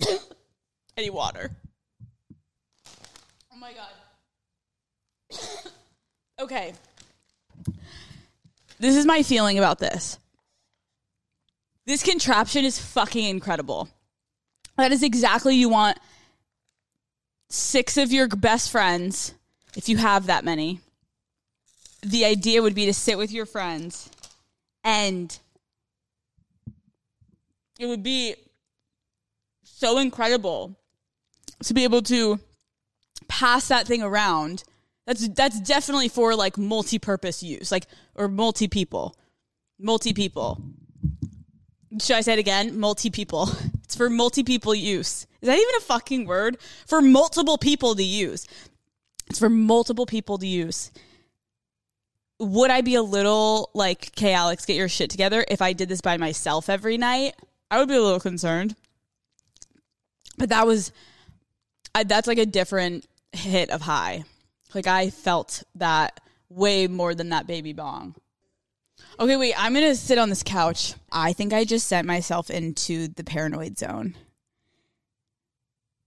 any 0.96 1.08
water. 1.10 1.52
Oh 3.52 3.56
my 3.58 3.72
god. 3.72 5.38
okay. 6.40 6.74
This 8.80 8.96
is 8.96 9.06
my 9.06 9.22
feeling 9.22 9.58
about 9.58 9.78
this. 9.78 10.18
This 11.86 12.02
contraption 12.02 12.64
is 12.64 12.80
fucking 12.80 13.24
incredible. 13.24 13.88
That 14.76 14.90
is 14.90 15.04
exactly 15.04 15.54
you 15.54 15.68
want 15.68 15.98
six 17.48 17.96
of 17.96 18.10
your 18.10 18.26
best 18.26 18.72
friends, 18.72 19.34
if 19.76 19.88
you 19.88 19.98
have 19.98 20.26
that 20.26 20.44
many. 20.44 20.80
The 22.02 22.24
idea 22.24 22.62
would 22.62 22.74
be 22.74 22.86
to 22.86 22.94
sit 22.94 23.16
with 23.16 23.32
your 23.32 23.46
friends 23.46 24.10
and 24.84 25.38
it 27.78 27.86
would 27.86 28.02
be 28.02 28.34
so 29.62 29.98
incredible 29.98 30.76
to 31.64 31.74
be 31.74 31.84
able 31.84 32.02
to 32.02 32.40
pass 33.28 33.68
that 33.68 33.86
thing 33.86 34.02
around. 34.02 34.64
That's 35.06 35.28
that's 35.28 35.60
definitely 35.60 36.08
for 36.08 36.34
like 36.36 36.56
multi-purpose 36.56 37.42
use, 37.42 37.72
like 37.72 37.86
or 38.14 38.28
multi 38.28 38.68
people, 38.68 39.16
multi 39.78 40.12
people. 40.12 40.62
Should 42.00 42.16
I 42.16 42.20
say 42.20 42.34
it 42.34 42.38
again? 42.38 42.78
Multi 42.78 43.10
people. 43.10 43.48
It's 43.84 43.98
for 43.98 44.08
multi 44.08 44.42
people 44.42 44.74
use. 44.74 45.26
Is 45.42 45.48
that 45.48 45.58
even 45.58 45.74
a 45.76 45.80
fucking 45.82 46.24
word? 46.24 46.56
For 46.86 47.02
multiple 47.02 47.58
people 47.58 47.94
to 47.94 48.02
use. 48.02 48.48
It's 49.28 49.38
for 49.38 49.50
multiple 49.50 50.06
people 50.06 50.38
to 50.38 50.46
use. 50.46 50.90
Would 52.42 52.72
I 52.72 52.80
be 52.80 52.96
a 52.96 53.02
little 53.02 53.70
like, 53.72 54.10
okay, 54.16 54.32
Alex, 54.32 54.66
get 54.66 54.74
your 54.74 54.88
shit 54.88 55.10
together 55.10 55.44
if 55.48 55.62
I 55.62 55.72
did 55.72 55.88
this 55.88 56.00
by 56.00 56.16
myself 56.16 56.68
every 56.68 56.98
night? 56.98 57.36
I 57.70 57.78
would 57.78 57.88
be 57.88 57.94
a 57.94 58.02
little 58.02 58.18
concerned. 58.18 58.74
But 60.38 60.48
that 60.48 60.66
was, 60.66 60.90
I, 61.94 62.02
that's 62.02 62.26
like 62.26 62.38
a 62.38 62.46
different 62.46 63.06
hit 63.30 63.70
of 63.70 63.82
high. 63.82 64.24
Like 64.74 64.88
I 64.88 65.10
felt 65.10 65.62
that 65.76 66.18
way 66.48 66.88
more 66.88 67.14
than 67.14 67.28
that 67.28 67.46
baby 67.46 67.72
bong. 67.72 68.16
Okay, 69.20 69.36
wait, 69.36 69.54
I'm 69.56 69.72
going 69.72 69.86
to 69.86 69.94
sit 69.94 70.18
on 70.18 70.28
this 70.28 70.42
couch. 70.42 70.94
I 71.12 71.32
think 71.32 71.52
I 71.52 71.64
just 71.64 71.86
sent 71.86 72.08
myself 72.08 72.50
into 72.50 73.06
the 73.06 73.22
paranoid 73.22 73.78
zone. 73.78 74.16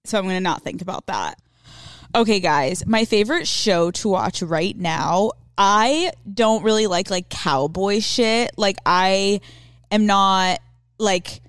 So 0.04 0.18
I'm 0.18 0.26
going 0.26 0.36
to 0.36 0.42
not 0.42 0.64
think 0.64 0.82
about 0.82 1.06
that. 1.06 1.40
Okay, 2.14 2.42
guys, 2.42 2.86
my 2.86 3.06
favorite 3.06 3.48
show 3.48 3.90
to 3.92 4.10
watch 4.10 4.42
right 4.42 4.78
now. 4.78 5.32
I 5.58 6.12
don't 6.32 6.64
really 6.64 6.88
like 6.88 7.10
like 7.10 7.30
cowboy 7.30 8.00
shit. 8.00 8.52
Like 8.58 8.78
I 8.86 9.42
am 9.92 10.06
not 10.06 10.60
like 10.98 11.42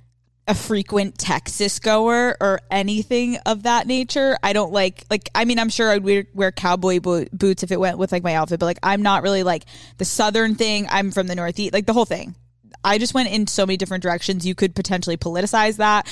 a 0.48 0.54
frequent 0.54 1.18
Texas 1.18 1.80
goer 1.80 2.36
or 2.40 2.61
anything 2.70 3.36
of 3.46 3.64
that 3.64 3.86
nature. 3.86 4.38
I 4.42 4.52
don't 4.52 4.72
like 4.72 5.04
like 5.11 5.28
I 5.34 5.44
mean 5.44 5.59
I'm 5.59 5.70
sure 5.70 5.90
I'd 5.90 6.04
wear, 6.04 6.26
wear 6.34 6.52
cowboy 6.52 7.00
bo- 7.00 7.26
boots 7.32 7.62
if 7.62 7.72
it 7.72 7.80
went 7.80 7.98
with 7.98 8.12
like 8.12 8.22
my 8.22 8.34
outfit, 8.34 8.61
but 8.61 8.66
like 8.66 8.78
I'm 8.82 9.02
not 9.02 9.22
really 9.22 9.42
like 9.42 9.64
the 9.98 10.04
southern 10.04 10.54
thing. 10.54 10.86
I'm 10.88 11.11
from 11.11 11.26
the 11.26 11.34
northeast, 11.34 11.72
like 11.72 11.86
the 11.86 11.92
whole 11.92 12.04
thing. 12.04 12.36
I 12.84 12.98
just 12.98 13.14
went 13.14 13.30
in 13.30 13.48
so 13.48 13.66
many 13.66 13.76
different 13.76 14.02
directions. 14.02 14.46
You 14.46 14.54
could 14.54 14.76
potentially 14.76 15.16
politicize 15.16 15.78
that. 15.78 16.07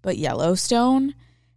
But 0.00 0.16
Yellowstone, 0.16 1.14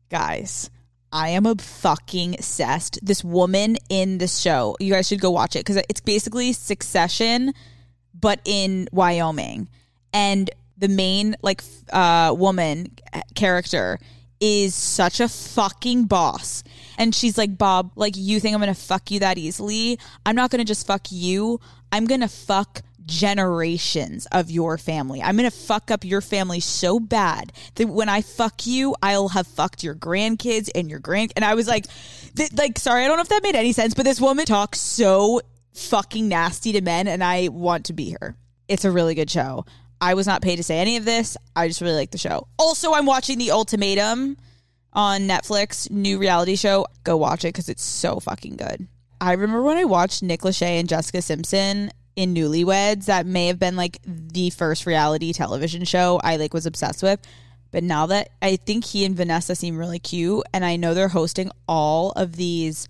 guys, 0.10 0.70
I 1.12 1.30
am 1.30 1.46
a 1.46 1.56
fucking 1.56 2.36
obsessed. 2.36 3.00
This 3.02 3.24
woman 3.24 3.78
in 3.90 4.18
this 4.18 4.38
show, 4.40 4.78
you 4.80 4.94
guys 4.94 5.08
should 5.08 5.20
go 5.20 5.32
watch 5.32 5.56
it 5.56 5.60
because 5.66 5.84
it's 5.90 6.02
basically 6.02 6.54
Succession, 6.54 7.54
but 8.14 8.40
in 8.46 8.88
Wyoming. 8.92 9.68
And 10.14 10.50
the 10.78 10.88
main 10.88 11.36
like 11.42 11.64
uh, 11.92 12.34
woman 12.38 12.88
character 13.36 14.00
is 14.40 14.74
such 14.74 15.20
a 15.20 15.30
fucking 15.30 16.06
boss. 16.06 16.64
And 16.98 17.14
she's 17.14 17.38
like, 17.38 17.58
Bob, 17.58 17.92
like, 17.96 18.16
you 18.18 18.40
think 18.40 18.56
I'm 18.56 18.60
gonna 18.60 18.74
fuck 18.74 19.12
you 19.12 19.20
that 19.20 19.38
easily? 19.38 20.00
I'm 20.26 20.36
not 20.36 20.50
gonna 20.50 20.66
just 20.66 20.88
fuck 20.88 21.08
you. 21.12 21.60
I'm 21.92 22.06
gonna 22.06 22.28
fuck 22.28 22.82
generations 23.12 24.26
of 24.32 24.50
your 24.50 24.78
family. 24.78 25.22
I'm 25.22 25.36
gonna 25.36 25.52
fuck 25.52 25.92
up 25.92 26.04
your 26.04 26.22
family 26.22 26.60
so 26.60 27.00
bad 27.00 27.52
that 27.76 27.88
when 27.88 28.10
I 28.10 28.22
fuck 28.22 28.66
you, 28.66 28.96
I'll 29.04 29.30
have 29.30 29.46
fucked 29.46 29.84
your 29.84 29.96
grandkids 29.96 30.70
and 30.74 30.90
your 30.90 31.00
grand. 31.00 31.34
And 31.36 31.46
I 31.46 31.54
was 31.54 31.68
like, 31.68 31.86
th- 32.36 32.54
like, 32.54 32.80
sorry, 32.80 33.04
I 33.04 33.08
don't 33.08 33.18
know 33.18 33.24
if 33.24 33.30
that 33.30 33.44
made 33.44 33.56
any 33.56 33.74
sense, 33.74 33.94
but 33.94 34.06
this 34.06 34.22
woman 34.22 34.46
talks 34.46 34.80
so 34.80 35.42
fucking 35.74 36.28
nasty 36.28 36.72
to 36.74 36.82
men, 36.82 37.08
and 37.08 37.24
I 37.24 37.50
want 37.50 37.86
to 37.86 37.94
be 37.94 38.16
her. 38.20 38.36
It's 38.68 38.86
a 38.86 38.92
really 38.92 39.16
good 39.16 39.30
show. 39.30 39.66
I 40.00 40.16
was 40.16 40.26
not 40.26 40.42
paid 40.42 40.56
to 40.56 40.64
say 40.64 40.80
any 40.80 40.98
of 40.98 41.06
this. 41.06 41.38
I 41.56 41.68
just 41.68 41.82
really 41.82 41.96
like 41.96 42.12
the 42.12 42.18
show. 42.18 42.48
Also, 42.58 42.94
I'm 42.94 43.06
watching 43.06 43.38
The 43.38 43.52
Ultimatum 43.52 44.38
on 44.94 45.22
Netflix, 45.22 45.90
new 45.92 46.18
reality 46.18 46.56
show. 46.56 46.88
Go 47.04 47.18
watch 47.18 47.46
it 47.46 47.50
because 47.50 47.70
it's 47.70 47.84
so 47.84 48.20
fucking 48.20 48.56
good. 48.56 48.88
I 49.22 49.34
remember 49.34 49.62
when 49.62 49.78
I 49.78 49.86
watched 49.86 50.24
Nick 50.24 50.42
Lachey 50.42 50.80
and 50.80 50.90
Jessica 50.90 51.22
Simpson 51.22 51.92
in 52.16 52.34
Newlyweds. 52.34 53.06
That 53.06 53.26
may 53.26 53.48
have 53.48 53.60
been 53.60 53.76
like 53.76 54.00
the 54.06 54.50
first 54.50 54.86
reality 54.86 55.34
television 55.34 55.86
show 55.86 56.20
I 56.24 56.38
like 56.38 56.54
was 56.54 56.66
obsessed 56.66 57.04
with. 57.04 57.20
But 57.72 57.84
now 57.84 58.06
that 58.08 58.30
I 58.42 58.58
think 58.58 58.84
he 58.84 59.06
and 59.06 59.16
Vanessa 59.16 59.56
seem 59.56 59.78
really 59.78 60.00
cute, 60.00 60.44
and 60.54 60.66
I 60.66 60.76
know 60.76 60.94
they're 60.94 61.08
hosting 61.08 61.52
all 61.68 62.12
of 62.12 62.36
these 62.36 62.88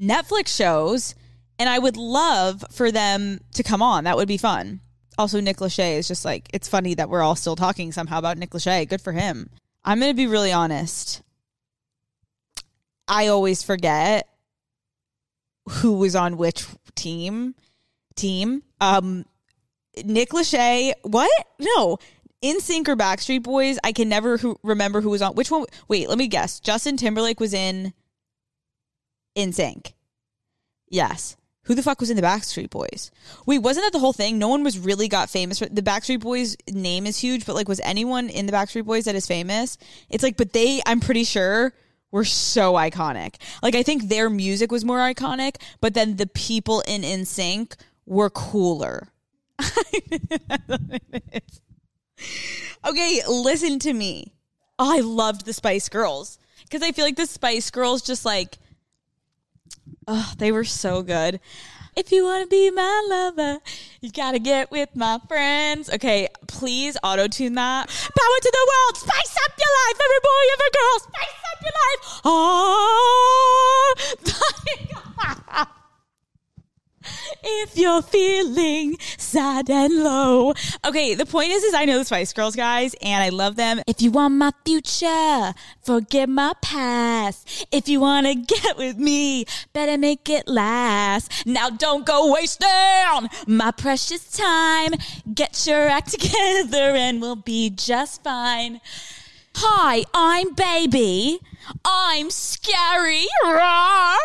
Netflix 0.00 0.48
shows, 0.48 1.14
and 1.58 1.68
I 1.68 1.78
would 1.78 1.96
love 1.96 2.64
for 2.72 2.90
them 2.90 3.40
to 3.54 3.62
come 3.62 3.82
on. 3.82 4.04
That 4.04 4.16
would 4.16 4.26
be 4.28 4.36
fun 4.36 4.80
also 5.20 5.38
Nick 5.38 5.58
Lachey 5.58 5.98
is 5.98 6.08
just 6.08 6.24
like 6.24 6.48
it's 6.52 6.66
funny 6.66 6.94
that 6.94 7.10
we're 7.10 7.22
all 7.22 7.36
still 7.36 7.54
talking 7.54 7.92
somehow 7.92 8.18
about 8.18 8.38
Nick 8.38 8.50
Lachey. 8.50 8.88
Good 8.88 9.02
for 9.02 9.12
him. 9.12 9.50
I'm 9.84 10.00
gonna 10.00 10.14
be 10.14 10.26
really 10.26 10.50
honest. 10.50 11.22
I 13.06 13.26
always 13.26 13.62
forget 13.62 14.26
who 15.68 15.92
was 15.92 16.16
on 16.16 16.38
which 16.38 16.66
team. 16.94 17.54
Team. 18.20 18.62
Um, 18.80 19.24
Nick 20.04 20.30
Lachey. 20.30 20.92
What? 21.02 21.46
No. 21.58 21.98
NSYNC 22.42 22.88
or 22.88 22.96
Backstreet 22.96 23.42
Boys. 23.42 23.78
I 23.84 23.92
can 23.92 24.08
never 24.08 24.38
who, 24.38 24.58
remember 24.62 25.00
who 25.00 25.10
was 25.10 25.22
on 25.22 25.34
which 25.34 25.50
one. 25.50 25.66
Wait, 25.88 26.08
let 26.08 26.18
me 26.18 26.26
guess. 26.26 26.60
Justin 26.60 26.96
Timberlake 26.96 27.40
was 27.40 27.52
in 27.52 27.92
NSYNC. 29.36 29.92
Yes. 30.88 31.36
Who 31.64 31.74
the 31.74 31.82
fuck 31.82 32.00
was 32.00 32.10
in 32.10 32.16
the 32.16 32.22
Backstreet 32.22 32.70
Boys? 32.70 33.10
Wait, 33.46 33.58
wasn't 33.58 33.84
that 33.84 33.92
the 33.92 33.98
whole 33.98 34.14
thing? 34.14 34.38
No 34.38 34.48
one 34.48 34.64
was 34.64 34.78
really 34.78 35.06
got 35.06 35.28
famous. 35.28 35.58
For, 35.58 35.66
the 35.66 35.82
Backstreet 35.82 36.20
Boys 36.20 36.56
name 36.68 37.06
is 37.06 37.18
huge, 37.18 37.44
but 37.44 37.54
like, 37.54 37.68
was 37.68 37.80
anyone 37.80 38.28
in 38.28 38.46
the 38.46 38.52
Backstreet 38.52 38.86
Boys 38.86 39.04
that 39.04 39.14
is 39.14 39.26
famous? 39.26 39.76
It's 40.08 40.22
like, 40.22 40.36
but 40.36 40.52
they, 40.52 40.80
I'm 40.86 41.00
pretty 41.00 41.24
sure, 41.24 41.74
were 42.10 42.24
so 42.24 42.72
iconic. 42.72 43.36
Like, 43.62 43.74
I 43.74 43.82
think 43.82 44.08
their 44.08 44.30
music 44.30 44.72
was 44.72 44.84
more 44.84 44.98
iconic, 44.98 45.56
but 45.80 45.94
then 45.94 46.16
the 46.16 46.26
people 46.26 46.82
in 46.88 47.02
NSYNC 47.02 47.76
were 48.10 48.28
cooler. 48.28 49.08
okay, 52.86 53.22
listen 53.28 53.78
to 53.78 53.92
me. 53.92 54.32
Oh, 54.78 54.92
I 54.96 55.00
loved 55.00 55.46
the 55.46 55.52
Spice 55.52 55.88
Girls 55.88 56.38
because 56.64 56.82
I 56.82 56.90
feel 56.92 57.04
like 57.04 57.16
the 57.16 57.26
Spice 57.26 57.70
Girls 57.70 58.02
just 58.02 58.24
like, 58.24 58.58
oh, 60.08 60.32
they 60.38 60.50
were 60.50 60.64
so 60.64 61.02
good. 61.02 61.38
If 61.96 62.10
you 62.10 62.24
want 62.24 62.42
to 62.42 62.48
be 62.48 62.70
my 62.70 63.06
lover, 63.08 63.60
you 64.00 64.10
gotta 64.10 64.38
get 64.40 64.70
with 64.72 64.88
my 64.94 65.20
friends. 65.28 65.88
Okay, 65.90 66.28
please 66.48 66.96
auto 67.04 67.28
tune 67.28 67.54
that. 67.54 67.88
Power 67.88 68.38
to 68.42 68.52
the 68.52 68.66
world, 68.68 68.96
spice 68.96 69.36
up 69.44 69.52
your 69.56 69.68
life, 69.86 70.00
every 70.04 70.20
boy, 70.22 70.48
every 70.52 70.70
girl, 70.74 70.98
spice 70.98 71.40
up 71.52 71.62
your 71.62 71.72
life. 71.80 72.00
Oh. 75.54 75.76
If 77.42 77.76
you're 77.76 78.02
feeling 78.02 78.96
sad 79.18 79.70
and 79.70 80.02
low. 80.02 80.54
Okay, 80.86 81.14
the 81.14 81.26
point 81.26 81.50
is, 81.50 81.62
is 81.64 81.74
I 81.74 81.84
know 81.84 81.98
the 81.98 82.04
Spice 82.04 82.32
Girls 82.32 82.56
guys, 82.56 82.94
and 83.02 83.22
I 83.22 83.28
love 83.28 83.56
them. 83.56 83.80
If 83.86 84.02
you 84.02 84.10
want 84.10 84.34
my 84.34 84.52
future, 84.64 85.54
forget 85.82 86.28
my 86.28 86.52
past. 86.62 87.66
If 87.70 87.88
you 87.88 88.00
want 88.00 88.26
to 88.26 88.34
get 88.34 88.76
with 88.76 88.98
me, 88.98 89.44
better 89.72 89.98
make 89.98 90.28
it 90.28 90.48
last. 90.48 91.46
Now 91.46 91.70
don't 91.70 92.06
go 92.06 92.32
wasting 92.32 93.28
my 93.46 93.70
precious 93.70 94.30
time. 94.32 94.92
Get 95.32 95.66
your 95.66 95.88
act 95.88 96.10
together, 96.12 96.94
and 96.96 97.20
we'll 97.20 97.36
be 97.36 97.70
just 97.70 98.22
fine. 98.22 98.80
Hi, 99.56 100.04
I'm 100.14 100.54
Baby. 100.54 101.40
I'm 101.84 102.30
scary. 102.30 103.26
Rawr. 103.44 104.16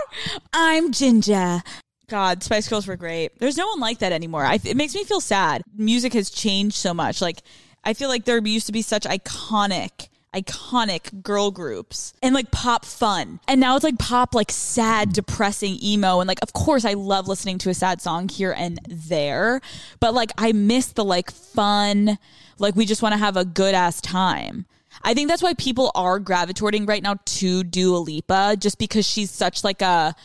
I'm 0.53 0.91
Ginger. 0.91 1.61
God, 2.07 2.43
Spice 2.43 2.67
Girls 2.67 2.87
were 2.87 2.95
great. 2.95 3.39
There's 3.39 3.57
no 3.57 3.67
one 3.67 3.79
like 3.79 3.99
that 3.99 4.11
anymore. 4.11 4.45
I, 4.45 4.59
it 4.63 4.77
makes 4.77 4.95
me 4.95 5.03
feel 5.03 5.21
sad. 5.21 5.63
Music 5.75 6.13
has 6.13 6.29
changed 6.29 6.75
so 6.75 6.93
much. 6.93 7.21
Like, 7.21 7.39
I 7.83 7.93
feel 7.93 8.09
like 8.09 8.25
there 8.25 8.39
used 8.45 8.67
to 8.67 8.71
be 8.71 8.81
such 8.81 9.03
iconic, 9.03 10.09
iconic 10.33 11.23
girl 11.23 11.51
groups 11.51 12.13
and 12.21 12.35
like 12.35 12.51
pop 12.51 12.85
fun. 12.85 13.39
And 13.47 13.61
now 13.61 13.75
it's 13.75 13.83
like 13.83 13.97
pop, 13.97 14.35
like 14.35 14.51
sad, 14.51 15.13
depressing 15.13 15.77
emo. 15.81 16.19
And 16.19 16.27
like, 16.27 16.41
of 16.41 16.53
course, 16.53 16.85
I 16.85 16.93
love 16.93 17.27
listening 17.27 17.57
to 17.59 17.69
a 17.69 17.73
sad 17.73 18.01
song 18.01 18.27
here 18.29 18.53
and 18.57 18.79
there. 18.87 19.61
But 19.99 20.13
like, 20.13 20.31
I 20.37 20.51
miss 20.51 20.87
the 20.87 21.05
like 21.05 21.31
fun, 21.31 22.17
like, 22.57 22.75
we 22.75 22.85
just 22.85 23.01
want 23.01 23.13
to 23.13 23.19
have 23.19 23.37
a 23.37 23.45
good 23.45 23.75
ass 23.75 24.01
time. 24.01 24.65
I 25.03 25.13
think 25.13 25.29
that's 25.29 25.43
why 25.43 25.53
people 25.53 25.91
are 25.93 26.19
gravitating 26.19 26.85
right 26.85 27.03
now 27.03 27.15
to 27.23 27.63
Dua 27.63 27.97
Lipa, 27.97 28.55
just 28.57 28.79
because 28.79 29.05
she's 29.05 29.29
such 29.29 29.63
like 29.63 29.81
a 29.81 30.15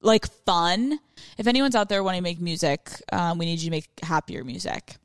like 0.00 0.26
fun. 0.44 1.00
If 1.38 1.46
anyone's 1.46 1.74
out 1.74 1.88
there 1.88 2.02
wanting 2.02 2.20
to 2.20 2.22
make 2.22 2.40
music, 2.40 2.90
um, 3.12 3.38
we 3.38 3.46
need 3.46 3.60
you 3.60 3.66
to 3.66 3.70
make 3.70 3.88
happier 4.02 4.44
music. 4.44 4.96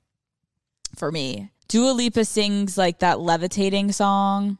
For 0.96 1.12
me, 1.12 1.52
Dua 1.68 1.92
Lipa 1.92 2.26
sings 2.26 2.78
like 2.78 3.00
that 3.00 3.20
levitating 3.20 3.92
song, 3.92 4.58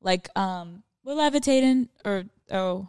like 0.00 0.28
um, 0.36 0.82
we're 1.04 1.14
levitating 1.14 1.88
or 2.04 2.24
oh, 2.50 2.88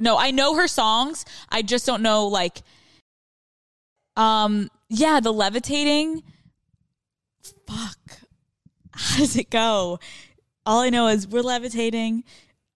no, 0.00 0.16
I 0.16 0.30
know 0.30 0.56
her 0.56 0.68
songs. 0.68 1.24
I 1.48 1.62
just 1.62 1.86
don't 1.86 2.02
know 2.02 2.26
like, 2.28 2.62
um, 4.16 4.70
yeah, 4.88 5.20
the 5.20 5.32
levitating. 5.32 6.22
Fuck, 7.66 7.98
how 8.92 9.18
does 9.18 9.36
it 9.36 9.50
go? 9.50 9.98
All 10.64 10.80
I 10.80 10.90
know 10.90 11.08
is 11.08 11.26
we're 11.26 11.42
levitating. 11.42 12.24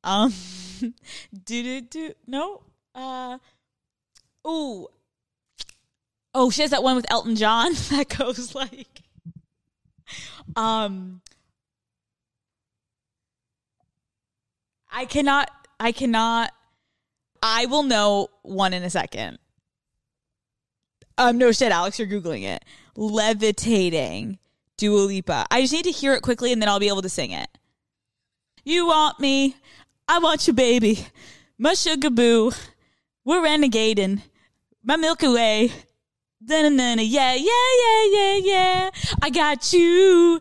Um, 0.03 0.33
do 0.81 1.63
do 1.63 1.81
do. 1.81 2.13
No, 2.27 2.63
uh, 2.95 3.39
ooh. 4.47 4.89
Oh, 6.35 6.51
she 6.51 6.63
has 6.63 6.71
that 6.71 6.83
one 6.83 6.97
with 6.97 7.11
Elton 7.11 7.37
John 7.37 7.73
that 7.91 8.15
goes 8.17 8.55
like, 8.55 9.03
um, 10.55 11.23
I 14.91 15.05
cannot, 15.07 15.51
I 15.81 15.93
cannot, 15.93 16.53
I 17.43 17.67
will 17.67 17.83
know 17.83 18.29
one 18.43 18.73
in 18.73 18.83
a 18.83 18.91
second. 18.91 19.39
Um, 21.19 21.39
no 21.39 21.53
shit, 21.53 21.73
Alex, 21.73 21.99
you're 21.99 22.09
Googling 22.09 22.43
it. 22.43 22.65
Levitating 22.97 24.39
Dua 24.77 24.99
Lipa. 25.01 25.47
I 25.51 25.63
just 25.63 25.73
need 25.73 25.85
to 25.85 25.91
hear 25.91 26.13
it 26.15 26.23
quickly 26.23 26.53
and 26.53 26.61
then 26.61 26.69
I'll 26.69 26.81
be 26.81 26.89
able 26.89 27.03
to 27.03 27.09
sing 27.09 27.31
it. 27.31 27.49
You 28.65 28.87
want 28.87 29.21
me. 29.21 29.57
I 30.09 30.19
want 30.19 30.47
you, 30.47 30.53
baby. 30.53 31.07
My 31.59 31.75
sugar 31.75 32.11
boo. 32.11 32.53
We're 33.25 33.43
renegading. 33.43 34.23
My 34.89 34.95
Milky 34.95 35.27
Way. 35.27 35.73
Da-na-na-na. 36.45 37.03
Yeah, 37.03 37.35
yeah, 37.35 37.71
yeah, 37.83 38.05
yeah, 38.13 38.37
yeah. 38.37 38.91
I 39.21 39.31
got 39.31 39.73
you. 39.73 40.39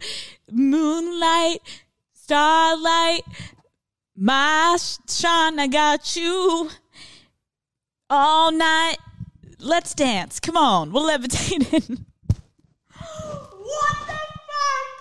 Moonlight, 0.52 1.62
starlight, 2.14 3.24
my 4.16 4.78
shine. 5.10 5.60
I 5.60 5.66
got 5.66 6.16
you. 6.16 6.70
All 8.08 8.52
night. 8.52 8.98
Let's 9.58 9.96
dance. 9.96 10.40
Come 10.40 10.58
on. 10.58 10.94
We're 10.94 11.02
levitating. 11.02 12.06
what 12.94 13.98
the 14.06 14.14
fuck? 14.14 14.95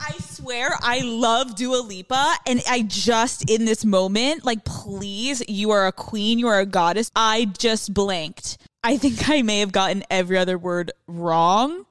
I 0.00 0.12
swear 0.18 0.70
I 0.82 1.00
love 1.00 1.56
Dua 1.56 1.78
Lipa 1.78 2.34
and 2.46 2.62
I 2.68 2.82
just 2.82 3.50
in 3.50 3.64
this 3.64 3.84
moment 3.84 4.44
like 4.44 4.64
please 4.64 5.42
you 5.48 5.70
are 5.70 5.86
a 5.86 5.92
queen 5.92 6.38
you 6.38 6.48
are 6.48 6.60
a 6.60 6.66
goddess. 6.66 7.10
I 7.14 7.46
just 7.46 7.94
blanked. 7.94 8.58
I 8.82 8.96
think 8.96 9.28
I 9.28 9.42
may 9.42 9.60
have 9.60 9.72
gotten 9.72 10.04
every 10.10 10.38
other 10.38 10.58
word 10.58 10.92
wrong. 11.06 11.86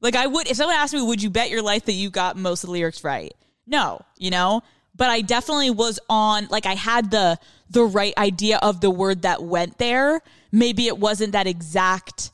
Like 0.00 0.14
I 0.14 0.26
would 0.26 0.48
if 0.48 0.56
someone 0.56 0.76
asked 0.76 0.94
me 0.94 1.02
would 1.02 1.22
you 1.22 1.30
bet 1.30 1.50
your 1.50 1.62
life 1.62 1.86
that 1.86 1.92
you 1.92 2.10
got 2.10 2.36
most 2.36 2.64
of 2.64 2.68
the 2.68 2.72
lyrics 2.72 3.04
right? 3.04 3.34
No 3.66 4.00
you 4.18 4.30
know? 4.30 4.62
But 4.94 5.10
I 5.10 5.20
definitely 5.20 5.70
was 5.70 5.98
on 6.08 6.48
like 6.50 6.66
I 6.66 6.74
had 6.74 7.10
the 7.10 7.38
the 7.70 7.84
right 7.84 8.16
idea 8.16 8.58
of 8.62 8.80
the 8.80 8.90
word 8.90 9.22
that 9.22 9.42
went 9.42 9.78
there. 9.78 10.20
Maybe 10.52 10.86
it 10.86 10.98
wasn't 10.98 11.32
that 11.32 11.46
exact 11.46 12.30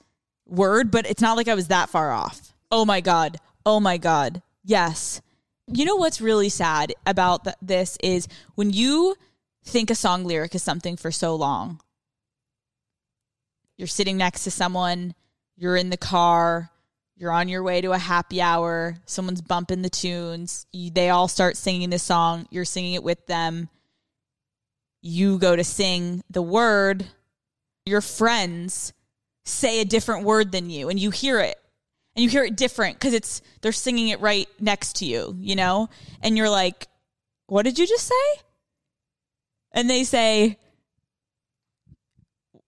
word 0.46 0.90
but 0.90 1.06
it's 1.06 1.22
not 1.22 1.36
like 1.36 1.48
I 1.48 1.54
was 1.54 1.68
that 1.68 1.88
far 1.88 2.12
off. 2.12 2.54
Oh 2.70 2.84
my 2.84 3.00
god. 3.00 3.38
Oh 3.64 3.80
my 3.80 3.96
God. 3.98 4.42
Yes. 4.64 5.20
You 5.66 5.84
know 5.84 5.96
what's 5.96 6.20
really 6.20 6.48
sad 6.48 6.92
about 7.06 7.44
th- 7.44 7.56
this 7.62 7.96
is 8.02 8.28
when 8.54 8.70
you 8.70 9.16
think 9.64 9.90
a 9.90 9.94
song 9.94 10.24
lyric 10.24 10.54
is 10.54 10.62
something 10.62 10.96
for 10.96 11.10
so 11.10 11.34
long, 11.34 11.80
you're 13.76 13.86
sitting 13.88 14.16
next 14.16 14.44
to 14.44 14.50
someone, 14.50 15.14
you're 15.56 15.76
in 15.76 15.90
the 15.90 15.96
car, 15.96 16.70
you're 17.16 17.32
on 17.32 17.48
your 17.48 17.62
way 17.62 17.80
to 17.80 17.92
a 17.92 17.98
happy 17.98 18.42
hour, 18.42 18.96
someone's 19.06 19.40
bumping 19.40 19.82
the 19.82 19.88
tunes, 19.88 20.66
you, 20.72 20.90
they 20.90 21.10
all 21.10 21.28
start 21.28 21.56
singing 21.56 21.90
this 21.90 22.02
song, 22.02 22.46
you're 22.50 22.64
singing 22.64 22.94
it 22.94 23.04
with 23.04 23.26
them. 23.26 23.68
You 25.00 25.38
go 25.38 25.54
to 25.54 25.64
sing 25.64 26.22
the 26.30 26.42
word, 26.42 27.06
your 27.86 28.00
friends 28.00 28.92
say 29.44 29.80
a 29.80 29.84
different 29.84 30.24
word 30.24 30.52
than 30.52 30.70
you, 30.70 30.88
and 30.88 30.98
you 30.98 31.10
hear 31.10 31.40
it 31.40 31.61
and 32.14 32.22
you 32.22 32.28
hear 32.28 32.44
it 32.44 32.56
different 32.56 32.98
because 32.98 33.14
it's 33.14 33.42
they're 33.60 33.72
singing 33.72 34.08
it 34.08 34.20
right 34.20 34.48
next 34.60 34.96
to 34.96 35.04
you, 35.04 35.36
you 35.38 35.56
know, 35.56 35.88
and 36.22 36.36
you're 36.36 36.50
like, 36.50 36.88
"What 37.46 37.62
did 37.62 37.78
you 37.78 37.86
just 37.86 38.06
say?" 38.06 38.42
And 39.72 39.88
they 39.88 40.04
say, 40.04 40.58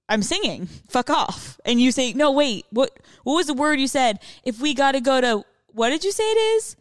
"I'm 0.08 0.22
singing. 0.22 0.66
Fuck 0.88 1.10
off." 1.10 1.60
And 1.64 1.80
you 1.80 1.92
say, 1.92 2.12
"No, 2.12 2.30
wait. 2.30 2.66
What? 2.70 2.98
What 3.24 3.34
was 3.34 3.46
the 3.46 3.54
word 3.54 3.80
you 3.80 3.88
said? 3.88 4.20
If 4.44 4.60
we 4.60 4.74
got 4.74 4.92
to 4.92 5.00
go 5.00 5.20
to 5.20 5.44
what 5.72 5.90
did 5.90 6.04
you 6.04 6.12
say 6.12 6.24
it 6.24 6.56
is?" 6.56 6.76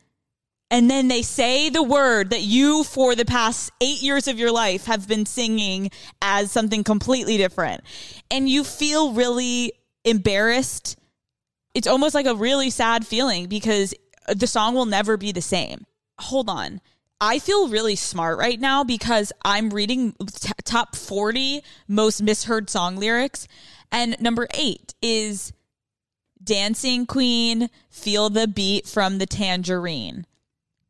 And 0.72 0.90
then 0.90 1.08
they 1.08 1.22
say 1.22 1.70
the 1.70 1.84
word 1.84 2.32
that 2.32 2.42
you, 2.42 2.84
for 2.84 3.14
the 3.14 3.26
past 3.26 3.70
eight 3.80 4.02
years 4.02 4.28
of 4.28 4.40
your 4.40 4.52
life, 4.52 4.86
have 4.86 5.08
been 5.08 5.28
singing 5.28 5.92
as 6.20 6.52
something 6.52 6.84
completely 6.84 7.38
different. 7.38 7.84
And 8.32 8.50
you 8.50 8.64
feel 8.64 9.14
really 9.14 9.74
embarrassed 10.04 10.98
it's 11.74 11.88
almost 11.88 12.16
like 12.16 12.26
a 12.26 12.36
really 12.36 12.70
sad 12.70 13.06
feeling 13.06 13.48
because 13.48 13.94
the 14.34 14.48
song 14.48 14.74
will 14.74 14.86
never 14.86 15.18
be 15.18 15.32
the 15.32 15.42
same. 15.42 15.86
Hold 16.20 16.50
on. 16.50 16.82
I 17.20 17.40
feel 17.40 17.70
really 17.70 17.96
smart 17.96 18.38
right 18.38 18.60
now 18.60 18.84
because 18.84 19.32
I'm 19.44 19.70
reading 19.70 20.14
t- 20.14 20.52
top 20.66 20.96
40 20.96 21.64
most 21.88 22.22
misheard 22.22 22.70
song 22.70 22.98
lyrics. 22.98 23.48
And 23.92 24.20
number 24.20 24.48
eight 24.56 24.94
is 25.02 25.54
Dancing 26.44 27.06
Queen, 27.06 27.70
Feel 27.90 28.30
the 28.30 28.48
Beat 28.48 28.88
from 28.88 29.20
the 29.20 29.26
Tangerine. 29.26 30.26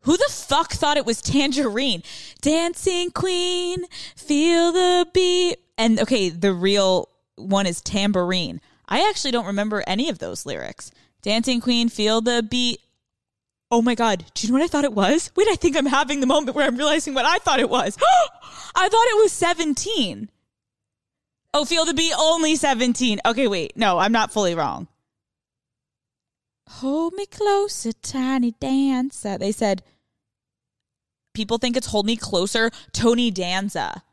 Who 0.02 0.18
the 0.18 0.30
fuck 0.30 0.72
thought 0.72 0.98
it 0.98 1.06
was 1.06 1.22
Tangerine? 1.22 2.02
Dancing 2.42 3.12
Queen, 3.12 3.84
Feel 4.16 4.72
the 4.72 5.08
Beat 5.14 5.58
And 5.78 6.00
okay, 6.00 6.30
the 6.30 6.54
real 6.54 7.10
one 7.36 7.68
is 7.68 7.82
tambourine. 7.82 8.60
I 8.88 9.08
actually 9.10 9.32
don't 9.32 9.46
remember 9.46 9.84
any 9.88 10.10
of 10.10 10.20
those 10.20 10.46
lyrics. 10.46 10.92
Dancing 11.22 11.62
Queen, 11.62 11.90
feel 11.90 12.22
the 12.22 12.46
beat. 12.48 12.80
Oh 13.72 13.82
my 13.82 13.96
God. 13.96 14.26
Do 14.34 14.46
you 14.46 14.52
know 14.54 14.60
what 14.60 14.66
I 14.66 14.68
thought 14.68 14.84
it 14.84 14.94
was? 14.94 15.32
Wait, 15.36 15.48
I 15.50 15.56
think 15.56 15.76
I'm 15.76 15.86
having 15.86 16.20
the 16.20 16.28
moment 16.28 16.56
where 16.56 16.68
I'm 16.68 16.78
realizing 16.78 17.14
what 17.14 17.26
I 17.26 17.38
thought 17.38 17.60
it 17.60 17.70
was. 17.70 17.98
I 18.76 18.90
thought 18.90 19.08
it 19.08 19.24
was 19.24 19.32
17. 19.32 20.30
Oh, 21.54 21.66
feel 21.66 21.86
the 21.86 21.94
beat 21.94 22.14
only 22.18 22.56
17. 22.56 23.20
Okay, 23.26 23.48
wait. 23.48 23.78
No, 23.78 24.00
I'm 24.00 24.12
not 24.12 24.32
fully 24.32 24.56
wrong. 24.56 24.88
Hold 26.68 27.14
me 27.14 27.26
closer, 27.26 27.92
tiny 27.94 28.52
dancer. 28.60 29.38
They 29.38 29.52
said, 29.52 29.84
people 31.34 31.58
think 31.58 31.78
it's 31.78 31.88
hold 31.88 32.06
me 32.06 32.16
closer, 32.16 32.72
Tony 32.92 33.30
Danza. 33.32 34.04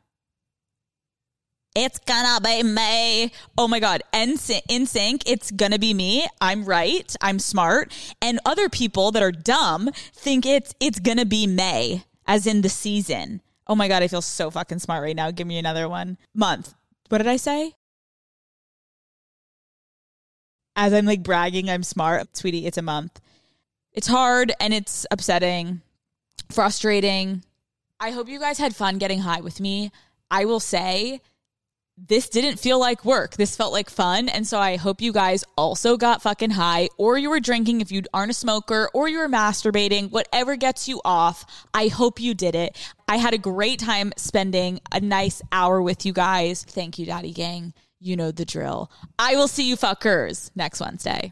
It's 1.73 1.99
gonna 1.99 2.41
be 2.41 2.63
me. 2.63 3.31
Oh 3.57 3.67
my 3.67 3.79
God. 3.79 4.03
NSYNC, 4.13 5.23
it's 5.25 5.51
gonna 5.51 5.79
be 5.79 5.93
me. 5.93 6.27
I'm 6.41 6.65
right. 6.65 7.15
I'm 7.21 7.39
smart. 7.39 7.93
And 8.21 8.39
other 8.45 8.67
people 8.67 9.11
that 9.11 9.23
are 9.23 9.31
dumb 9.31 9.89
think 10.13 10.45
it's 10.45 10.75
it's 10.81 10.99
gonna 10.99 11.25
be 11.25 11.47
May, 11.47 12.03
as 12.27 12.45
in 12.45 12.61
the 12.61 12.69
season. 12.69 13.41
Oh 13.67 13.75
my 13.75 13.87
God, 13.87 14.03
I 14.03 14.09
feel 14.09 14.21
so 14.21 14.51
fucking 14.51 14.79
smart 14.79 15.01
right 15.01 15.15
now. 15.15 15.31
Give 15.31 15.47
me 15.47 15.57
another 15.57 15.87
one. 15.87 16.17
Month. 16.33 16.73
What 17.07 17.19
did 17.19 17.27
I 17.27 17.37
say? 17.37 17.73
As 20.75 20.93
I'm 20.93 21.05
like 21.05 21.23
bragging, 21.23 21.69
I'm 21.69 21.83
smart. 21.83 22.35
Sweetie, 22.35 22.65
it's 22.65 22.77
a 22.77 22.81
month. 22.81 23.21
It's 23.93 24.07
hard 24.07 24.51
and 24.59 24.73
it's 24.73 25.05
upsetting, 25.11 25.81
frustrating. 26.49 27.43
I 27.99 28.11
hope 28.11 28.27
you 28.27 28.39
guys 28.39 28.57
had 28.57 28.75
fun 28.75 28.97
getting 28.97 29.19
high 29.19 29.41
with 29.41 29.59
me. 29.59 29.91
I 30.29 30.45
will 30.45 30.61
say 30.61 31.21
this 32.07 32.29
didn't 32.29 32.57
feel 32.57 32.79
like 32.79 33.05
work. 33.05 33.35
This 33.35 33.55
felt 33.55 33.71
like 33.71 33.89
fun. 33.89 34.27
And 34.27 34.45
so 34.47 34.57
I 34.57 34.75
hope 34.75 35.01
you 35.01 35.13
guys 35.13 35.43
also 35.55 35.97
got 35.97 36.21
fucking 36.21 36.49
high 36.49 36.89
or 36.97 37.17
you 37.17 37.29
were 37.29 37.39
drinking 37.39 37.81
if 37.81 37.91
you 37.91 38.01
aren't 38.13 38.31
a 38.31 38.35
smoker 38.35 38.89
or 38.93 39.07
you 39.07 39.19
were 39.19 39.29
masturbating, 39.29 40.09
whatever 40.11 40.55
gets 40.55 40.87
you 40.87 40.99
off. 41.05 41.45
I 41.73 41.87
hope 41.89 42.19
you 42.19 42.33
did 42.33 42.55
it. 42.55 42.77
I 43.07 43.17
had 43.17 43.33
a 43.33 43.37
great 43.37 43.79
time 43.79 44.13
spending 44.17 44.81
a 44.91 44.99
nice 44.99 45.41
hour 45.51 45.81
with 45.81 46.05
you 46.05 46.13
guys. 46.13 46.63
Thank 46.63 46.97
you, 46.97 47.05
Daddy 47.05 47.33
Gang. 47.33 47.73
You 47.99 48.15
know 48.15 48.31
the 48.31 48.45
drill. 48.45 48.91
I 49.19 49.35
will 49.35 49.47
see 49.47 49.69
you 49.69 49.77
fuckers 49.77 50.49
next 50.55 50.79
Wednesday. 50.79 51.31